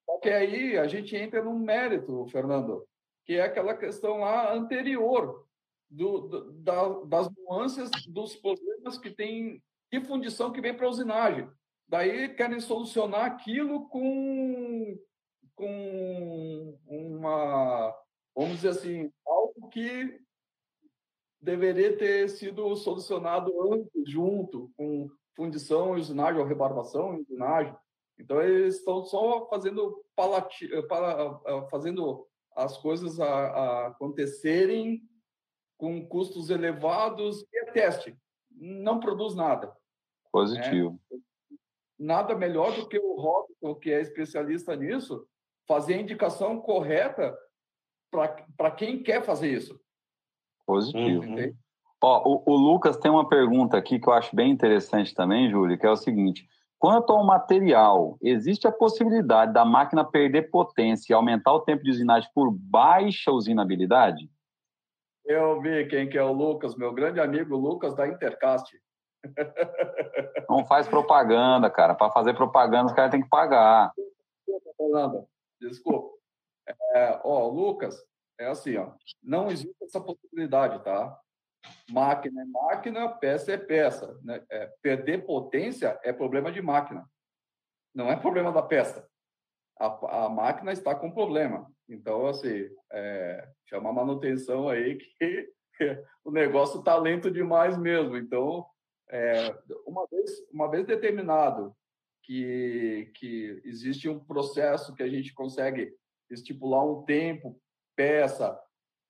Só 0.04 0.18
que 0.18 0.28
aí 0.28 0.78
a 0.78 0.86
gente 0.86 1.16
entra 1.16 1.42
num 1.42 1.58
mérito, 1.58 2.26
Fernando, 2.26 2.86
que 3.24 3.34
é 3.34 3.42
aquela 3.42 3.76
questão 3.76 4.20
lá 4.20 4.52
anterior 4.52 5.46
do, 5.90 6.20
do, 6.20 6.52
da, 6.52 6.88
das 7.04 7.30
nuances 7.36 7.90
dos 8.08 8.34
problemas 8.36 8.98
que 8.98 9.10
tem 9.10 9.62
de 9.92 10.00
fundição 10.00 10.52
que 10.52 10.60
vem 10.60 10.74
para 10.74 10.86
a 10.86 10.90
usinagem. 10.90 11.48
Daí 11.86 12.34
querem 12.34 12.58
solucionar 12.60 13.26
aquilo 13.26 13.86
com, 13.88 14.98
com 15.54 16.78
uma, 16.86 17.94
vamos 18.34 18.56
dizer 18.56 18.70
assim, 18.70 19.12
algo 19.26 19.68
que 19.68 20.18
deveria 21.42 21.96
ter 21.96 22.28
sido 22.28 22.74
solucionado 22.76 23.72
antes, 23.72 23.90
junto 24.06 24.70
com 24.76 25.10
fundição, 25.36 25.92
usinagem 25.92 26.40
ou 26.40 26.46
rebarbação, 26.46 27.16
usinagem. 27.16 27.74
Então, 28.18 28.40
eles 28.40 28.76
estão 28.76 29.04
só 29.04 29.48
fazendo, 29.48 30.04
palati, 30.14 30.70
fazendo 31.68 32.28
as 32.54 32.78
coisas 32.78 33.18
a, 33.18 33.26
a 33.26 33.86
acontecerem 33.88 35.02
com 35.76 36.06
custos 36.06 36.48
elevados 36.48 37.42
e 37.52 37.58
é 37.58 37.72
teste. 37.72 38.16
Não 38.52 39.00
produz 39.00 39.34
nada. 39.34 39.74
Positivo. 40.30 41.00
Né? 41.10 41.18
Nada 41.98 42.36
melhor 42.36 42.72
do 42.76 42.88
que 42.88 42.98
o 42.98 43.16
Robson, 43.16 43.74
que 43.74 43.90
é 43.90 44.00
especialista 44.00 44.76
nisso, 44.76 45.26
fazer 45.66 45.94
a 45.94 46.00
indicação 46.00 46.60
correta 46.60 47.36
para 48.56 48.70
quem 48.70 49.02
quer 49.02 49.24
fazer 49.24 49.52
isso. 49.52 49.80
Positivo. 50.66 51.24
Uhum. 51.24 51.54
Ó, 52.02 52.22
o, 52.28 52.52
o, 52.52 52.56
Lucas 52.56 52.96
tem 52.96 53.10
uma 53.10 53.28
pergunta 53.28 53.76
aqui 53.76 53.98
que 53.98 54.08
eu 54.08 54.12
acho 54.12 54.34
bem 54.34 54.50
interessante 54.50 55.14
também, 55.14 55.50
Júlio, 55.50 55.78
que 55.78 55.86
é 55.86 55.90
o 55.90 55.96
seguinte: 55.96 56.46
quanto 56.78 57.12
ao 57.12 57.24
material, 57.24 58.16
existe 58.20 58.66
a 58.66 58.72
possibilidade 58.72 59.52
da 59.52 59.64
máquina 59.64 60.04
perder 60.04 60.50
potência 60.50 61.12
e 61.12 61.14
aumentar 61.14 61.52
o 61.52 61.60
tempo 61.60 61.84
de 61.84 61.90
usinagem 61.90 62.28
por 62.34 62.50
baixa 62.50 63.30
usinabilidade? 63.30 64.28
Eu 65.24 65.60
vi 65.60 65.86
quem 65.86 66.08
que 66.08 66.18
é 66.18 66.22
o 66.24 66.32
Lucas, 66.32 66.74
meu 66.74 66.92
grande 66.92 67.20
amigo 67.20 67.56
Lucas 67.56 67.94
da 67.94 68.08
Intercast. 68.08 68.76
Não 70.50 70.64
faz 70.64 70.88
propaganda, 70.88 71.70
cara. 71.70 71.94
Para 71.94 72.10
fazer 72.10 72.34
propaganda, 72.34 72.86
os 72.86 72.92
caras 72.92 73.12
têm 73.12 73.22
que 73.22 73.28
pagar. 73.28 73.92
Desculpa, 74.46 75.26
Desculpa. 75.60 76.08
É, 76.94 77.20
ó, 77.24 77.46
Lucas, 77.48 77.96
é 78.42 78.48
assim, 78.48 78.76
ó. 78.76 78.92
Não 79.22 79.50
existe 79.50 79.82
essa 79.82 80.00
possibilidade, 80.00 80.82
tá? 80.84 81.18
Máquina 81.90 82.42
é 82.42 82.44
máquina, 82.44 83.08
peça 83.08 83.52
é 83.52 83.56
peça. 83.56 84.18
Né? 84.22 84.44
É, 84.50 84.72
perder 84.82 85.24
potência 85.24 85.98
é 86.02 86.12
problema 86.12 86.50
de 86.50 86.60
máquina. 86.60 87.08
Não 87.94 88.10
é 88.10 88.16
problema 88.16 88.52
da 88.52 88.62
peça. 88.62 89.08
A, 89.78 90.24
a 90.24 90.28
máquina 90.28 90.72
está 90.72 90.94
com 90.94 91.10
problema. 91.10 91.70
Então, 91.88 92.26
assim, 92.26 92.68
é, 92.92 93.48
chama 93.68 93.92
manutenção 93.92 94.68
aí 94.68 94.96
que 94.96 95.52
o 96.24 96.30
negócio 96.30 96.80
está 96.80 96.96
lento 96.96 97.30
demais 97.30 97.76
mesmo. 97.78 98.16
Então, 98.16 98.66
é, 99.10 99.54
uma, 99.86 100.06
vez, 100.06 100.30
uma 100.50 100.70
vez 100.70 100.86
determinado 100.86 101.74
que, 102.22 103.10
que 103.14 103.60
existe 103.64 104.08
um 104.08 104.18
processo 104.18 104.94
que 104.94 105.02
a 105.02 105.08
gente 105.08 105.34
consegue 105.34 105.94
estipular 106.30 106.84
um 106.84 107.04
tempo, 107.04 107.60
peça, 107.96 108.58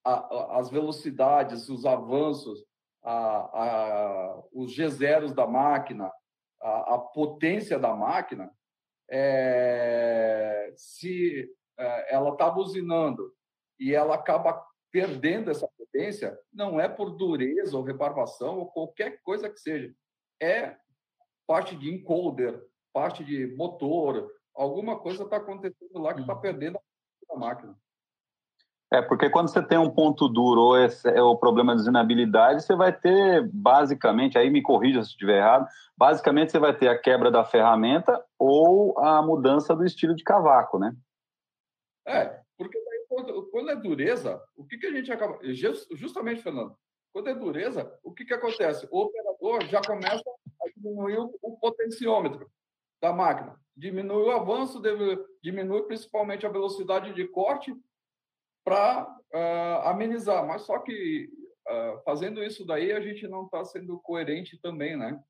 a, 0.05 0.13
a, 0.13 0.59
as 0.59 0.71
velocidades, 0.71 1.69
os 1.69 1.85
avanços, 1.85 2.65
a, 3.03 4.43
os 4.53 4.77
G0 4.77 5.35
da 5.35 5.47
máquina, 5.47 6.11
a, 6.61 6.99
potência 6.99 7.79
da 7.79 7.95
máquina, 7.95 8.51
é, 9.11 10.73
se 10.77 11.51
é, 11.79 12.15
ela 12.15 12.31
está 12.31 12.49
buzinando 12.51 13.33
e 13.79 13.95
ela 13.95 14.15
acaba 14.15 14.65
perdendo 14.91 15.51
essa 15.51 15.69
potência, 15.77 16.39
não 16.53 16.79
é 16.79 16.89
por 16.89 17.11
dureza 17.11 17.77
ou 17.77 17.83
rebarbação 17.83 18.59
ou 18.59 18.71
qualquer 18.71 19.21
coisa 19.23 19.51
que 19.51 19.59
seja. 19.59 19.93
É 20.41 20.77
parte 21.47 21.77
de 21.77 21.93
encoder, 21.93 22.63
parte 22.93 23.25
de 23.25 23.47
motor, 23.57 24.31
alguma 24.55 24.99
coisa 24.99 25.25
está 25.25 25.37
acontecendo 25.37 25.99
lá 25.99 26.15
que 26.15 26.21
está 26.21 26.35
uhum. 26.35 26.41
perdendo 26.41 26.81
a 27.31 27.37
máquina. 27.37 27.77
É, 28.93 29.01
porque 29.01 29.31
quando 29.31 29.49
você 29.49 29.63
tem 29.63 29.79
um 29.79 29.89
ponto 29.89 30.29
duro 30.29 30.61
ou 30.61 30.79
esse 30.79 31.09
é 31.09 31.23
o 31.23 31.35
problema 31.35 31.75
de 31.75 31.81
usinabilidade, 31.81 32.63
você 32.63 32.77
vai 32.77 32.93
ter, 32.93 33.49
basicamente, 33.51 34.37
aí 34.37 34.51
me 34.51 34.61
corrija 34.61 35.03
se 35.03 35.09
estiver 35.09 35.39
errado, 35.39 35.67
basicamente 35.97 36.53
você 36.53 36.59
vai 36.59 36.77
ter 36.77 36.89
a 36.89 36.99
quebra 36.99 37.31
da 37.31 37.43
ferramenta 37.43 38.23
ou 38.39 38.99
a 38.99 39.23
mudança 39.23 39.75
do 39.75 39.87
estilo 39.87 40.15
de 40.15 40.23
cavaco, 40.23 40.79
né? 40.79 40.95
É, 42.07 42.39
porque 42.59 42.79
quando, 43.09 43.49
quando 43.51 43.71
é 43.71 43.77
dureza, 43.77 44.39
o 44.55 44.67
que, 44.67 44.77
que 44.77 44.87
a 44.87 44.93
gente 44.93 45.11
acaba... 45.11 45.39
Justamente, 45.93 46.43
Fernando, 46.43 46.77
quando 47.15 47.31
é 47.31 47.35
dureza, 47.35 47.91
o 48.05 48.13
que, 48.13 48.27
que 48.27 48.35
acontece? 48.35 48.87
O 48.91 49.05
operador 49.05 49.65
já 49.69 49.81
começa 49.81 50.23
a 50.61 50.69
diminuir 50.77 51.17
o 51.41 51.57
potenciômetro 51.59 52.47
da 53.01 53.11
máquina. 53.11 53.57
Diminui 53.75 54.25
o 54.25 54.33
avanço, 54.33 54.83
diminui 55.43 55.83
principalmente 55.85 56.45
a 56.45 56.51
velocidade 56.51 57.15
de 57.15 57.27
corte 57.27 57.75
para 58.65 59.05
uh, 59.05 59.37
ah, 59.37 59.91
amenizar. 59.91 60.47
Mas 60.47 60.63
só 60.63 60.79
que 60.79 61.29
uh, 61.69 62.03
fazendo 62.05 62.43
isso 62.43 62.65
daí 62.65 62.93
a 62.93 63.01
gente 63.01 63.27
não 63.29 63.45
está 63.45 63.65
sendo 63.65 63.99
coerente 64.01 64.59
também, 64.61 64.97
né? 64.97 65.21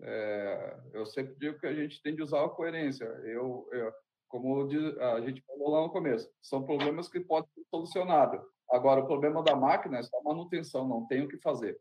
É, 0.00 0.76
eu 0.92 1.04
sempre 1.06 1.34
digo 1.34 1.58
que 1.58 1.66
a 1.66 1.74
gente 1.74 2.00
tem 2.00 2.14
de 2.14 2.22
usar 2.22 2.44
a 2.44 2.48
coerência. 2.48 3.04
Eu, 3.04 3.68
eu 3.72 3.92
como 4.28 4.62
a 4.62 5.20
gente 5.22 5.42
falou 5.42 5.70
lá 5.70 5.80
no 5.80 5.90
começo, 5.90 6.30
são 6.42 6.62
problemas 6.62 7.08
que 7.08 7.18
podem 7.18 7.50
ser 7.54 7.64
solucionados. 7.70 8.40
Agora, 8.70 9.00
o 9.00 9.06
problema 9.06 9.42
da 9.42 9.56
máquina 9.56 9.98
é 9.98 10.02
só 10.02 10.22
manutenção, 10.22 10.86
não 10.86 11.06
tem 11.06 11.22
o 11.22 11.28
que 11.28 11.38
fazer. 11.38 11.78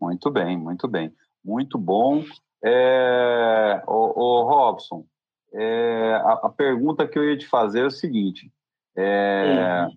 Muito 0.00 0.30
bem, 0.30 0.58
muito 0.58 0.88
bem. 0.88 1.14
Muito 1.44 1.78
bom. 1.78 2.24
É, 2.64 3.82
o, 3.86 4.20
o 4.20 4.42
Robson, 4.42 5.06
é, 5.54 6.14
a, 6.24 6.32
a, 6.44 6.48
pergunta 6.48 7.06
que 7.06 7.18
eu 7.18 7.28
ia 7.28 7.38
te 7.38 7.46
fazer 7.46 7.80
é 7.80 7.86
o 7.86 7.90
seguinte: 7.90 8.52
é, 8.96 9.86
uhum. 9.86 9.96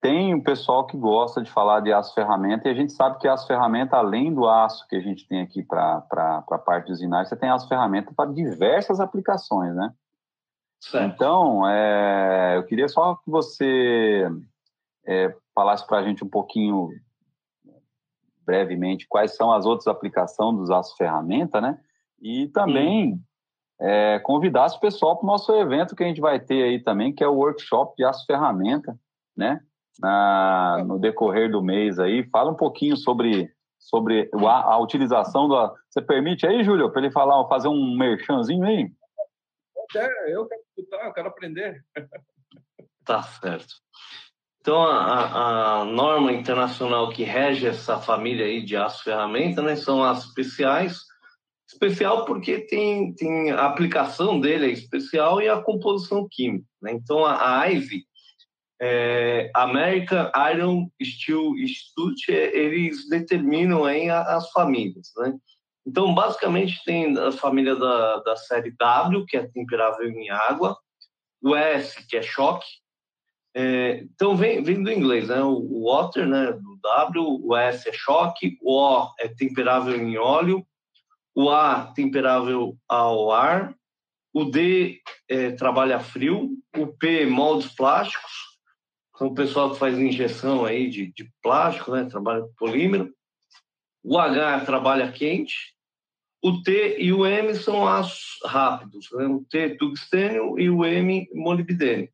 Tem 0.00 0.32
o 0.32 0.42
pessoal 0.42 0.86
que 0.86 0.96
gosta 0.96 1.42
de 1.42 1.50
falar 1.50 1.80
de 1.80 1.92
aço 1.92 2.14
ferramenta 2.14 2.68
e 2.68 2.70
a 2.70 2.74
gente 2.74 2.92
sabe 2.92 3.18
que 3.18 3.26
aço 3.26 3.48
ferramenta, 3.48 3.96
além 3.96 4.32
do 4.32 4.48
aço 4.48 4.86
que 4.88 4.94
a 4.94 5.00
gente 5.00 5.26
tem 5.26 5.40
aqui 5.40 5.60
para 5.62 6.04
a 6.48 6.58
parte 6.58 6.86
de 6.86 6.92
usinagem, 6.92 7.28
você 7.28 7.36
tem 7.36 7.50
aço 7.50 7.68
ferramenta 7.68 8.12
para 8.14 8.30
diversas 8.30 9.00
aplicações, 9.00 9.74
né? 9.74 9.92
Certo. 10.80 11.12
Então, 11.12 11.68
é, 11.68 12.56
eu 12.56 12.64
queria 12.64 12.86
só 12.86 13.16
que 13.16 13.28
você 13.28 14.28
é, 15.04 15.34
falasse 15.52 15.84
para 15.84 15.98
a 15.98 16.02
gente 16.04 16.22
um 16.22 16.28
pouquinho, 16.28 16.90
brevemente, 18.46 19.08
quais 19.08 19.34
são 19.34 19.50
as 19.52 19.66
outras 19.66 19.88
aplicações 19.88 20.56
dos 20.56 20.70
aço 20.70 20.96
ferramenta, 20.96 21.60
né? 21.60 21.76
E 22.22 22.46
também 22.48 23.14
uhum 23.14 23.27
é, 23.80 24.18
convidasse 24.20 24.76
o 24.76 24.80
pessoal 24.80 25.16
para 25.16 25.24
o 25.24 25.26
nosso 25.26 25.52
evento 25.54 25.94
que 25.94 26.02
a 26.02 26.06
gente 26.06 26.20
vai 26.20 26.40
ter 26.40 26.62
aí 26.64 26.82
também, 26.82 27.14
que 27.14 27.22
é 27.22 27.28
o 27.28 27.34
workshop 27.34 27.94
de 27.96 28.04
aço 28.04 28.26
ferramenta, 28.26 28.98
né? 29.36 29.60
Na, 30.00 30.84
no 30.86 30.98
decorrer 30.98 31.50
do 31.50 31.62
mês 31.62 31.98
aí. 31.98 32.28
Fala 32.30 32.50
um 32.50 32.56
pouquinho 32.56 32.96
sobre, 32.96 33.52
sobre 33.78 34.30
a, 34.32 34.74
a 34.74 34.78
utilização 34.78 35.48
da. 35.48 35.72
Você 35.88 36.00
permite 36.00 36.46
aí, 36.46 36.62
Júlio, 36.62 36.90
para 36.90 37.02
ele 37.02 37.10
falar, 37.10 37.46
fazer 37.48 37.68
um 37.68 37.96
merchanzinho 37.96 38.64
aí? 38.64 38.90
É, 39.96 40.34
eu 40.34 40.46
quero 40.46 40.60
escutar, 40.76 41.06
eu 41.06 41.12
quero 41.12 41.28
aprender. 41.28 41.84
Tá 43.04 43.22
certo. 43.22 43.72
Então, 44.60 44.82
a, 44.82 45.80
a, 45.80 45.84
norma 45.86 46.30
internacional 46.30 47.08
que 47.08 47.24
rege 47.24 47.66
essa 47.66 47.98
família 47.98 48.44
aí 48.44 48.62
de 48.62 48.76
aço 48.76 49.02
ferramenta, 49.02 49.62
né, 49.62 49.74
são 49.76 50.04
as 50.04 50.24
especiais 50.24 51.07
Especial 51.70 52.24
porque 52.24 52.60
tem, 52.60 53.14
tem 53.14 53.50
a 53.50 53.66
aplicação 53.66 54.40
dele 54.40 54.66
é 54.66 54.70
especial 54.70 55.42
e 55.42 55.48
a 55.48 55.60
composição 55.60 56.26
química. 56.30 56.66
Né? 56.80 56.92
Então, 56.92 57.26
a, 57.26 57.60
a 57.60 57.70
IVE, 57.70 58.04
é, 58.80 59.50
American 59.54 60.30
Iron 60.50 60.90
Steel 61.02 61.56
Institute, 61.58 62.32
é, 62.32 62.56
eles 62.56 63.06
determinam 63.10 63.84
aí 63.84 64.08
as 64.08 64.50
famílias. 64.50 65.10
Né? 65.18 65.34
Então, 65.86 66.14
basicamente, 66.14 66.82
tem 66.86 67.16
a 67.18 67.32
família 67.32 67.76
da, 67.76 68.20
da 68.20 68.36
série 68.36 68.70
W, 68.70 69.26
que 69.26 69.36
é 69.36 69.46
temperável 69.46 70.08
em 70.08 70.30
água, 70.30 70.74
o 71.42 71.54
S, 71.54 72.06
que 72.06 72.16
é 72.16 72.22
choque. 72.22 72.66
É, 73.54 74.04
então, 74.04 74.34
vem, 74.36 74.62
vem 74.62 74.82
do 74.82 74.90
inglês, 74.90 75.28
né? 75.28 75.42
O 75.42 75.84
water, 75.84 76.26
né? 76.26 76.52
Do 76.52 76.78
W, 76.82 77.40
o 77.42 77.56
S 77.56 77.88
é 77.88 77.92
choque, 77.92 78.56
o 78.62 78.72
O 78.72 79.14
é 79.18 79.28
temperável 79.28 79.96
em 79.96 80.16
óleo, 80.16 80.66
o 81.38 81.50
A 81.50 81.92
temperável 81.94 82.76
ao 82.88 83.30
ar, 83.30 83.72
o 84.34 84.44
D 84.44 85.00
é, 85.28 85.52
trabalha 85.52 86.00
frio, 86.00 86.50
o 86.76 86.88
P 86.88 87.26
moldes 87.26 87.72
plásticos, 87.76 88.58
são 89.16 89.28
o 89.28 89.34
pessoal 89.34 89.70
que 89.70 89.78
faz 89.78 89.96
injeção 89.96 90.64
aí 90.64 90.90
de, 90.90 91.12
de 91.12 91.32
plástico, 91.40 91.92
né, 91.92 92.06
trabalha 92.06 92.42
com 92.42 92.52
polímero, 92.54 93.14
o 94.02 94.18
H 94.18 94.64
trabalha 94.64 95.12
quente, 95.12 95.54
o 96.42 96.60
T 96.60 96.96
e 96.98 97.12
o 97.12 97.24
M 97.24 97.54
são 97.54 97.86
aços 97.86 98.40
rápidos, 98.44 99.08
né? 99.12 99.26
o 99.26 99.44
T 99.48 99.76
tungstênio 99.76 100.58
e 100.58 100.68
o 100.68 100.84
M 100.84 101.28
molibdênio. 101.32 102.08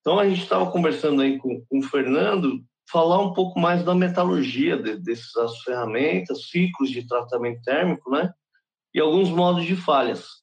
Então 0.00 0.18
a 0.18 0.26
gente 0.26 0.42
estava 0.42 0.70
conversando 0.70 1.20
aí 1.20 1.36
com, 1.36 1.62
com 1.68 1.78
o 1.80 1.82
Fernando 1.82 2.64
falar 2.90 3.20
um 3.20 3.34
pouco 3.34 3.60
mais 3.60 3.84
da 3.84 3.94
metalurgia 3.94 4.78
de, 4.78 4.96
dessas 4.96 5.58
ferramentas, 5.62 6.48
ciclos 6.48 6.88
de 6.88 7.06
tratamento 7.06 7.60
térmico, 7.60 8.10
né? 8.10 8.32
E 8.96 9.00
alguns 9.00 9.28
modos 9.28 9.66
de 9.66 9.76
falhas. 9.76 10.42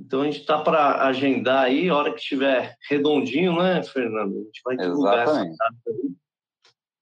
Então 0.00 0.22
a 0.22 0.24
gente 0.24 0.40
está 0.40 0.58
para 0.58 1.02
agendar 1.06 1.64
aí, 1.64 1.90
a 1.90 1.94
hora 1.94 2.10
que 2.12 2.18
estiver 2.18 2.74
redondinho, 2.88 3.62
né, 3.62 3.82
Fernando? 3.82 4.36
A 4.36 4.44
gente 4.44 4.60
vai 4.64 4.76
divulgar 4.78 5.22
Exatamente. 5.22 5.52
essa 5.52 5.64
aí. 5.90 6.10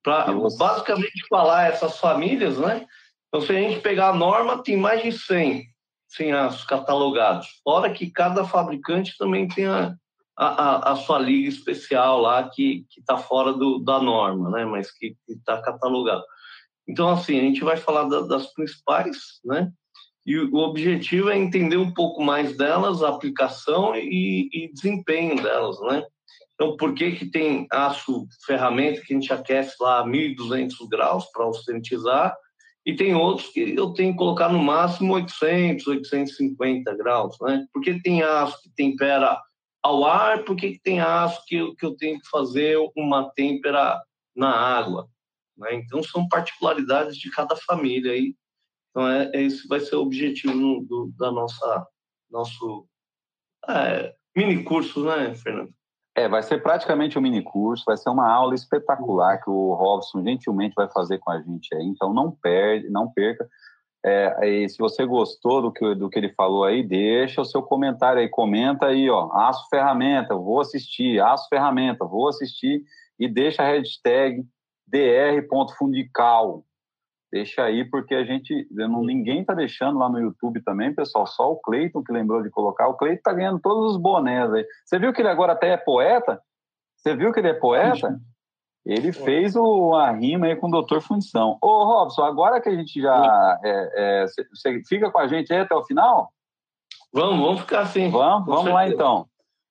Para 0.03 0.33
basicamente 0.59 1.27
falar 1.31 1.69
essas 1.69 1.99
famílias, 1.99 2.59
né? 2.59 2.85
Então, 3.29 3.41
se 3.41 3.53
a 3.53 3.61
gente 3.61 3.81
pegar 3.81 4.09
a 4.09 4.15
norma, 4.15 4.63
tem 4.63 4.77
mais 4.77 5.03
de 5.03 5.13
100, 5.13 5.65
100 6.09 6.33
aços 6.33 6.65
catalogados. 6.65 7.61
Fora 7.63 7.93
que 7.93 8.11
cada 8.11 8.43
fabricante 8.45 9.17
também 9.19 9.47
tem 9.47 9.67
a, 9.67 9.95
a, 10.37 10.93
a 10.93 10.97
sua 10.97 11.19
liga 11.19 11.49
especial 11.49 12.21
lá, 12.21 12.49
que 12.49 12.87
está 12.99 13.19
fora 13.19 13.53
do, 13.53 13.79
da 13.79 14.01
norma, 14.01 14.51
né? 14.51 14.65
Mas 14.65 14.91
que 14.91 15.15
está 15.29 15.61
catalogado. 15.61 16.25
Então, 16.89 17.11
assim, 17.11 17.39
a 17.39 17.43
gente 17.43 17.63
vai 17.63 17.77
falar 17.77 18.05
da, 18.05 18.23
das 18.23 18.53
principais, 18.55 19.41
né? 19.45 19.71
E 20.29 20.39
o 20.39 20.57
objetivo 20.57 21.31
é 21.31 21.39
entender 21.39 21.79
um 21.79 21.91
pouco 21.91 22.23
mais 22.23 22.55
delas, 22.55 23.03
a 23.03 23.09
aplicação 23.09 23.97
e, 23.97 24.51
e 24.53 24.71
desempenho 24.71 25.43
delas, 25.43 25.81
né? 25.81 26.05
Então, 26.53 26.77
por 26.77 26.95
que, 26.95 27.13
que 27.13 27.31
tem 27.31 27.67
aço 27.73 28.27
ferramenta 28.45 29.01
que 29.01 29.15
a 29.15 29.17
gente 29.17 29.33
aquece 29.33 29.75
lá 29.81 30.01
a 30.01 30.05
1.200 30.05 30.87
graus 30.91 31.25
para 31.33 31.45
austenitizar 31.45 32.37
e 32.85 32.95
tem 32.95 33.15
outros 33.15 33.49
que 33.49 33.75
eu 33.75 33.95
tenho 33.95 34.13
que 34.13 34.19
colocar 34.19 34.51
no 34.51 34.59
máximo 34.59 35.15
800, 35.15 35.87
850 35.87 36.95
graus, 36.95 37.35
né? 37.41 37.67
Porque 37.73 37.99
tem 38.03 38.23
aço 38.23 38.61
que 38.63 38.69
tempera 38.77 39.41
ao 39.83 40.05
ar, 40.05 40.45
por 40.45 40.57
que 40.57 40.79
tem 40.85 41.01
aço 41.01 41.43
que 41.47 41.57
eu, 41.57 41.75
que 41.75 41.87
eu 41.87 41.97
tenho 41.97 42.21
que 42.21 42.29
fazer 42.29 42.77
uma 42.95 43.31
têmpera 43.31 43.99
na 44.37 44.51
água? 44.51 45.09
Né? 45.57 45.77
Então, 45.77 46.03
são 46.03 46.29
particularidades 46.29 47.17
de 47.17 47.31
cada 47.31 47.57
família 47.57 48.13
aí. 48.13 48.35
Então, 48.99 49.09
é, 49.09 49.31
é 49.33 49.43
esse 49.43 49.69
vai 49.69 49.79
ser 49.79 49.95
o 49.95 50.03
objetivo 50.03 50.53
no, 50.55 50.85
do, 50.85 51.13
da 51.17 51.31
nossa 51.31 51.87
nosso 52.29 52.85
é, 53.69 54.13
mini 54.37 54.65
curso, 54.65 55.05
né, 55.05 55.33
Fernando? 55.37 55.71
É, 56.17 56.29
vai 56.29 56.43
ser 56.43 56.61
praticamente 56.61 57.17
um 57.17 57.23
mini 57.23 57.41
curso, 57.41 57.85
vai 57.87 57.97
ser 57.97 58.11
uma 58.11 58.29
aula 58.29 58.57
espetacular 58.57 59.39
que 59.41 59.49
o 59.49 59.73
Robson 59.75 60.25
gentilmente 60.25 60.75
vai 60.75 60.89
fazer 60.91 61.19
com 61.19 61.31
a 61.31 61.41
gente 61.41 61.73
aí. 61.77 61.85
Então 61.85 62.13
não 62.13 62.33
perde, 62.33 62.91
não 62.91 63.09
perca. 63.09 63.49
É, 64.05 64.49
e 64.49 64.69
se 64.69 64.79
você 64.79 65.07
gostou 65.07 65.63
do 65.63 65.71
que, 65.71 65.95
do 65.95 66.11
que 66.11 66.19
ele 66.19 66.33
falou 66.33 66.65
aí, 66.65 66.83
deixa 66.83 67.41
o 67.41 67.45
seu 67.45 67.63
comentário 67.63 68.21
aí, 68.21 68.29
comenta 68.29 68.87
aí, 68.87 69.09
ó, 69.09 69.31
aço 69.33 69.69
ferramenta, 69.71 70.35
vou 70.35 70.61
assistir, 70.61 71.21
aço 71.21 71.47
ferramenta, 71.49 72.05
vou 72.05 72.27
assistir, 72.29 72.83
e 73.17 73.29
deixa 73.29 73.63
a 73.63 73.67
hashtag 73.67 74.45
dr.fundical, 74.89 76.65
Deixa 77.31 77.63
aí, 77.63 77.85
porque 77.85 78.15
a 78.15 78.25
gente, 78.25 78.67
não, 78.71 79.03
ninguém 79.03 79.45
tá 79.45 79.53
deixando 79.53 79.99
lá 79.99 80.09
no 80.09 80.19
YouTube 80.19 80.63
também, 80.63 80.95
pessoal, 80.95 81.27
só 81.27 81.53
o 81.53 81.61
Cleiton 81.61 82.03
que 82.03 82.13
lembrou 82.13 82.43
de 82.43 82.51
colocar. 82.51 82.89
O 82.89 82.97
Cleiton 82.97 83.21
tá 83.23 83.35
ganhando 83.35 83.61
todos 83.61 83.93
os 83.93 84.01
bonés 84.01 84.51
aí. 84.53 84.67
Você 84.85 84.99
viu 84.99 85.13
que 85.13 85.21
ele 85.21 85.29
agora 85.29 85.53
até 85.53 85.73
é 85.73 85.77
poeta? 85.77 86.41
Você 86.97 87.15
viu 87.15 87.31
que 87.31 87.41
ele 87.41 87.49
é 87.49 87.55
poeta? 87.55 88.19
Ele 88.87 89.13
fez 89.13 89.55
o, 89.55 89.95
a 89.95 90.11
rima 90.13 90.47
aí 90.47 90.57
com 90.57 90.69
o 90.69 90.71
Doutor 90.71 91.03
Fundição. 91.03 91.59
Ô, 91.61 91.85
Robson, 91.85 92.25
agora 92.25 92.59
que 92.59 92.71
a 92.71 92.75
gente 92.75 92.99
já. 92.99 93.59
É, 93.63 94.23
é, 94.23 94.27
você 94.27 94.83
fica 94.89 95.11
com 95.11 95.19
a 95.19 95.29
gente 95.29 95.53
aí 95.53 95.61
até 95.61 95.75
o 95.75 95.85
final? 95.85 96.33
Vamos, 97.13 97.45
vamos 97.45 97.61
ficar 97.61 97.81
assim. 97.81 98.09
Vamos, 98.09 98.47
vamos 98.47 98.73
lá 98.73 98.89
então. 98.89 99.27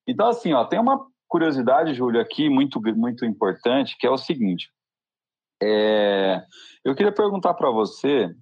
Então, 0.07 0.27
assim, 0.27 0.53
ó, 0.53 0.63
tem 0.63 0.79
uma 0.79 1.03
curiosidade, 1.27 1.95
Júlio, 1.95 2.21
aqui 2.21 2.47
muito, 2.49 2.79
muito 2.95 3.25
importante, 3.25 3.97
que 3.97 4.05
é 4.05 4.09
o 4.09 4.17
seguinte. 4.17 4.69
É, 5.61 6.43
eu 6.85 6.95
queria 6.95 7.11
perguntar 7.11 7.53
para 7.55 7.69
você 7.71 8.33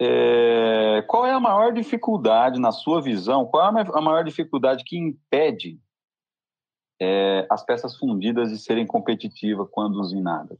é, 0.00 1.02
qual 1.08 1.26
é 1.26 1.32
a 1.32 1.40
maior 1.40 1.72
dificuldade, 1.72 2.60
na 2.60 2.72
sua 2.72 3.02
visão, 3.02 3.44
qual 3.44 3.76
é 3.76 3.84
a 3.92 4.00
maior 4.00 4.24
dificuldade 4.24 4.84
que 4.84 4.96
impede 4.96 5.78
é, 7.00 7.46
as 7.50 7.64
peças 7.64 7.96
fundidas 7.96 8.50
de 8.50 8.58
serem 8.58 8.86
competitivas 8.86 9.68
quando 9.70 10.00
usinadas? 10.00 10.58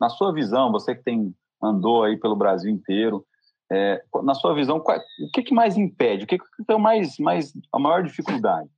Na 0.00 0.08
sua 0.08 0.32
visão, 0.32 0.70
você 0.70 0.94
que 0.94 1.02
tem 1.02 1.34
andou 1.60 2.04
aí 2.04 2.16
pelo 2.16 2.36
Brasil 2.36 2.70
inteiro, 2.70 3.26
é, 3.70 4.02
na 4.22 4.34
sua 4.34 4.54
visão, 4.54 4.78
qual, 4.80 4.96
o 4.96 5.30
que, 5.32 5.42
que 5.42 5.54
mais 5.54 5.76
impede? 5.76 6.24
O 6.24 6.26
que, 6.26 6.38
que 6.38 6.44
é 6.68 6.78
mais, 6.78 7.18
mais, 7.18 7.52
a 7.72 7.78
maior 7.78 8.02
dificuldade? 8.02 8.70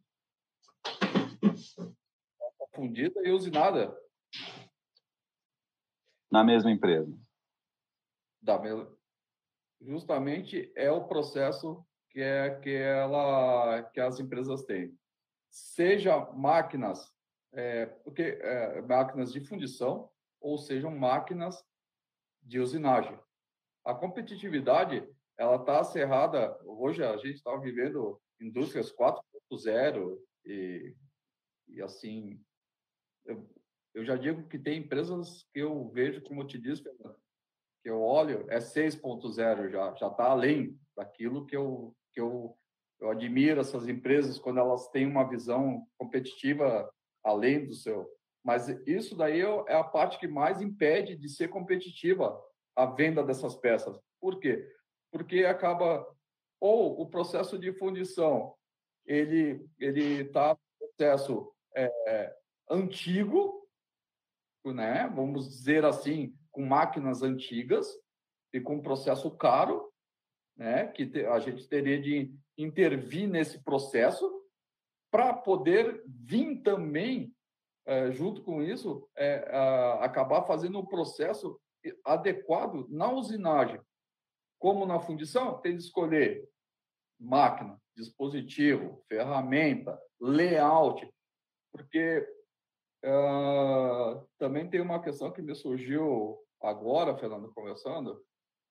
Fundida 2.75 3.21
e 3.23 3.33
usinada 3.33 3.95
na 6.31 6.45
mesma 6.45 6.71
empresa? 6.71 7.13
Da. 8.41 8.61
Justamente 9.81 10.73
é 10.77 10.91
o 10.91 11.07
processo 11.07 11.85
que 12.11 12.21
é 12.21 12.59
que 12.61 12.71
ela 12.71 13.83
que 13.95 14.01
as 14.01 14.21
empresas 14.21 14.63
têm. 14.65 14.97
Seja 15.51 16.19
máquinas, 16.33 17.13
é, 17.53 17.87
porque 17.87 18.39
é, 18.41 18.83
máquinas 18.83 19.33
de 19.33 19.41
fundição 19.41 20.11
ou 20.41 20.59
sejam 20.59 20.91
máquinas 20.91 21.65
de 22.43 22.61
usinagem. 22.61 23.19
A 23.85 23.95
competitividade 23.95 25.07
ela 25.37 25.57
está 25.57 25.81
acerrada. 25.81 26.59
Hoje 26.65 27.03
a 27.03 27.17
gente 27.17 27.37
está 27.37 27.57
vivendo 27.57 28.21
indústrias 28.41 28.93
4.0 28.93 30.19
e, 30.45 30.95
e 31.69 31.83
assim 31.83 32.43
eu 33.95 34.05
já 34.05 34.17
digo 34.17 34.47
que 34.49 34.59
tem 34.59 34.79
empresas 34.79 35.47
que 35.53 35.61
eu 35.61 35.89
vejo, 35.91 36.23
como 36.23 36.43
eu 36.43 36.47
te 36.47 36.59
disse, 36.59 36.83
que 36.83 37.91
eu 37.91 38.01
olho, 38.01 38.47
é 38.49 38.59
6.0 38.59 39.71
já, 39.71 39.95
já 39.95 40.09
está 40.09 40.25
além 40.25 40.79
daquilo 40.97 41.47
que 41.47 41.57
eu, 41.57 41.95
que 42.13 42.21
eu, 42.21 42.57
eu 43.01 43.11
admiro 43.11 43.61
essas 43.61 43.89
empresas 43.89 44.39
quando 44.39 44.61
elas 44.61 44.89
têm 44.89 45.07
uma 45.07 45.29
visão 45.29 45.87
competitiva 45.99 46.91
além 47.25 47.67
do 47.67 47.75
seu. 47.75 48.09
Mas 48.45 48.69
isso 48.87 49.17
daí 49.17 49.41
é 49.41 49.75
a 49.75 49.85
parte 49.85 50.19
que 50.19 50.29
mais 50.29 50.61
impede 50.61 51.17
de 51.17 51.29
ser 51.29 51.49
competitiva 51.49 52.41
a 52.77 52.87
venda 52.87 53.23
dessas 53.23 53.55
peças. 53.57 53.99
Por 54.21 54.39
quê? 54.39 54.67
Porque 55.11 55.45
acaba 55.45 56.07
ou 56.61 57.01
o 57.01 57.07
processo 57.07 57.59
de 57.59 57.73
fundição 57.73 58.55
ele 59.07 59.67
ele 59.79 60.23
está 60.23 60.57
processo 60.79 61.53
é, 61.75 62.37
antigo 62.71 63.60
né, 64.65 65.11
vamos 65.15 65.49
dizer 65.49 65.85
assim, 65.85 66.35
com 66.51 66.65
máquinas 66.65 67.23
antigas 67.23 67.89
e 68.53 68.61
com 68.61 68.83
processo 68.83 69.31
caro, 69.31 69.91
né, 70.57 70.89
que 70.89 71.25
a 71.27 71.39
gente 71.39 71.67
teria 71.69 72.01
de 72.01 72.35
intervir 72.59 73.29
nesse 73.29 73.63
processo 73.63 74.31
para 75.11 75.33
poder 75.33 76.03
vir 76.07 76.63
também, 76.63 77.35
é, 77.87 78.13
junto 78.13 78.43
com 78.43 78.63
isso, 78.63 79.09
é, 79.17 79.49
a, 79.51 80.05
acabar 80.05 80.43
fazendo 80.43 80.79
um 80.79 80.87
processo 80.87 81.59
adequado 82.05 82.87
na 82.89 83.11
usinagem. 83.11 83.81
Como 84.59 84.85
na 84.85 85.01
fundição, 85.01 85.59
tem 85.61 85.77
de 85.77 85.83
escolher 85.83 86.47
máquina, 87.19 87.81
dispositivo, 87.97 89.03
ferramenta, 89.09 89.99
layout, 90.21 91.09
porque 91.73 92.27
Uh, 93.05 94.27
também 94.39 94.69
tem 94.69 94.81
uma 94.81 95.03
questão 95.03 95.31
que 95.31 95.41
me 95.41 95.55
surgiu 95.55 96.39
agora, 96.61 97.17
Fernando, 97.17 97.53
conversando, 97.55 98.23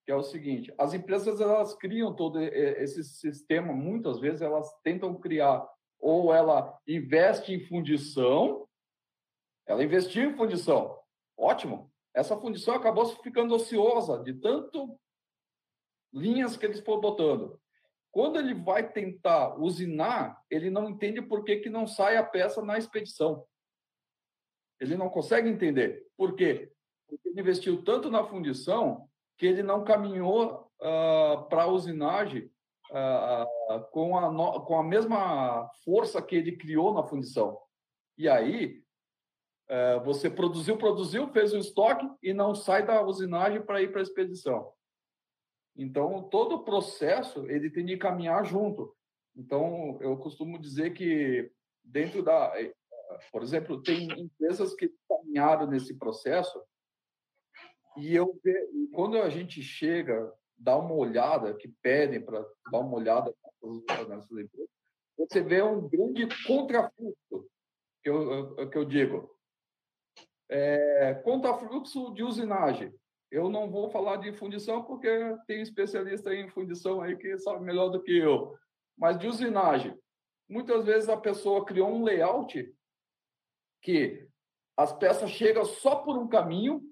que 0.04 0.12
é 0.12 0.14
o 0.14 0.22
seguinte: 0.22 0.72
as 0.78 0.94
empresas 0.94 1.40
elas 1.40 1.74
criam 1.74 2.14
todo 2.14 2.40
esse 2.40 3.02
sistema, 3.02 3.72
muitas 3.72 4.20
vezes 4.20 4.40
elas 4.40 4.72
tentam 4.82 5.18
criar, 5.18 5.66
ou 5.98 6.32
ela 6.32 6.78
investe 6.86 7.52
em 7.52 7.60
fundição, 7.66 8.66
ela 9.66 9.84
investiu 9.84 10.30
em 10.30 10.36
fundição, 10.36 10.98
ótimo. 11.36 11.90
Essa 12.14 12.36
fundição 12.36 12.74
acabou 12.74 13.06
ficando 13.06 13.54
ociosa 13.54 14.22
de 14.22 14.34
tanto 14.34 14.98
linhas 16.12 16.56
que 16.56 16.66
eles 16.66 16.80
foram 16.80 17.00
botando. 17.00 17.60
Quando 18.10 18.38
ele 18.38 18.54
vai 18.54 18.90
tentar 18.90 19.56
usinar, 19.56 20.42
ele 20.50 20.70
não 20.70 20.88
entende 20.88 21.22
por 21.22 21.44
que, 21.44 21.58
que 21.58 21.70
não 21.70 21.86
sai 21.86 22.16
a 22.16 22.24
peça 22.24 22.60
na 22.60 22.76
expedição. 22.76 23.46
Ele 24.80 24.96
não 24.96 25.10
consegue 25.10 25.48
entender. 25.48 26.06
Por 26.16 26.34
quê? 26.34 26.72
Porque 27.08 27.28
ele 27.28 27.40
investiu 27.40 27.84
tanto 27.84 28.10
na 28.10 28.24
fundição 28.24 29.08
que 29.36 29.46
ele 29.46 29.62
não 29.62 29.84
caminhou 29.84 30.70
uh, 30.80 31.48
para 31.48 31.64
a 31.64 31.66
usinagem 31.66 32.50
uh, 32.90 33.80
com, 33.90 34.16
a 34.16 34.30
no, 34.30 34.64
com 34.64 34.78
a 34.78 34.82
mesma 34.82 35.68
força 35.84 36.22
que 36.22 36.34
ele 36.36 36.56
criou 36.56 36.94
na 36.94 37.02
fundição. 37.02 37.58
E 38.16 38.28
aí, 38.28 38.82
uh, 39.68 40.04
você 40.04 40.28
produziu, 40.28 40.76
produziu, 40.76 41.28
fez 41.28 41.52
o 41.52 41.58
estoque 41.58 42.08
e 42.22 42.32
não 42.32 42.54
sai 42.54 42.84
da 42.84 43.02
usinagem 43.02 43.62
para 43.62 43.82
ir 43.82 43.90
para 43.90 44.00
a 44.00 44.02
expedição. 44.02 44.72
Então, 45.76 46.22
todo 46.24 46.56
o 46.56 46.64
processo 46.64 47.50
ele 47.50 47.70
tem 47.70 47.84
de 47.84 47.96
caminhar 47.96 48.44
junto. 48.44 48.94
Então, 49.36 49.98
eu 50.00 50.16
costumo 50.16 50.58
dizer 50.58 50.92
que 50.92 51.50
dentro 51.82 52.22
da 52.22 52.52
por 53.32 53.42
exemplo, 53.42 53.82
tem 53.82 54.08
empresas 54.18 54.74
que 54.74 54.92
caminharam 55.08 55.66
nesse 55.66 55.96
processo 55.96 56.62
E 57.96 58.14
eu 58.14 58.40
quando 58.92 59.18
a 59.18 59.28
gente 59.28 59.62
chega, 59.62 60.32
dá 60.56 60.76
uma 60.76 60.94
olhada, 60.94 61.54
que 61.54 61.68
pedem 61.82 62.20
para 62.20 62.44
dar 62.70 62.78
uma 62.80 62.96
olhada 62.96 63.34
nessas 64.08 64.30
empresas, 64.30 64.70
você 65.16 65.42
vê 65.42 65.62
um 65.62 65.88
grande 65.88 66.26
contrafluxo, 66.46 67.46
que 68.02 68.10
eu, 68.10 68.70
que 68.70 68.78
eu 68.78 68.84
digo. 68.84 69.30
É, 70.48 71.14
contrafluxo 71.22 72.12
de 72.14 72.22
usinagem. 72.22 72.92
Eu 73.30 73.48
não 73.48 73.70
vou 73.70 73.90
falar 73.90 74.16
de 74.16 74.32
fundição 74.32 74.82
porque 74.82 75.08
tem 75.46 75.60
especialista 75.60 76.34
em 76.34 76.48
fundição 76.48 77.00
aí 77.00 77.16
que 77.16 77.38
sabe 77.38 77.64
melhor 77.64 77.90
do 77.90 78.02
que 78.02 78.16
eu. 78.18 78.56
Mas 78.98 79.18
de 79.18 79.28
usinagem, 79.28 79.96
muitas 80.48 80.84
vezes 80.84 81.08
a 81.08 81.16
pessoa 81.16 81.64
criou 81.64 81.90
um 81.90 82.02
layout 82.02 82.74
que 83.80 84.28
as 84.76 84.92
peças 84.92 85.30
chegam 85.30 85.64
só 85.64 85.96
por 85.96 86.16
um 86.18 86.28
caminho, 86.28 86.82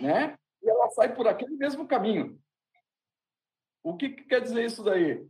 né? 0.00 0.36
E 0.62 0.68
ela 0.68 0.88
sai 0.90 1.14
por 1.14 1.26
aquele 1.26 1.56
mesmo 1.56 1.86
caminho. 1.86 2.40
O 3.82 3.96
que, 3.96 4.10
que 4.10 4.24
quer 4.24 4.40
dizer 4.40 4.64
isso 4.64 4.82
daí? 4.82 5.26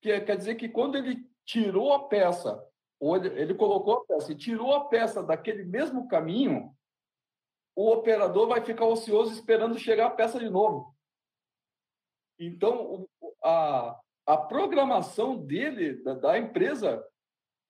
Que 0.00 0.20
quer 0.20 0.36
dizer 0.36 0.54
que 0.54 0.68
quando 0.68 0.96
ele 0.96 1.28
tirou 1.44 1.92
a 1.92 2.08
peça, 2.08 2.66
ou 2.98 3.16
ele, 3.16 3.28
ele 3.40 3.54
colocou 3.54 3.94
a 3.98 4.04
peça 4.04 4.32
e 4.32 4.36
tirou 4.36 4.72
a 4.72 4.86
peça 4.86 5.22
daquele 5.22 5.64
mesmo 5.64 6.08
caminho, 6.08 6.74
o 7.76 7.90
operador 7.90 8.46
vai 8.48 8.64
ficar 8.64 8.86
ocioso 8.86 9.32
esperando 9.32 9.78
chegar 9.78 10.06
a 10.06 10.10
peça 10.10 10.38
de 10.38 10.48
novo. 10.48 10.94
Então, 12.38 13.08
a, 13.42 14.00
a 14.26 14.36
programação 14.36 15.36
dele, 15.36 16.02
da, 16.02 16.14
da 16.14 16.38
empresa, 16.38 17.04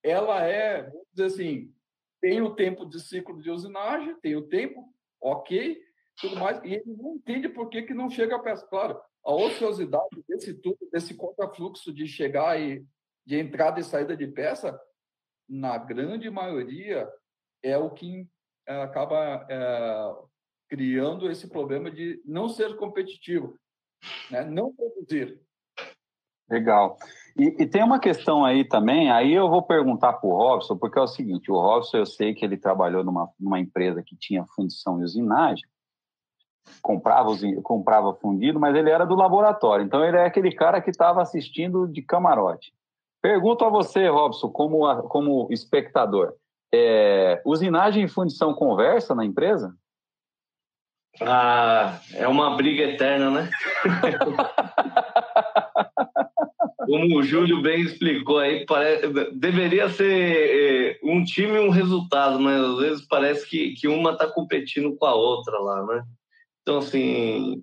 ela 0.05 0.47
é, 0.47 0.83
vamos 0.83 1.07
dizer 1.15 1.25
assim, 1.25 1.75
tem 2.21 2.43
o 2.43 2.55
tempo 2.55 2.85
de 2.85 3.01
ciclo 3.01 3.43
de 3.43 3.51
usinagem, 3.51 4.15
tem 4.21 4.37
o 4.37 4.47
tempo, 4.47 4.93
ok, 5.21 5.83
tudo 6.21 6.37
mais, 6.37 6.63
e 6.63 6.75
ele 6.75 6.85
não 6.87 7.15
entende 7.17 7.49
por 7.49 7.71
que, 7.71 7.83
que 7.83 7.95
não 7.95 8.11
chega 8.11 8.37
a 8.37 8.39
peça. 8.39 8.67
Claro, 8.67 9.01
a 9.25 9.35
ociosidade 9.35 10.23
desse 10.29 10.53
tudo, 10.55 10.79
desse 10.93 11.15
contrafluxo 11.15 11.93
de 11.93 12.07
chegar 12.07 12.61
e 12.61 12.87
de 13.27 13.39
entrada 13.39 13.81
e 13.81 13.85
saída 13.85 14.15
de 14.15 14.27
peça, 14.27 14.79
na 15.49 15.79
grande 15.79 16.29
maioria, 16.31 17.11
é 17.63 17.77
o 17.79 17.91
que 17.91 18.29
eh, 18.67 18.83
acaba 18.83 19.47
é, 19.49 20.15
criando 20.69 21.31
esse 21.31 21.49
problema 21.49 21.91
de 21.91 22.23
não 22.25 22.49
ser 22.49 22.77
competitivo, 22.77 23.59
né? 24.31 24.45
não 24.45 24.75
produzir. 24.75 25.41
Legal. 26.49 26.99
E, 27.37 27.63
e, 27.63 27.67
tem 27.67 27.83
uma 27.83 27.99
questão 27.99 28.45
aí 28.45 28.65
também, 28.65 29.11
aí 29.11 29.33
eu 29.33 29.49
vou 29.49 29.61
perguntar 29.61 30.13
para 30.13 30.29
o 30.29 30.37
Robson, 30.37 30.77
porque 30.77 30.99
é 30.99 31.03
o 31.03 31.07
seguinte, 31.07 31.51
o 31.51 31.61
Robson, 31.61 31.97
eu 31.97 32.07
sei 32.07 32.33
que 32.33 32.45
ele 32.45 32.57
trabalhou 32.57 33.03
numa, 33.03 33.29
numa 33.41 33.59
empresa 33.59 34.05
que 34.05 34.17
tinha 34.17 34.47
fundição 34.55 35.01
e 35.01 35.05
usinagem, 35.05 35.65
comprava, 36.81 37.31
comprava 37.63 38.15
fundido, 38.15 38.61
mas 38.61 38.77
ele 38.77 38.89
era 38.89 39.05
do 39.05 39.17
laboratório, 39.17 39.85
então 39.85 40.05
ele 40.05 40.17
é 40.17 40.25
aquele 40.25 40.53
cara 40.53 40.81
que 40.81 40.91
estava 40.91 41.21
assistindo 41.21 41.89
de 41.89 42.03
camarote. 42.03 42.73
Pergunto 43.21 43.65
a 43.65 43.69
você, 43.69 44.07
Robson, 44.09 44.51
como, 44.51 45.03
como 45.09 45.49
espectador, 45.51 46.35
é, 46.73 47.43
usinagem 47.45 48.05
e 48.05 48.09
fundição 48.09 48.55
conversa 48.55 49.13
na 49.13 49.25
empresa? 49.25 49.75
Ah, 51.21 51.99
é 52.13 52.29
uma 52.29 52.57
briga 52.57 52.83
eterna, 52.83 53.31
né? 53.31 53.51
Como 56.87 57.19
o 57.19 57.23
Júlio 57.23 57.63
bem 57.63 57.83
explicou 57.83 58.39
aí, 58.39 58.65
parece, 58.67 59.07
deveria 59.33 59.89
ser 59.89 60.13
é, 60.13 60.99
um 61.03 61.25
time 61.25 61.57
e 61.57 61.61
um 61.61 61.71
resultado, 61.71 62.39
mas 62.41 62.61
às 62.61 62.79
vezes 62.79 63.07
parece 63.07 63.49
que, 63.49 63.75
que 63.75 63.89
uma 63.89 64.13
está 64.13 64.27
competindo 64.27 64.95
com 64.97 65.07
a 65.07 65.15
outra 65.15 65.59
lá, 65.59 65.87
né? 65.87 66.05
Então, 66.63 66.79
assim, 66.79 67.63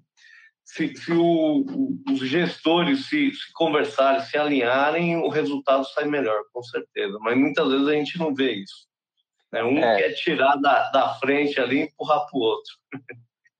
se, 0.63 0.95
se 0.95 1.11
o, 1.11 1.65
os 2.09 2.19
gestores 2.19 3.07
se, 3.07 3.31
se, 3.31 3.51
conversarem, 3.53 4.21
se 4.21 4.37
alinharem, 4.37 5.17
o 5.17 5.27
resultado 5.27 5.85
sai 5.85 6.05
melhor, 6.05 6.43
com 6.53 6.63
certeza. 6.63 7.17
Mas 7.19 7.37
muitas 7.37 7.67
vezes 7.69 7.87
a 7.87 7.93
gente 7.93 8.17
não 8.17 8.33
vê 8.33 8.53
isso. 8.53 8.87
Né? 9.51 9.63
Um 9.63 9.77
é. 9.79 9.97
quer 9.97 10.13
tirar 10.13 10.55
da, 10.55 10.89
da 10.91 11.09
frente 11.15 11.59
ali 11.59 11.77
e 11.77 11.81
empurrar 11.83 12.25
para 12.25 12.37
o 12.37 12.41
outro. 12.41 12.73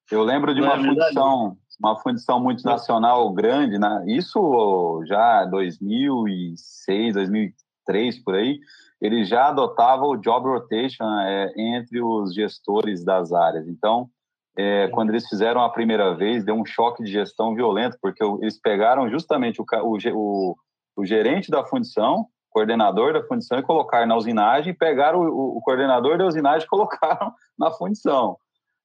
Eu 0.09 0.24
lembro 0.24 0.53
de 0.53 0.62
uma 0.62 0.76
é 0.76 0.78
fundição, 0.78 1.57
uma 1.82 1.99
fundição 1.99 2.39
multinacional 2.39 3.32
grande, 3.34 3.79
né? 3.79 4.03
isso 4.05 5.01
já 5.05 5.43
2006, 5.45 7.15
2003, 7.15 8.19
por 8.23 8.36
aí, 8.36 8.59
ele 9.01 9.25
já 9.25 9.47
adotava 9.47 10.05
o 10.05 10.15
job 10.15 10.47
rotation 10.47 11.03
é, 11.21 11.51
entre 11.57 11.99
os 11.99 12.36
gestores 12.36 13.03
das 13.03 13.34
áreas. 13.34 13.67
Então, 13.67 14.07
é, 14.55 14.89
quando 14.89 15.09
eles 15.09 15.27
fizeram 15.27 15.61
a 15.61 15.69
primeira 15.69 16.13
vez, 16.13 16.45
deu 16.45 16.53
um 16.53 16.65
choque 16.65 17.03
de 17.03 17.11
gestão 17.11 17.55
violento, 17.55 17.97
porque 17.99 18.23
eles 18.23 18.59
pegaram 18.59 19.09
justamente 19.09 19.59
o, 19.59 19.65
o, 20.13 20.55
o, 20.97 21.05
gerente 21.05 21.49
da 21.49 21.65
fundição, 21.65 22.27
coordenador 22.51 23.13
da 23.13 23.23
fundição 23.23 23.57
e 23.57 23.63
colocaram 23.63 24.05
na 24.05 24.15
usinagem, 24.15 24.73
pegaram 24.73 25.21
o, 25.21 25.57
o, 25.57 25.61
coordenador 25.61 26.17
da 26.17 26.27
usinagem 26.27 26.65
e 26.65 26.69
colocaram 26.69 27.34
na 27.57 27.71
fundição. 27.71 28.38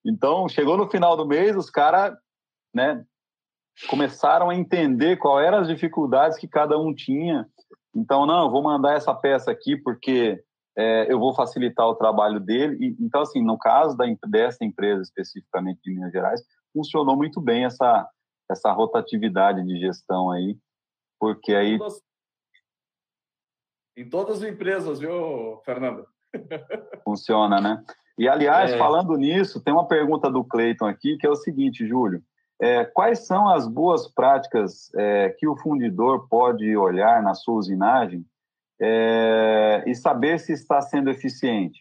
Então, 0.05 0.49
chegou 0.49 0.78
no 0.78 0.88
final 0.88 1.14
do 1.14 1.26
mês, 1.26 1.55
os 1.57 1.68
caras 1.68 2.16
né, 2.77 3.03
começaram 3.89 4.51
a 4.51 4.55
entender 4.55 5.16
quais 5.16 5.47
eram 5.47 5.59
as 5.59 5.68
dificuldades 5.68 6.39
que 6.39 6.47
cada 6.47 6.79
um 6.79 6.95
tinha. 6.95 7.49
Então, 7.95 8.27
não, 8.27 8.51
vou 8.51 8.62
mandar 8.62 8.95
essa 8.95 9.14
peça 9.14 9.51
aqui 9.51 9.77
porque 9.77 10.43
é, 10.77 11.11
eu 11.11 11.18
vou 11.18 11.35
facilitar 11.35 11.87
o 11.87 11.95
trabalho 11.95 12.39
dele. 12.39 12.77
E, 12.79 12.97
então, 13.05 13.22
assim, 13.22 13.43
no 13.43 13.59
caso 13.59 13.97
da, 13.97 14.05
dessa 14.29 14.64
empresa 14.64 15.03
especificamente 15.03 15.81
de 15.83 15.95
Minas 15.95 16.12
Gerais, 16.12 16.43
funcionou 16.72 17.16
muito 17.16 17.41
bem 17.41 17.64
essa, 17.64 18.07
essa 18.51 18.70
rotatividade 18.72 19.64
de 19.64 19.81
gestão 19.81 20.31
aí, 20.31 20.59
porque 21.18 21.55
aí 21.55 21.79
em 23.97 24.07
todas 24.07 24.43
as 24.43 24.51
empresas, 24.51 25.01
viu, 25.01 25.59
Fernando? 25.64 26.07
Funciona, 27.03 27.62
né? 27.62 27.83
E, 28.18 28.29
aliás, 28.29 28.72
é. 28.72 28.79
falando 28.79 29.16
nisso, 29.16 29.62
tem 29.62 29.72
uma 29.72 29.89
pergunta 29.89 30.31
do 30.31 30.45
Cleiton 30.45 30.87
aqui, 30.87 31.16
que 31.16 31.27
é 31.27 31.31
o 31.31 31.37
seguinte, 31.37 31.87
Júlio. 31.87 32.22
É, 32.61 32.84
quais 32.84 33.26
são 33.26 33.48
as 33.48 33.68
boas 33.68 34.09
práticas 34.09 34.92
é, 34.94 35.30
que 35.30 35.46
o 35.46 35.57
fundidor 35.57 36.26
pode 36.28 36.76
olhar 36.76 37.22
na 37.22 37.34
sua 37.34 37.54
usinagem 37.54 38.24
é, 38.80 39.84
e 39.86 39.94
saber 39.94 40.40
se 40.40 40.52
está 40.52 40.80
sendo 40.80 41.11
eficiente? 41.11 41.78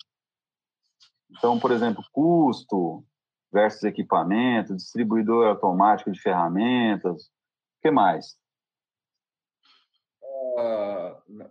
Então, 1.32 1.60
por 1.60 1.72
exemplo, 1.72 2.04
custo 2.12 3.04
versus 3.52 3.84
equipamento, 3.84 4.76
distribuidor 4.76 5.48
automático 5.48 6.12
de 6.12 6.22
ferramentas, 6.22 7.24
o 7.24 7.82
que 7.82 7.92
mais? 7.92 8.38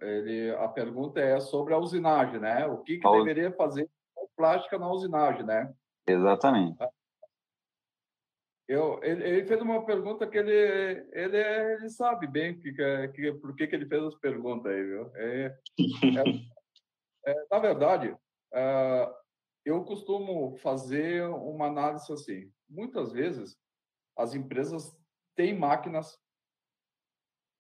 ele, 0.01 0.51
a 0.57 0.69
pergunta 0.69 1.21
é 1.21 1.39
sobre 1.41 1.75
a 1.75 1.79
usinagem, 1.79 2.41
né? 2.41 2.67
O 2.67 2.79
que, 2.79 2.99
que 2.99 3.11
deveria 3.11 3.53
fazer 3.53 3.89
com 4.15 4.27
plástica 4.37 4.79
na 4.79 4.91
usinagem, 4.91 5.45
né? 5.45 5.73
Exatamente. 6.07 6.77
Eu, 8.67 8.99
ele, 9.03 9.23
ele, 9.23 9.47
fez 9.47 9.61
uma 9.61 9.85
pergunta 9.85 10.27
que 10.27 10.39
ele, 10.39 11.07
ele, 11.13 11.37
ele 11.37 11.91
sabe 11.91 12.27
bem 12.27 12.59
que, 12.59 12.73
que, 13.13 13.33
por 13.35 13.55
que, 13.55 13.67
que 13.67 13.75
ele 13.75 13.87
fez 13.87 14.03
as 14.03 14.15
perguntas 14.15 14.73
aí, 14.73 14.83
viu? 14.83 15.11
É, 15.17 15.59
é, 17.27 17.31
é, 17.31 17.47
na 17.51 17.59
verdade, 17.59 18.17
é, 18.55 19.15
eu 19.67 19.85
costumo 19.85 20.57
fazer 20.57 21.25
uma 21.25 21.67
análise 21.67 22.11
assim. 22.11 22.51
Muitas 22.67 23.13
vezes, 23.13 23.55
as 24.17 24.35
empresas 24.35 24.97
têm 25.37 25.53
máquinas 25.59 26.19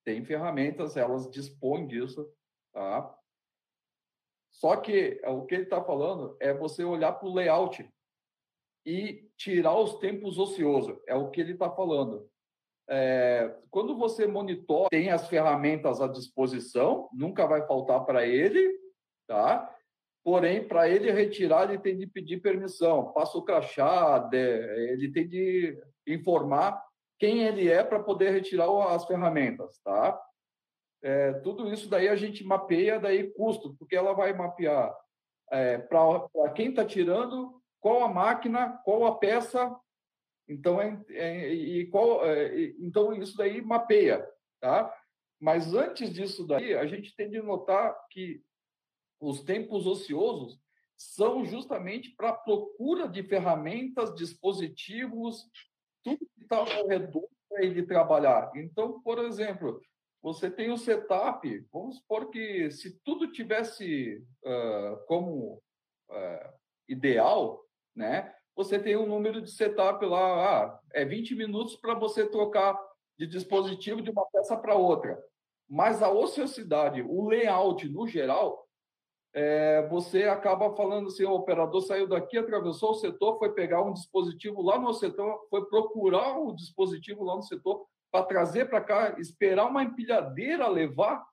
tem 0.04 0.22
ferramentas, 0.22 0.96
elas 0.96 1.30
dispõem 1.30 1.86
disso, 1.86 2.30
tá? 2.72 3.18
Só 4.52 4.76
que 4.76 5.20
o 5.24 5.46
que 5.46 5.54
ele 5.54 5.64
está 5.64 5.82
falando 5.82 6.36
é 6.38 6.52
você 6.52 6.84
olhar 6.84 7.12
para 7.12 7.26
o 7.26 7.34
layout 7.34 7.90
e 8.84 9.28
tirar 9.36 9.78
os 9.78 9.98
tempos 9.98 10.38
ociosos, 10.38 10.98
é 11.06 11.14
o 11.14 11.30
que 11.30 11.40
ele 11.40 11.52
está 11.52 11.70
falando. 11.70 12.28
É, 12.88 13.56
quando 13.70 13.96
você 13.96 14.26
monitora, 14.26 14.88
tem 14.90 15.10
as 15.10 15.26
ferramentas 15.28 16.00
à 16.00 16.06
disposição, 16.06 17.08
nunca 17.12 17.46
vai 17.46 17.66
faltar 17.66 18.04
para 18.04 18.26
ele, 18.26 18.78
tá? 19.26 19.70
Porém, 20.22 20.66
para 20.66 20.88
ele 20.88 21.10
retirar, 21.10 21.68
ele 21.70 21.78
tem 21.78 21.96
de 21.96 22.06
pedir 22.06 22.40
permissão, 22.40 23.12
passa 23.12 23.36
o 23.38 23.42
crachá, 23.42 24.28
ele 24.32 25.10
tem 25.12 25.28
de 25.28 25.78
informar 26.06 26.82
quem 27.18 27.42
ele 27.42 27.70
é 27.70 27.82
para 27.82 28.02
poder 28.02 28.30
retirar 28.30 28.68
as 28.94 29.06
ferramentas, 29.06 29.78
tá? 29.82 30.20
É, 31.02 31.34
tudo 31.40 31.70
isso 31.70 31.88
daí 31.88 32.08
a 32.08 32.16
gente 32.16 32.42
mapeia 32.44 32.98
daí 32.98 33.30
custo, 33.32 33.74
porque 33.78 33.94
ela 33.94 34.14
vai 34.14 34.32
mapear 34.32 34.94
é, 35.50 35.78
para 35.78 36.50
quem 36.54 36.70
está 36.70 36.84
tirando, 36.84 37.62
qual 37.84 38.02
a 38.02 38.08
máquina, 38.08 38.80
qual 38.82 39.04
a 39.04 39.18
peça, 39.18 39.78
então 40.48 40.80
é, 40.80 41.04
é 41.10 41.52
e 41.52 41.86
qual, 41.88 42.24
é, 42.24 42.70
então 42.78 43.12
isso 43.12 43.36
daí 43.36 43.60
mapeia, 43.60 44.26
tá? 44.58 44.90
Mas 45.38 45.74
antes 45.74 46.10
disso 46.10 46.46
daí, 46.46 46.74
a 46.74 46.86
gente 46.86 47.14
tem 47.14 47.28
de 47.28 47.42
notar 47.42 47.94
que 48.08 48.42
os 49.20 49.42
tempos 49.42 49.86
ociosos 49.86 50.58
são 50.96 51.44
justamente 51.44 52.08
para 52.16 52.30
a 52.30 52.34
procura 52.34 53.06
de 53.06 53.22
ferramentas, 53.22 54.14
dispositivos, 54.14 55.44
tudo 56.02 56.26
que 56.34 56.42
está 56.42 56.56
ao 56.56 56.88
redor 56.88 57.28
para 57.50 57.62
ele 57.62 57.82
trabalhar. 57.82 58.50
Então, 58.56 58.98
por 59.02 59.18
exemplo, 59.18 59.78
você 60.22 60.50
tem 60.50 60.72
o 60.72 60.78
setup, 60.78 61.68
vamos 61.70 61.96
supor 61.96 62.30
que 62.30 62.70
se 62.70 62.98
tudo 63.00 63.30
tivesse 63.30 64.24
uh, 64.42 65.04
como 65.06 65.62
uh, 66.08 66.54
ideal, 66.88 67.62
né? 67.94 68.32
Você 68.56 68.78
tem 68.78 68.96
um 68.96 69.06
número 69.06 69.42
de 69.42 69.50
setup 69.50 70.04
lá, 70.04 70.18
ah, 70.18 70.80
é 70.92 71.04
20 71.04 71.34
minutos 71.34 71.76
para 71.76 71.94
você 71.94 72.26
trocar 72.26 72.78
de 73.18 73.26
dispositivo 73.26 74.00
de 74.00 74.10
uma 74.10 74.24
peça 74.26 74.56
para 74.56 74.74
outra. 74.74 75.22
Mas 75.68 76.02
a 76.02 76.10
ociosidade, 76.10 77.02
o 77.02 77.26
layout 77.26 77.88
no 77.88 78.06
geral, 78.06 78.64
é, 79.32 79.86
você 79.88 80.24
acaba 80.24 80.74
falando 80.76 81.08
assim: 81.08 81.24
o 81.24 81.32
operador 81.32 81.80
saiu 81.82 82.06
daqui, 82.06 82.38
atravessou 82.38 82.90
o 82.90 82.94
setor, 82.94 83.38
foi 83.38 83.52
pegar 83.52 83.82
um 83.82 83.92
dispositivo 83.92 84.62
lá 84.62 84.78
no 84.78 84.92
setor, 84.92 85.46
foi 85.50 85.66
procurar 85.66 86.38
o 86.38 86.54
dispositivo 86.54 87.24
lá 87.24 87.34
no 87.34 87.42
setor 87.42 87.84
para 88.12 88.24
trazer 88.24 88.68
para 88.68 88.80
cá, 88.80 89.18
esperar 89.18 89.66
uma 89.66 89.82
empilhadeira 89.82 90.68
levar. 90.68 91.24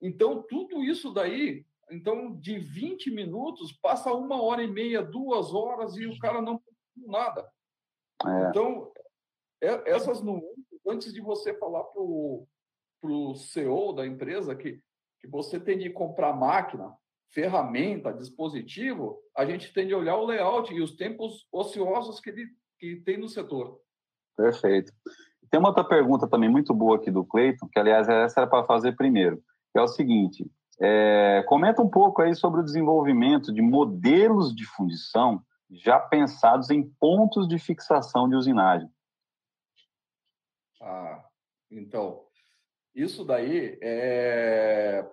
Então, 0.00 0.42
tudo 0.42 0.82
isso 0.82 1.12
daí, 1.12 1.66
então, 1.90 2.34
de 2.36 2.58
20 2.58 3.10
minutos, 3.10 3.72
passa 3.72 4.12
uma 4.12 4.42
hora 4.42 4.62
e 4.62 4.66
meia, 4.66 5.02
duas 5.02 5.54
horas 5.54 5.96
e 5.96 6.06
o 6.06 6.18
cara 6.18 6.42
não 6.42 6.60
nada. 6.96 7.48
É. 8.24 8.48
Então, 8.48 8.92
é, 9.62 9.92
essas 9.92 10.20
nuances, 10.20 10.56
antes 10.86 11.12
de 11.12 11.20
você 11.20 11.54
falar 11.54 11.84
para 11.84 12.00
o 12.02 13.34
CEO 13.34 13.92
da 13.92 14.06
empresa 14.06 14.54
que 14.54 14.80
que 15.26 15.26
você 15.26 15.58
tem 15.58 15.78
de 15.78 15.90
comprar 15.90 16.32
máquina, 16.32 16.94
ferramenta, 17.32 18.12
dispositivo, 18.12 19.18
a 19.36 19.44
gente 19.44 19.72
tem 19.72 19.86
de 19.86 19.94
olhar 19.94 20.16
o 20.16 20.24
layout 20.24 20.72
e 20.72 20.80
os 20.80 20.92
tempos 20.92 21.46
ociosos 21.52 22.20
que 22.20 22.30
ele 22.30 22.46
que 22.78 22.96
tem 22.96 23.16
no 23.16 23.28
setor. 23.28 23.80
Perfeito. 24.36 24.92
Tem 25.50 25.58
uma 25.58 25.70
outra 25.70 25.84
pergunta 25.84 26.28
também 26.28 26.48
muito 26.48 26.74
boa 26.74 26.96
aqui 26.96 27.10
do 27.10 27.24
Cleiton, 27.24 27.68
que 27.68 27.78
aliás 27.78 28.06
essa 28.08 28.40
era 28.40 28.50
para 28.50 28.66
fazer 28.66 28.94
primeiro, 28.94 29.38
que 29.72 29.78
é 29.78 29.82
o 29.82 29.88
seguinte: 29.88 30.46
é, 30.80 31.42
comenta 31.46 31.80
um 31.82 31.88
pouco 31.88 32.22
aí 32.22 32.34
sobre 32.34 32.60
o 32.60 32.64
desenvolvimento 32.64 33.52
de 33.52 33.62
modelos 33.62 34.54
de 34.54 34.64
fundição 34.66 35.42
já 35.70 35.98
pensados 35.98 36.70
em 36.70 36.82
pontos 36.82 37.48
de 37.48 37.58
fixação 37.58 38.28
de 38.28 38.36
usinagem. 38.36 38.88
Ah, 40.80 41.24
então, 41.70 42.24
isso 42.94 43.24
daí 43.24 43.78
é, 43.82 45.04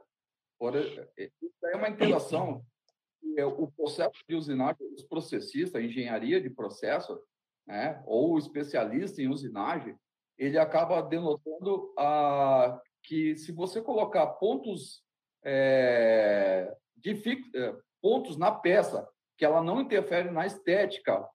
isso 1.42 1.66
é 1.66 1.76
uma 1.76 1.90
interação. 1.90 2.64
É 3.36 3.46
o 3.46 3.68
processo 3.72 4.24
de 4.28 4.36
usinagem, 4.36 4.86
os 4.94 5.04
processistas, 5.04 5.82
a 5.82 5.84
engenharia 5.84 6.40
de 6.40 6.50
processo, 6.50 7.20
né, 7.66 8.04
ou 8.06 8.34
o 8.34 8.38
especialista 8.38 9.22
em 9.22 9.30
usinagem, 9.30 9.98
ele 10.38 10.58
acaba 10.58 11.02
denotando 11.02 11.94
a, 11.98 12.80
que 13.02 13.36
se 13.38 13.52
você 13.52 13.82
colocar 13.82 14.28
pontos 14.28 15.04
é, 15.44 16.76
de, 16.98 17.12
é, 17.56 17.76
pontos 18.02 18.38
na 18.38 18.52
peça 18.52 19.08
que 19.38 19.46
ela 19.46 19.64
não 19.64 19.82
interfere 19.82 20.30
na 20.30 20.46
estética, 20.46 21.28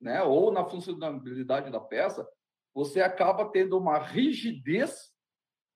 né, 0.00 0.22
ou 0.22 0.50
na 0.50 0.64
funcionalidade 0.64 1.70
da 1.70 1.80
peça, 1.80 2.26
você 2.74 3.00
acaba 3.00 3.50
tendo 3.50 3.78
uma 3.78 3.98
rigidez 3.98 5.12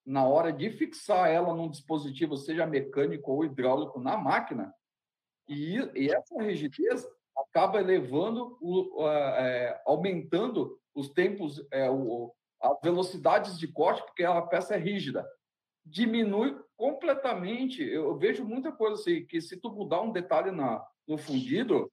na 0.05 0.27
hora 0.27 0.53
de 0.53 0.71
fixar 0.71 1.31
ela 1.31 1.55
num 1.55 1.69
dispositivo, 1.69 2.37
seja 2.37 2.67
mecânico 2.67 3.31
ou 3.31 3.45
hidráulico, 3.45 4.01
na 4.01 4.17
máquina, 4.17 4.75
e, 5.47 5.77
e 5.95 6.11
essa 6.11 6.43
rigidez 6.43 7.07
acaba 7.37 7.81
elevando, 7.81 8.59
o, 8.61 9.07
é, 9.09 9.81
aumentando 9.87 10.79
os 10.95 11.09
tempos, 11.11 11.65
é, 11.71 11.89
o, 11.91 12.35
as 12.61 12.79
velocidades 12.83 13.59
de 13.59 13.69
corte, 13.69 14.03
porque 14.05 14.25
a 14.25 14.43
peça 14.43 14.75
é 14.75 14.79
rígida. 14.79 15.27
Diminui 15.85 16.59
completamente. 16.79 17.83
Eu 17.83 18.17
vejo 18.17 18.45
muita 18.45 18.71
coisa 18.73 18.95
assim, 18.95 19.27
que 19.27 19.41
se 19.43 19.57
tu 19.59 19.71
mudar 19.71 20.01
um 20.01 20.13
detalhe 20.13 20.53
na, 20.53 20.83
no 21.07 21.19
fundido 21.19 21.93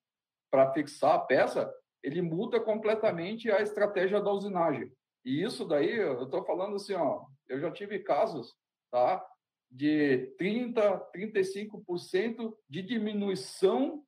para 0.49 0.71
fixar 0.71 1.15
a 1.15 1.19
peça, 1.19 1.73
ele 2.03 2.21
muda 2.21 2.59
completamente 2.59 3.51
a 3.51 3.61
estratégia 3.61 4.21
da 4.21 4.31
usinagem. 4.31 4.89
E 5.25 5.41
isso 5.41 5.65
daí, 5.65 5.91
eu 5.91 6.23
estou 6.23 6.45
falando 6.45 6.75
assim, 6.75 6.93
ó, 6.93 7.25
eu 7.49 7.59
já 7.59 7.71
tive 7.71 7.97
casos, 7.99 8.55
tá? 8.91 9.25
De 9.71 10.27
30, 10.37 11.09
35% 11.13 12.55
de 12.69 12.83
diminuição, 12.83 14.05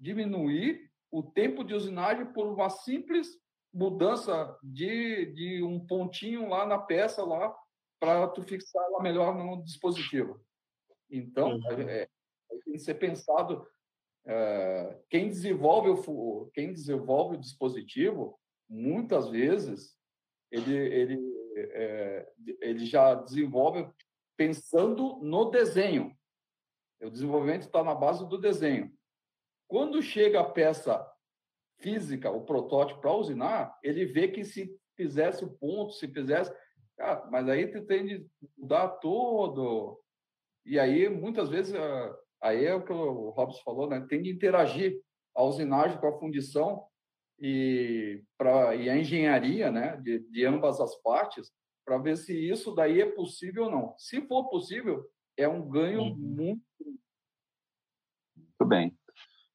diminuir 0.00 0.90
o 1.10 1.22
tempo 1.22 1.62
de 1.62 1.74
usinagem 1.74 2.32
por 2.32 2.46
uma 2.46 2.70
simples 2.70 3.38
mudança 3.72 4.58
de, 4.62 5.26
de 5.26 5.62
um 5.62 5.78
pontinho 5.86 6.48
lá 6.48 6.64
na 6.64 6.78
peça 6.78 7.22
lá 7.22 7.54
para 8.00 8.28
tu 8.28 8.42
fixar 8.42 8.82
ela 8.84 9.02
melhor 9.02 9.36
no 9.36 9.62
dispositivo. 9.62 10.40
Então, 11.10 11.56
uhum. 11.56 11.88
é, 11.88 12.02
é, 12.02 12.08
tem 12.64 12.74
que 12.74 12.78
ser 12.78 12.94
pensado 12.94 13.66
é, 14.26 14.98
quem 15.08 15.28
desenvolve 15.28 15.88
o 15.90 16.50
quem 16.52 16.72
desenvolve 16.72 17.36
o 17.36 17.40
dispositivo 17.40 18.38
muitas 18.68 19.30
vezes 19.30 19.96
ele 20.50 20.76
ele 20.76 21.38
é, 21.56 22.32
ele 22.60 22.84
já 22.84 23.14
desenvolve 23.14 23.88
pensando 24.36 25.18
no 25.22 25.46
desenho. 25.46 26.16
O 27.00 27.10
desenvolvimento 27.10 27.62
está 27.62 27.82
na 27.82 27.94
base 27.94 28.28
do 28.28 28.38
desenho. 28.38 28.92
Quando 29.66 30.02
chega 30.02 30.40
a 30.40 30.48
peça 30.48 31.04
física, 31.78 32.30
o 32.30 32.44
protótipo 32.44 33.00
para 33.00 33.12
usinar, 33.12 33.78
ele 33.82 34.04
vê 34.04 34.28
que 34.28 34.44
se 34.44 34.76
fizesse 34.96 35.44
o 35.44 35.50
ponto, 35.50 35.92
se 35.92 36.08
fizesse. 36.08 36.52
Ah, 37.00 37.26
mas 37.30 37.48
aí 37.48 37.66
tu 37.68 37.84
tem 37.84 38.04
de 38.04 38.26
mudar 38.56 38.88
todo. 38.88 40.00
E 40.64 40.78
aí, 40.78 41.08
muitas 41.08 41.48
vezes, 41.48 41.74
ah, 41.74 42.16
aí 42.42 42.64
é 42.64 42.74
o 42.74 42.84
que 42.84 42.92
o 42.92 43.30
Robson 43.30 43.62
falou, 43.62 43.88
né? 43.88 44.04
Tem 44.08 44.22
de 44.22 44.30
interagir 44.30 45.00
a 45.34 45.42
usinagem 45.42 45.98
com 45.98 46.08
a 46.08 46.18
fundição 46.18 46.84
e, 47.38 48.22
pra, 48.36 48.74
e 48.74 48.90
a 48.90 48.96
engenharia 48.96 49.70
né, 49.70 49.96
de, 49.98 50.18
de 50.30 50.44
ambas 50.44 50.80
as 50.80 50.94
partes 51.02 51.52
para 51.84 51.98
ver 51.98 52.16
se 52.16 52.34
isso 52.36 52.74
daí 52.74 53.00
é 53.00 53.06
possível 53.06 53.64
ou 53.64 53.70
não. 53.70 53.94
Se 53.96 54.20
for 54.26 54.48
possível, 54.48 55.04
é 55.36 55.48
um 55.48 55.66
ganho 55.68 56.02
uhum. 56.02 56.16
muito. 56.16 56.62
Muito 58.36 58.66
bem. 58.66 58.96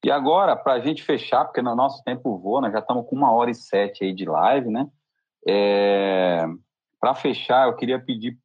E 0.04 0.10
agora, 0.10 0.56
para 0.56 0.74
a 0.74 0.80
gente 0.80 1.02
fechar, 1.02 1.44
porque 1.44 1.62
no 1.62 1.76
nosso 1.76 2.02
tempo 2.02 2.38
voa, 2.38 2.62
nós 2.62 2.72
já 2.72 2.80
estamos 2.80 3.06
com 3.06 3.14
uma 3.14 3.30
hora 3.32 3.50
e 3.50 3.54
sete 3.54 4.04
aí 4.04 4.12
de 4.12 4.24
live, 4.24 4.68
né? 4.70 4.90
É... 5.46 6.44
Para 7.04 7.14
fechar, 7.14 7.68
eu 7.68 7.76
queria 7.76 8.00
pedir 8.00 8.38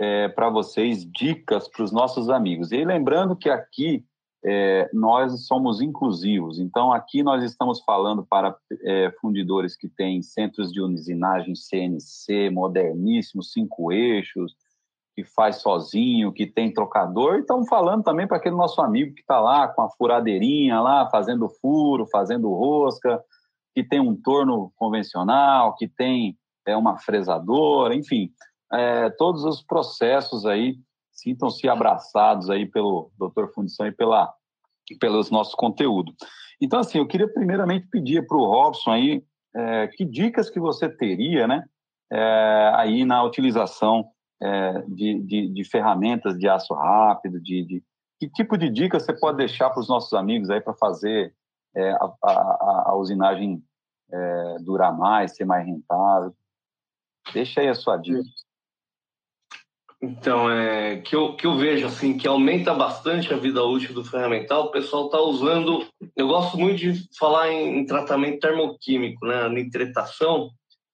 é, 0.00 0.26
para 0.26 0.48
vocês 0.48 1.04
dicas 1.04 1.68
para 1.68 1.84
os 1.84 1.92
nossos 1.92 2.30
amigos. 2.30 2.72
E 2.72 2.82
lembrando 2.82 3.36
que 3.36 3.50
aqui 3.50 4.06
é, 4.42 4.88
nós 4.90 5.46
somos 5.46 5.82
inclusivos. 5.82 6.58
Então, 6.58 6.94
aqui 6.94 7.22
nós 7.22 7.44
estamos 7.44 7.82
falando 7.84 8.24
para 8.24 8.56
é, 8.84 9.12
fundidores 9.20 9.76
que 9.76 9.86
têm 9.86 10.22
centros 10.22 10.72
de 10.72 10.80
usinagem 10.80 11.54
CNC, 11.54 12.48
moderníssimos, 12.48 13.52
cinco 13.52 13.92
eixos, 13.92 14.56
que 15.14 15.22
faz 15.22 15.56
sozinho, 15.56 16.32
que 16.32 16.46
tem 16.46 16.72
trocador. 16.72 17.34
E 17.34 17.40
estamos 17.40 17.68
falando 17.68 18.02
também 18.02 18.26
para 18.26 18.38
aquele 18.38 18.56
nosso 18.56 18.80
amigo 18.80 19.14
que 19.14 19.20
está 19.20 19.38
lá 19.38 19.68
com 19.68 19.82
a 19.82 19.90
furadeirinha 19.90 20.80
lá, 20.80 21.06
fazendo 21.10 21.50
furo, 21.60 22.06
fazendo 22.10 22.48
rosca, 22.48 23.22
que 23.74 23.84
tem 23.84 24.00
um 24.00 24.16
torno 24.16 24.72
convencional, 24.76 25.76
que 25.76 25.86
tem 25.86 26.39
é, 26.66 26.76
uma 26.76 26.98
fresadora, 26.98 27.94
enfim, 27.94 28.30
é, 28.72 29.10
todos 29.10 29.44
os 29.44 29.62
processos 29.62 30.46
aí 30.46 30.78
sintam-se 31.12 31.68
abraçados 31.68 32.48
aí 32.48 32.66
pelo 32.66 33.10
Doutor 33.18 33.52
Fundição 33.52 33.86
e 33.86 33.92
pela, 33.92 34.32
pelos 34.98 35.30
nossos 35.30 35.54
conteúdos. 35.54 36.14
Então, 36.60 36.80
assim, 36.80 36.98
eu 36.98 37.06
queria 37.06 37.28
primeiramente 37.28 37.86
pedir 37.88 38.26
para 38.26 38.36
o 38.36 38.46
Robson 38.46 38.92
aí 38.92 39.24
é, 39.54 39.88
que 39.88 40.04
dicas 40.04 40.48
que 40.48 40.60
você 40.60 40.88
teria, 40.88 41.46
né, 41.46 41.64
é, 42.12 42.72
aí 42.74 43.04
na 43.04 43.22
utilização 43.22 44.08
é, 44.42 44.82
de, 44.88 45.20
de, 45.20 45.48
de, 45.48 45.64
ferramentas 45.64 46.38
de 46.38 46.48
aço 46.48 46.74
rápido, 46.74 47.40
de, 47.40 47.64
de, 47.64 47.82
que 48.18 48.28
tipo 48.28 48.56
de 48.56 48.70
dicas 48.70 49.04
você 49.04 49.12
pode 49.12 49.36
deixar 49.36 49.70
para 49.70 49.80
os 49.80 49.88
nossos 49.88 50.12
amigos 50.12 50.50
aí 50.50 50.60
para 50.60 50.74
fazer 50.74 51.34
é, 51.76 51.90
a, 51.92 52.12
a, 52.24 52.84
a, 52.86 52.96
usinagem 52.96 53.62
é, 54.12 54.56
durar 54.60 54.96
mais, 54.96 55.36
ser 55.36 55.44
mais 55.44 55.66
rentável? 55.66 56.34
Deixa 57.32 57.60
aí 57.60 57.68
a 57.68 57.74
sua 57.74 57.96
dica. 57.96 58.22
Então, 60.02 60.50
é, 60.50 60.96
que, 61.02 61.14
eu, 61.14 61.36
que 61.36 61.46
eu 61.46 61.58
vejo 61.58 61.86
assim, 61.86 62.16
que 62.16 62.26
aumenta 62.26 62.72
bastante 62.72 63.34
a 63.34 63.36
vida 63.36 63.62
útil 63.62 63.92
do 63.92 64.02
ferramental, 64.02 64.64
o 64.64 64.70
pessoal 64.70 65.06
está 65.06 65.20
usando. 65.20 65.86
Eu 66.16 66.26
gosto 66.26 66.56
muito 66.56 66.78
de 66.78 67.06
falar 67.18 67.52
em, 67.52 67.78
em 67.78 67.84
tratamento 67.84 68.40
termoquímico, 68.40 69.26
né? 69.26 69.46
Nitretação, 69.50 70.50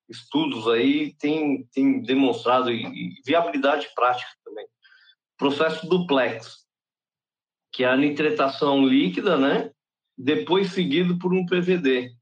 estudos 0.08 0.66
aí 0.66 1.14
tem, 1.14 1.64
tem 1.72 2.02
demonstrado, 2.02 2.72
e, 2.72 2.82
e 2.84 3.22
viabilidade 3.24 3.88
prática 3.94 4.30
também. 4.44 4.66
Processo 5.38 5.88
duplex, 5.88 6.66
que 7.72 7.84
é 7.84 7.88
a 7.88 7.96
nitretação 7.96 8.84
líquida, 8.84 9.36
né? 9.36 9.70
Depois 10.18 10.72
seguido 10.72 11.16
por 11.16 11.32
um 11.32 11.46
PVD. 11.46 12.15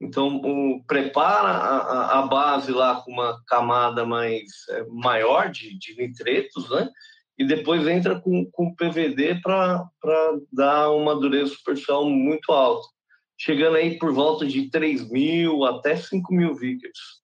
Então, 0.00 0.36
o, 0.36 0.82
prepara 0.84 1.48
a, 1.48 2.20
a, 2.20 2.26
base 2.26 2.72
lá 2.72 3.02
com 3.02 3.12
uma 3.12 3.38
camada 3.46 4.06
mais 4.06 4.66
é, 4.70 4.84
maior 4.88 5.50
de, 5.50 5.78
de 5.78 5.94
nitretos, 5.96 6.70
né? 6.70 6.88
E 7.38 7.44
depois 7.44 7.86
entra 7.86 8.18
com, 8.18 8.48
com 8.50 8.74
PVD 8.74 9.40
para 9.42 9.86
dar 10.52 10.90
uma 10.90 11.14
dureza 11.14 11.54
superficial 11.54 12.08
muito 12.08 12.50
alta, 12.52 12.86
chegando 13.38 13.76
aí 13.76 13.98
por 13.98 14.12
volta 14.12 14.46
de 14.46 14.70
3 14.70 15.10
mil 15.10 15.64
até 15.64 15.96
5 15.96 16.32
mil 16.34 16.54
vickers. 16.54 17.20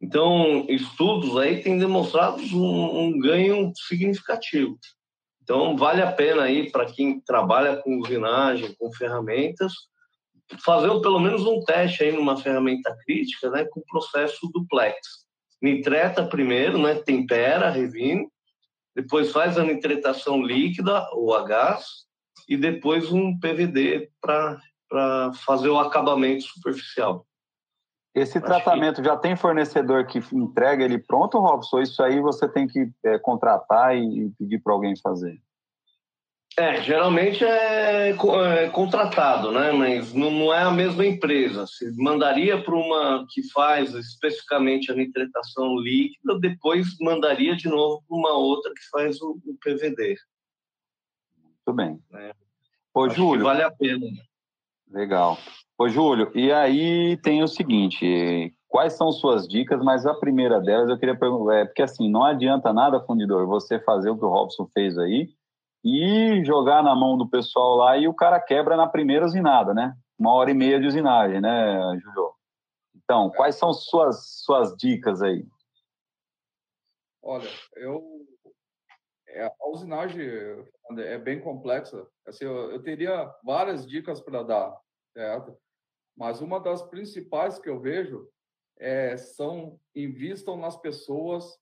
Então, 0.00 0.66
estudos 0.68 1.36
aí 1.36 1.62
têm 1.62 1.78
demonstrado 1.78 2.40
um, 2.56 3.00
um 3.00 3.18
ganho 3.18 3.72
significativo. 3.88 4.78
Então, 5.42 5.76
vale 5.76 6.00
a 6.00 6.10
pena 6.10 6.44
aí 6.44 6.70
para 6.70 6.86
quem 6.86 7.20
trabalha 7.20 7.76
com 7.76 7.98
usinagem, 7.98 8.74
com 8.78 8.92
ferramentas, 8.92 9.72
fazer 10.58 10.88
pelo 11.00 11.20
menos 11.20 11.46
um 11.46 11.60
teste 11.60 12.04
aí 12.04 12.12
numa 12.12 12.36
ferramenta 12.36 12.96
crítica, 13.04 13.50
né, 13.50 13.64
com 13.70 13.80
o 13.80 13.84
processo 13.86 14.50
duplex. 14.52 14.98
Nitreta 15.62 16.24
primeiro, 16.24 16.78
né, 16.78 16.94
tempera, 16.94 17.70
revine, 17.70 18.26
depois 18.94 19.30
faz 19.30 19.58
a 19.58 19.64
nitretação 19.64 20.42
líquida 20.42 21.06
ou 21.12 21.34
a 21.34 21.44
gás 21.44 21.84
e 22.48 22.56
depois 22.56 23.12
um 23.12 23.38
PVD 23.38 24.10
para 24.20 25.32
fazer 25.44 25.68
o 25.68 25.78
acabamento 25.78 26.42
superficial. 26.42 27.24
Esse 28.14 28.38
Acho 28.38 28.46
tratamento 28.46 29.00
que... 29.00 29.06
já 29.06 29.16
tem 29.16 29.36
fornecedor 29.36 30.06
que 30.06 30.18
entrega 30.32 30.84
ele 30.84 30.98
pronto, 30.98 31.38
Robson? 31.38 31.80
Isso 31.80 32.02
aí 32.02 32.20
você 32.20 32.48
tem 32.48 32.66
que 32.66 32.90
é, 33.04 33.18
contratar 33.18 33.96
e 33.96 34.30
pedir 34.36 34.60
para 34.60 34.72
alguém 34.72 34.96
fazer? 34.96 35.40
É, 36.60 36.82
geralmente 36.82 37.42
é, 37.42 38.10
é, 38.10 38.68
contratado, 38.68 39.50
né? 39.50 39.72
Mas 39.72 40.12
não, 40.12 40.52
é 40.52 40.60
a 40.62 40.70
mesma 40.70 41.06
empresa. 41.06 41.66
Se 41.66 41.90
mandaria 41.96 42.62
para 42.62 42.74
uma 42.74 43.24
que 43.30 43.42
faz 43.50 43.94
especificamente 43.94 44.92
a 44.92 44.94
nitretação 44.94 45.78
líquida, 45.78 46.38
depois 46.38 46.86
mandaria 47.00 47.56
de 47.56 47.66
novo 47.66 48.04
para 48.06 48.14
uma 48.14 48.32
outra 48.34 48.74
que 48.74 48.86
faz 48.90 49.22
o, 49.22 49.40
PVD. 49.64 50.16
Muito 51.42 51.72
bem. 51.74 51.98
É. 52.12 52.34
Ô, 52.92 53.08
Júlio. 53.08 53.44
vale 53.44 53.62
a 53.62 53.70
pena. 53.70 54.06
Legal. 54.90 55.38
Ô, 55.78 55.88
Júlio, 55.88 56.30
e 56.34 56.52
aí 56.52 57.16
tem 57.22 57.42
o 57.42 57.48
seguinte: 57.48 58.54
quais 58.68 58.92
são 58.92 59.10
suas 59.10 59.48
dicas? 59.48 59.82
Mas 59.82 60.04
a 60.04 60.12
primeira 60.12 60.60
delas 60.60 60.90
eu 60.90 60.98
queria 60.98 61.18
perguntar, 61.18 61.54
é, 61.54 61.64
porque 61.64 61.80
assim, 61.80 62.10
não 62.10 62.22
adianta 62.22 62.70
nada, 62.70 63.00
fundidor, 63.00 63.46
você 63.46 63.80
fazer 63.80 64.10
o 64.10 64.18
que 64.18 64.26
o 64.26 64.28
Robson 64.28 64.68
fez 64.74 64.98
aí 64.98 65.30
e 65.84 66.44
jogar 66.44 66.82
na 66.82 66.94
mão 66.94 67.16
do 67.16 67.28
pessoal 67.28 67.76
lá 67.76 67.96
e 67.96 68.06
o 68.06 68.14
cara 68.14 68.40
quebra 68.40 68.76
na 68.76 68.86
primeira 68.86 69.24
usinada, 69.24 69.72
né? 69.72 69.94
Uma 70.18 70.32
hora 70.34 70.50
e 70.50 70.54
meia 70.54 70.78
de 70.78 70.86
usinagem, 70.86 71.40
né, 71.40 71.98
Júlio? 72.02 72.34
Então, 72.94 73.30
quais 73.30 73.56
são 73.56 73.72
suas, 73.72 74.42
suas 74.44 74.76
dicas 74.76 75.22
aí? 75.22 75.46
Olha, 77.22 77.48
eu 77.76 78.26
é, 79.28 79.46
a 79.46 79.68
usinagem 79.68 80.26
é 80.98 81.18
bem 81.18 81.40
complexa. 81.40 82.06
Assim, 82.26 82.44
eu, 82.44 82.72
eu 82.72 82.82
teria 82.82 83.32
várias 83.44 83.86
dicas 83.86 84.20
para 84.20 84.42
dar, 84.42 84.76
certo? 85.12 85.56
Mas 86.16 86.40
uma 86.40 86.60
das 86.60 86.82
principais 86.82 87.58
que 87.58 87.68
eu 87.68 87.80
vejo 87.80 88.28
é, 88.78 89.16
são 89.16 89.78
invistam 89.94 90.56
nas 90.56 90.76
pessoas 90.76 91.58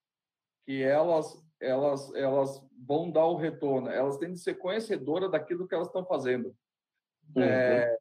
que 0.64 0.82
elas 0.82 1.36
elas 1.60 2.14
elas 2.14 2.67
vão 2.86 3.10
dar 3.10 3.26
o 3.26 3.36
retorno. 3.36 3.88
Elas 3.88 4.18
têm 4.18 4.32
de 4.32 4.38
ser 4.38 4.54
conhecedoras 4.54 5.30
daquilo 5.30 5.66
que 5.66 5.74
elas 5.74 5.88
estão 5.88 6.04
fazendo. 6.04 6.54
Uhum. 7.34 7.42
É, 7.42 7.98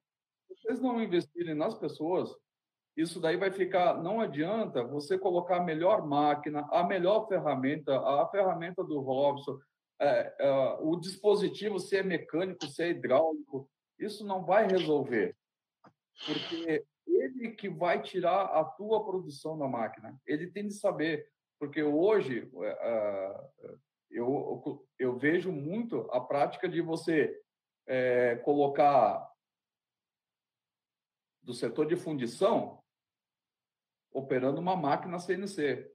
se 0.47 0.55
vocês 0.55 0.79
não 0.79 1.01
investirem 1.01 1.55
nas 1.55 1.75
pessoas, 1.75 2.29
isso 2.95 3.19
daí 3.19 3.37
vai 3.37 3.51
ficar. 3.51 4.01
Não 4.01 4.19
adianta 4.19 4.83
você 4.83 5.17
colocar 5.17 5.57
a 5.57 5.63
melhor 5.63 6.05
máquina, 6.05 6.67
a 6.71 6.83
melhor 6.83 7.27
ferramenta, 7.27 7.99
a 7.99 8.27
ferramenta 8.29 8.83
do 8.83 8.99
Robson, 8.99 9.59
é, 9.99 10.35
é, 10.39 10.77
o 10.81 10.95
dispositivo, 10.95 11.79
se 11.79 11.97
é 11.97 12.03
mecânico, 12.03 12.67
se 12.67 12.83
é 12.83 12.89
hidráulico, 12.89 13.69
isso 13.99 14.25
não 14.25 14.45
vai 14.45 14.67
resolver 14.67 15.35
porque 16.25 16.83
ele 17.05 17.51
que 17.51 17.69
vai 17.69 18.01
tirar 18.01 18.45
a 18.45 18.63
tua 18.63 19.03
produção 19.05 19.57
da 19.57 19.67
máquina. 19.67 20.19
Ele 20.25 20.47
tem 20.47 20.67
de 20.67 20.73
saber, 20.73 21.29
porque 21.59 21.83
hoje 21.83 22.49
uh, 22.53 23.79
eu, 24.09 24.87
eu 24.97 25.17
vejo 25.17 25.51
muito 25.51 26.09
a 26.11 26.19
prática 26.19 26.67
de 26.67 26.81
você 26.81 27.41
é, 27.85 28.35
colocar 28.37 29.31
do 31.41 31.53
setor 31.53 31.85
de 31.85 31.95
fundição 31.95 32.83
operando 34.11 34.59
uma 34.59 34.75
máquina 34.75 35.19
CNC 35.19 35.89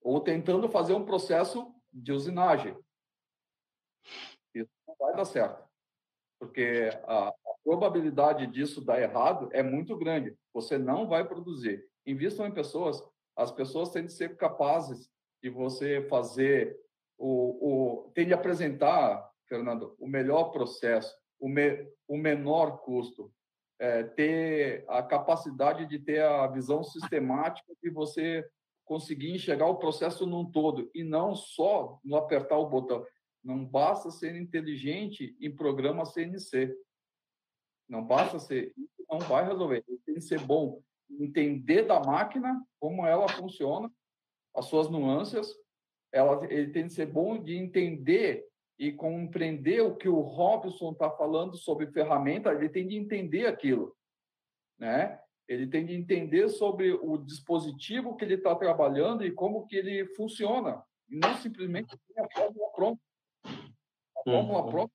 ou 0.00 0.20
tentando 0.20 0.68
fazer 0.68 0.94
um 0.94 1.04
processo 1.04 1.74
de 1.92 2.12
usinagem. 2.12 2.76
Isso 4.54 4.70
não 4.86 4.96
vai 4.98 5.14
dar 5.14 5.24
certo, 5.24 5.68
porque 6.38 6.90
a, 7.04 7.32
probabilidade 7.68 8.46
disso 8.46 8.82
dar 8.82 8.98
errado 8.98 9.50
é 9.52 9.62
muito 9.62 9.94
grande. 9.94 10.34
Você 10.54 10.78
não 10.78 11.06
vai 11.06 11.28
produzir. 11.28 11.86
Invistam 12.06 12.46
em 12.46 12.54
pessoas. 12.54 13.02
As 13.36 13.52
pessoas 13.52 13.90
têm 13.90 14.06
de 14.06 14.12
ser 14.14 14.38
capazes 14.38 15.10
de 15.42 15.50
você 15.50 16.00
fazer 16.08 16.80
o, 17.18 18.06
o 18.06 18.10
tem 18.12 18.26
de 18.26 18.32
apresentar, 18.32 19.28
Fernando, 19.46 19.94
o 19.98 20.06
melhor 20.06 20.50
processo, 20.50 21.14
o, 21.38 21.48
me, 21.48 21.86
o 22.06 22.16
menor 22.16 22.78
custo, 22.78 23.32
é, 23.78 24.02
ter 24.02 24.84
a 24.88 25.02
capacidade 25.02 25.86
de 25.86 25.98
ter 25.98 26.22
a 26.22 26.46
visão 26.46 26.82
sistemática 26.82 27.72
de 27.82 27.90
você 27.90 28.48
conseguir 28.84 29.34
enxergar 29.34 29.66
o 29.66 29.76
processo 29.76 30.26
num 30.26 30.50
todo 30.50 30.90
e 30.94 31.04
não 31.04 31.34
só 31.34 32.00
no 32.02 32.16
apertar 32.16 32.56
o 32.56 32.68
botão. 32.68 33.04
Não 33.44 33.64
basta 33.64 34.10
ser 34.10 34.34
inteligente 34.34 35.36
em 35.40 35.54
programa 35.54 36.04
CNC. 36.04 36.74
Não 37.88 38.04
basta 38.04 38.38
ser, 38.38 38.72
isso 38.76 39.04
não 39.08 39.18
vai 39.20 39.46
resolver. 39.46 39.84
Tem 40.04 40.14
que 40.14 40.20
ser 40.20 40.40
bom, 40.40 40.82
entender 41.10 41.82
da 41.82 42.00
máquina, 42.00 42.62
como 42.80 43.06
ela 43.06 43.28
funciona, 43.28 43.90
as 44.54 44.66
suas 44.66 44.90
nuances. 44.90 45.54
Ela, 46.12 46.44
ele 46.50 46.72
tem 46.72 46.84
que 46.84 46.92
ser 46.92 47.06
bom 47.06 47.42
de 47.42 47.56
entender 47.56 48.46
e 48.78 48.92
compreender 48.92 49.80
o 49.82 49.96
que 49.96 50.08
o 50.08 50.20
Robson 50.20 50.92
está 50.92 51.10
falando 51.10 51.56
sobre 51.56 51.90
ferramenta. 51.90 52.52
Ele 52.52 52.68
tem 52.68 52.86
de 52.86 52.96
entender 52.96 53.46
aquilo, 53.46 53.94
né? 54.78 55.20
Ele 55.48 55.66
tem 55.66 55.84
de 55.84 55.94
entender 55.94 56.48
sobre 56.48 56.92
o 56.92 57.16
dispositivo 57.16 58.14
que 58.16 58.24
ele 58.24 58.34
está 58.34 58.54
trabalhando 58.54 59.24
e 59.24 59.32
como 59.32 59.66
que 59.66 59.76
ele 59.76 60.06
funciona. 60.14 60.82
E 61.08 61.16
não 61.16 61.34
simplesmente 61.36 61.96
a 62.18 62.28
fórmula 62.30 62.70
pronta. 62.72 63.02
A 63.44 64.22
fórmula 64.24 64.62
uhum. 64.62 64.70
pronta 64.70 64.92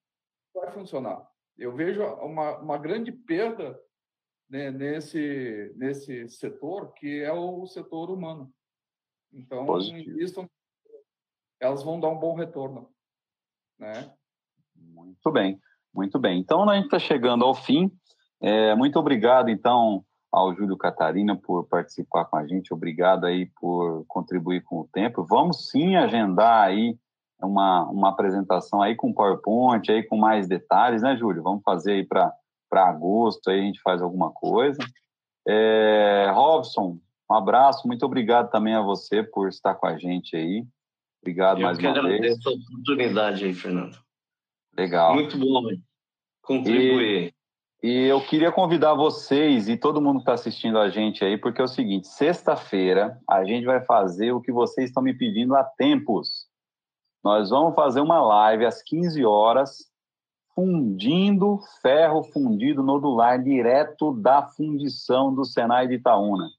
vai 0.53 0.71
funcionar 0.71 1.27
eu 1.57 1.75
vejo 1.75 2.03
uma, 2.03 2.57
uma 2.59 2.77
grande 2.77 3.11
perda 3.11 3.79
né, 4.49 4.71
nesse, 4.71 5.71
nesse 5.75 6.27
setor, 6.29 6.93
que 6.93 7.21
é 7.21 7.31
o 7.31 7.65
setor 7.65 8.09
humano. 8.09 8.51
Então, 9.31 9.79
invistam, 9.79 10.49
elas 11.63 11.83
vão 11.83 11.99
dar 11.99 12.09
um 12.09 12.19
bom 12.19 12.35
retorno. 12.35 12.89
Né? 13.79 14.11
Muito 14.75 15.31
bem, 15.31 15.59
muito 15.93 16.19
bem. 16.19 16.39
Então, 16.39 16.69
a 16.69 16.75
gente 16.75 16.85
está 16.85 16.99
chegando 16.99 17.45
ao 17.45 17.53
fim. 17.53 17.91
É, 18.41 18.75
muito 18.75 18.99
obrigado, 18.99 19.49
então, 19.49 20.03
ao 20.31 20.53
Júlio 20.55 20.75
Catarina 20.75 21.35
por 21.35 21.67
participar 21.67 22.25
com 22.25 22.37
a 22.37 22.45
gente. 22.45 22.73
Obrigado 22.73 23.25
aí 23.25 23.49
por 23.59 24.03
contribuir 24.07 24.61
com 24.63 24.81
o 24.81 24.89
tempo. 24.91 25.23
Vamos 25.23 25.69
sim 25.69 25.95
agendar 25.95 26.67
aí 26.67 26.97
uma, 27.41 27.83
uma 27.89 28.09
apresentação 28.09 28.81
aí 28.81 28.95
com 28.95 29.13
PowerPoint, 29.13 29.89
aí 29.91 30.03
com 30.03 30.17
mais 30.17 30.47
detalhes, 30.47 31.01
né, 31.01 31.15
Júlio? 31.15 31.43
Vamos 31.43 31.61
fazer 31.63 31.93
aí 31.93 32.05
para 32.05 32.33
agosto, 32.71 33.49
aí 33.49 33.59
a 33.59 33.63
gente 33.63 33.81
faz 33.81 34.01
alguma 34.01 34.31
coisa. 34.31 34.83
É, 35.47 36.31
Robson, 36.33 36.97
um 37.29 37.35
abraço, 37.35 37.87
muito 37.87 38.05
obrigado 38.05 38.49
também 38.49 38.75
a 38.75 38.81
você 38.81 39.21
por 39.21 39.49
estar 39.49 39.75
com 39.75 39.87
a 39.87 39.97
gente 39.97 40.35
aí. 40.35 40.65
Obrigado 41.23 41.59
Eu 41.59 41.65
mais 41.65 41.79
uma 41.79 41.93
vez. 41.93 41.95
Eu 41.95 42.03
que 42.03 42.15
agradeço 42.15 42.49
a 42.49 42.51
oportunidade 42.51 43.45
aí, 43.45 43.53
Fernando. 43.53 43.97
Legal. 44.77 45.15
Muito 45.15 45.37
bom 45.37 45.63
contribuir. 46.41 47.33
E, 47.81 47.87
e 47.87 48.03
eu 48.05 48.21
queria 48.21 48.51
convidar 48.51 48.93
vocês 48.93 49.67
e 49.67 49.77
todo 49.77 50.01
mundo 50.01 50.17
que 50.17 50.23
está 50.23 50.33
assistindo 50.33 50.77
a 50.77 50.89
gente 50.89 51.25
aí, 51.25 51.37
porque 51.37 51.61
é 51.61 51.63
o 51.63 51.67
seguinte: 51.67 52.07
sexta-feira 52.07 53.17
a 53.27 53.43
gente 53.43 53.65
vai 53.65 53.83
fazer 53.83 54.31
o 54.31 54.41
que 54.41 54.51
vocês 54.51 54.89
estão 54.89 55.01
me 55.01 55.13
pedindo 55.13 55.55
há 55.55 55.63
tempos 55.63 56.47
nós 57.23 57.51
vamos 57.51 57.73
fazer 57.73 58.01
uma 58.01 58.21
live 58.21 58.65
às 58.65 58.83
15 58.83 59.23
horas, 59.23 59.89
fundindo 60.53 61.57
ferro 61.81 62.21
fundido 62.21 62.83
nodular 62.83 63.41
direto 63.41 64.13
da 64.13 64.43
fundição 64.43 65.33
do 65.33 65.45
Senai 65.45 65.87
de 65.87 65.95
Itaúna. 65.95 66.49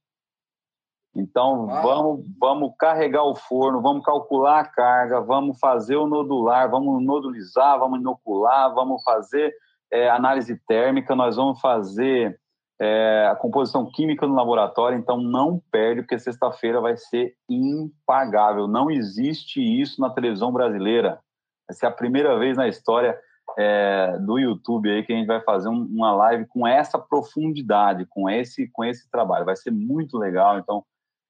Então, 1.17 1.67
vamos, 1.67 2.25
vamos 2.41 2.73
carregar 2.77 3.23
o 3.23 3.37
forno, 3.37 3.81
vamos 3.81 4.05
calcular 4.05 4.61
a 4.61 4.67
carga, 4.67 5.21
vamos 5.21 5.59
fazer 5.61 5.97
o 5.97 6.09
nodular, 6.09 6.69
vamos 6.69 7.03
nodulizar, 7.05 7.79
vamos 7.79 8.01
inocular, 8.01 8.75
vamos 8.75 9.03
fazer 9.05 9.55
é, 9.93 10.11
análise 10.11 10.57
térmica, 10.67 11.15
nós 11.15 11.37
vamos 11.37 11.61
fazer 11.61 12.39
é, 12.81 13.29
a 13.31 13.37
composição 13.37 13.89
química 13.91 14.27
no 14.27 14.35
laboratório, 14.35 14.99
então 14.99 15.17
não 15.17 15.63
perde, 15.71 16.03
porque 16.03 16.19
sexta-feira 16.19 16.81
vai 16.81 16.97
ser 16.97 17.35
impagável. 17.49 18.67
Não 18.67 18.91
existe 18.91 19.61
isso 19.61 20.01
na 20.01 20.11
televisão 20.11 20.53
brasileira. 20.53 21.21
Vai 21.69 21.77
ser 21.77 21.87
a 21.87 21.93
primeira 21.93 22.37
vez 22.39 22.57
na 22.57 22.67
história 22.67 23.17
é, 23.57 24.19
do 24.19 24.39
YouTube 24.39 24.91
aí 24.91 25.05
que 25.05 25.13
a 25.13 25.17
gente 25.17 25.27
vai 25.27 25.41
fazer 25.41 25.69
um, 25.69 25.85
uma 25.85 26.13
live 26.13 26.47
com 26.47 26.67
essa 26.67 26.99
profundidade, 26.99 28.05
com 28.07 28.29
esse, 28.29 28.69
com 28.73 28.85
esse 28.85 29.09
trabalho. 29.09 29.45
Vai 29.45 29.57
ser 29.57 29.71
muito 29.71 30.19
legal. 30.19 30.59
Então, 30.59 30.85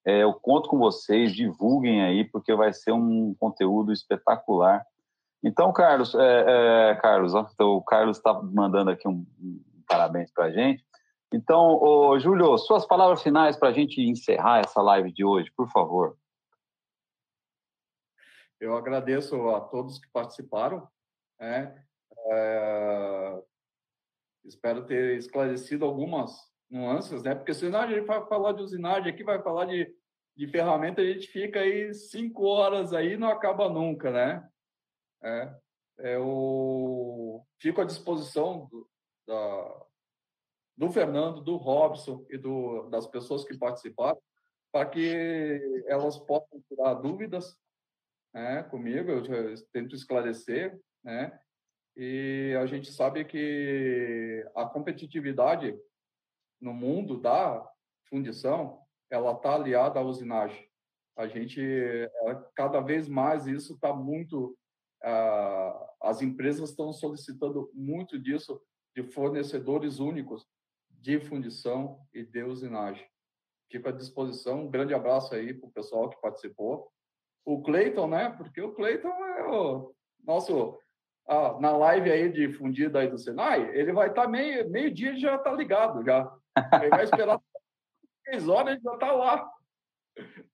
é, 0.07 0.23
eu 0.23 0.35
conto 0.35 0.69
com 0.69 0.79
vocês, 0.79 1.35
divulguem 1.35 2.03
aí, 2.03 2.25
porque 2.25 2.55
vai 2.55 2.73
ser 2.73 2.93
um 2.93 3.35
conteúdo 3.35 3.93
espetacular. 3.93 4.85
Então, 5.43 5.73
Carlos, 5.73 6.15
é, 6.15 6.91
é 6.91 6.95
Carlos, 6.97 7.35
ó, 7.35 7.49
então, 7.53 7.69
o 7.71 7.83
Carlos 7.83 8.19
está 8.19 8.33
mandando 8.43 8.91
aqui 8.91 9.09
um, 9.09 9.27
um 9.41 9.63
parabéns 9.87 10.31
para 10.33 10.47
a 10.47 10.51
gente. 10.51 10.85
Então, 11.33 11.75
ô, 11.83 12.19
Júlio, 12.19 12.57
suas 12.59 12.87
palavras 12.87 13.23
finais 13.23 13.57
para 13.57 13.71
a 13.71 13.73
gente 13.73 14.01
encerrar 14.01 14.61
essa 14.61 14.81
live 14.81 15.13
de 15.13 15.25
hoje, 15.25 15.51
por 15.57 15.69
favor. 15.69 16.17
Eu 18.61 18.77
agradeço 18.77 19.49
a 19.51 19.61
todos 19.61 19.99
que 19.99 20.09
participaram. 20.13 20.89
Né? 21.39 21.85
É... 22.31 23.43
Espero 24.45 24.87
ter 24.87 25.19
esclarecido 25.19 25.85
algumas 25.85 26.54
nuances, 26.71 27.23
né? 27.23 27.35
Porque 27.35 27.55
senão 27.55 27.81
a 27.81 27.87
gente 27.87 28.07
vai 28.07 28.27
falar 28.27 28.53
de 28.53 28.63
usinagem 28.63 29.13
aqui, 29.13 29.23
vai 29.23 29.43
falar 29.43 29.67
de, 29.67 29.95
de 30.37 30.47
ferramenta, 30.49 31.01
a 31.01 31.05
gente 31.05 31.29
fica 31.29 31.61
aí 31.61 31.93
cinco 31.95 32.45
horas 32.45 32.93
aí 32.93 33.17
não 33.17 33.29
acaba 33.29 33.69
nunca, 33.69 34.11
né? 34.11 34.49
É, 35.23 35.55
eu 35.99 37.45
fico 37.59 37.81
à 37.81 37.85
disposição 37.85 38.67
do, 38.71 38.89
da, 39.27 39.87
do 40.77 40.91
Fernando, 40.91 41.41
do 41.41 41.57
Robson 41.57 42.27
e 42.31 42.37
do, 42.37 42.89
das 42.91 43.07
pessoas 43.07 43.45
que 43.45 43.57
participaram, 43.57 44.19
para 44.73 44.87
que 44.87 45.85
elas 45.87 46.19
possam 46.19 46.61
tirar 46.69 46.95
dúvidas 46.95 47.57
né, 48.35 48.65
comigo, 48.65 49.11
eu, 49.11 49.25
eu 49.25 49.55
tento 49.73 49.95
esclarecer, 49.95 50.77
né? 51.03 51.39
E 51.97 52.57
a 52.61 52.67
gente 52.67 52.91
sabe 52.91 53.25
que 53.25 54.45
a 54.57 54.67
competitividade 54.67 55.79
no 56.65 56.73
mundo 56.73 57.21
da 57.21 57.63
fundição, 58.09 58.81
ela 59.11 59.33
está 59.33 59.55
aliada 59.55 60.01
à 60.01 60.03
usinagem. 60.03 60.67
A 61.17 61.27
gente, 61.27 61.61
cada 62.57 62.81
vez 62.81 63.07
mais 63.07 63.47
isso 63.47 63.75
está 63.75 63.93
muito, 63.93 64.57
uh, 65.05 65.87
as 66.01 66.23
empresas 66.23 66.71
estão 66.71 66.93
solicitando 66.93 67.71
muito 67.75 68.19
disso 68.19 68.61
de 68.97 69.03
fornecedores 69.03 69.99
únicos 69.99 70.47
de 70.89 71.21
fundição 71.21 72.01
e 72.15 72.25
de 72.25 72.43
usinagem. 72.43 73.07
Fico 73.71 73.89
à 73.89 73.93
disposição. 73.93 74.63
Um 74.63 74.71
grande 74.71 74.95
abraço 74.95 75.35
aí 75.35 75.53
para 75.53 75.69
o 75.69 75.73
pessoal 75.73 76.09
que 76.09 76.21
participou. 76.21 76.91
O 77.45 77.63
Cleiton, 77.63 78.09
né? 78.09 78.31
Porque 78.31 78.61
o 78.63 78.73
Cleiton 78.73 79.09
é 79.09 79.47
o 79.47 79.95
nosso. 80.25 80.79
Ah, 81.27 81.57
na 81.59 81.71
live 81.77 82.11
aí 82.11 82.31
de 82.31 82.53
fundida 82.53 82.99
aí 82.99 83.09
do 83.09 83.19
Senai, 83.19 83.71
ele 83.75 83.93
vai 83.93 84.09
estar 84.09 84.23
tá 84.23 84.29
meio, 84.29 84.69
meio 84.71 84.93
dia 84.93 85.17
já 85.17 85.37
está 85.37 85.53
ligado 85.53 86.05
já. 86.05 86.31
Ele 86.81 86.91
vai 86.91 87.05
esperar 87.05 87.41
três 88.25 88.47
horas 88.49 88.79
e 88.79 88.83
já 88.83 88.93
está 88.93 89.13
lá. 89.13 89.51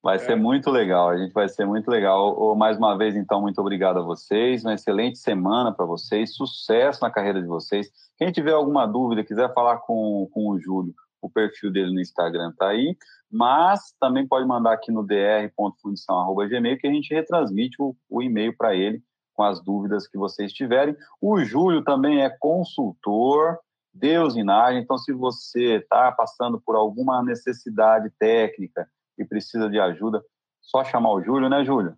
Vai 0.02 0.18
ser 0.18 0.32
é. 0.32 0.36
muito 0.36 0.70
legal, 0.70 1.10
a 1.10 1.18
gente 1.18 1.32
vai 1.32 1.48
ser 1.48 1.66
muito 1.66 1.90
legal. 1.90 2.54
Mais 2.56 2.78
uma 2.78 2.96
vez, 2.96 3.14
então, 3.14 3.42
muito 3.42 3.60
obrigado 3.60 3.98
a 3.98 4.02
vocês. 4.02 4.64
Uma 4.64 4.74
excelente 4.74 5.18
semana 5.18 5.72
para 5.72 5.84
vocês, 5.84 6.34
sucesso 6.34 7.02
na 7.02 7.10
carreira 7.10 7.42
de 7.42 7.48
vocês. 7.48 7.90
Quem 8.16 8.32
tiver 8.32 8.52
alguma 8.52 8.86
dúvida, 8.86 9.24
quiser 9.24 9.52
falar 9.52 9.78
com, 9.78 10.28
com 10.32 10.48
o 10.48 10.58
Júlio, 10.58 10.94
o 11.20 11.28
perfil 11.28 11.70
dele 11.70 11.92
no 11.92 12.00
Instagram 12.00 12.50
está 12.50 12.68
aí, 12.68 12.96
mas 13.30 13.94
também 14.00 14.26
pode 14.26 14.46
mandar 14.46 14.72
aqui 14.72 14.90
no 14.90 15.02
dr.fundição.gmail 15.02 16.78
que 16.78 16.86
a 16.86 16.92
gente 16.92 17.12
retransmite 17.12 17.76
o, 17.80 17.94
o 18.08 18.22
e-mail 18.22 18.56
para 18.56 18.74
ele 18.74 19.02
com 19.40 19.44
as 19.44 19.58
dúvidas 19.58 20.06
que 20.06 20.18
vocês 20.18 20.52
tiverem. 20.52 20.94
O 21.18 21.42
Júlio 21.42 21.82
também 21.82 22.22
é 22.22 22.28
consultor 22.28 23.58
de 23.92 24.18
usinagem, 24.18 24.82
então 24.82 24.98
se 24.98 25.14
você 25.14 25.76
está 25.76 26.12
passando 26.12 26.60
por 26.60 26.76
alguma 26.76 27.22
necessidade 27.24 28.10
técnica, 28.18 28.86
e 29.16 29.24
precisa 29.24 29.68
de 29.68 29.80
ajuda, 29.80 30.22
só 30.60 30.84
chamar 30.84 31.12
o 31.12 31.22
Júlio, 31.22 31.48
né, 31.48 31.64
Júlio? 31.64 31.96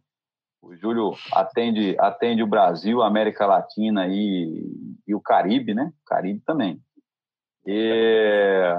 O 0.63 0.77
Júlio 0.77 1.15
atende, 1.33 1.97
atende 1.99 2.43
o 2.45 2.47
Brasil, 2.47 3.03
a 3.03 3.09
América 3.09 3.45
Latina 3.45 4.07
e, 4.07 5.01
e 5.07 5.15
o 5.15 5.21
Caribe, 5.21 5.75
né? 5.75 5.93
O 6.03 6.05
Caribe 6.07 6.41
também. 6.47 6.81
E 7.67 8.73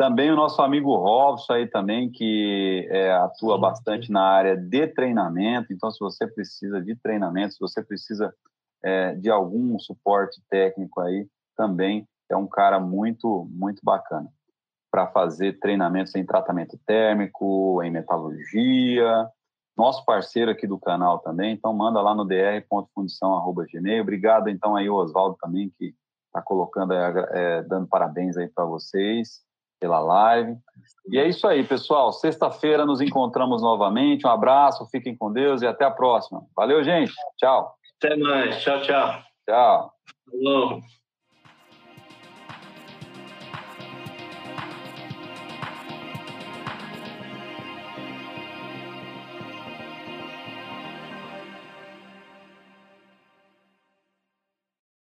também 0.00 0.30
o 0.30 0.34
nosso 0.34 0.62
amigo 0.62 0.96
Robson 0.96 1.52
aí 1.52 1.66
também, 1.66 2.10
que 2.10 2.88
é, 2.90 3.12
atua 3.12 3.58
bastante 3.58 4.10
na 4.10 4.22
área 4.22 4.56
de 4.56 4.86
treinamento. 4.86 5.74
Então, 5.74 5.90
se 5.90 6.00
você 6.00 6.26
precisa 6.26 6.80
de 6.80 6.96
treinamento, 6.96 7.52
se 7.52 7.60
você 7.60 7.82
precisa 7.84 8.34
é, 8.82 9.14
de 9.16 9.28
algum 9.28 9.78
suporte 9.78 10.40
técnico 10.48 11.02
aí, 11.02 11.28
também 11.54 12.08
é 12.30 12.36
um 12.36 12.46
cara 12.46 12.80
muito, 12.80 13.46
muito 13.50 13.82
bacana 13.84 14.26
para 14.90 15.06
fazer 15.08 15.60
treinamentos 15.60 16.14
em 16.14 16.24
tratamento 16.24 16.80
térmico, 16.86 17.82
em 17.82 17.90
metalurgia. 17.90 19.28
Nosso 19.76 20.02
parceiro 20.06 20.50
aqui 20.50 20.66
do 20.66 20.78
canal 20.78 21.18
também, 21.18 21.52
então 21.52 21.74
manda 21.74 22.00
lá 22.00 22.14
no 22.14 22.24
dr.fundição@gmail. 22.24 24.00
Obrigado 24.00 24.48
então 24.48 24.76
aí 24.76 24.88
o 24.88 24.94
Oswaldo 24.94 25.36
também 25.38 25.70
que 25.78 25.94
está 26.28 26.40
colocando, 26.40 26.94
é, 26.94 27.62
dando 27.64 27.86
parabéns 27.86 28.38
aí 28.38 28.48
para 28.48 28.64
vocês 28.64 29.49
pela 29.80 29.98
live. 29.98 30.56
E 31.08 31.18
é 31.18 31.26
isso 31.26 31.48
aí, 31.48 31.64
pessoal. 31.64 32.12
Sexta-feira 32.12 32.84
nos 32.84 33.00
encontramos 33.00 33.62
novamente. 33.62 34.26
Um 34.26 34.30
abraço, 34.30 34.86
fiquem 34.90 35.16
com 35.16 35.32
Deus 35.32 35.62
e 35.62 35.66
até 35.66 35.84
a 35.84 35.90
próxima. 35.90 36.44
Valeu, 36.54 36.84
gente. 36.84 37.12
Tchau. 37.38 37.74
Até 37.96 38.16
mais. 38.16 38.60
Tchau, 38.62 38.80
tchau. 38.82 39.22
Tchau. 39.48 39.92
Falou. 40.30 40.99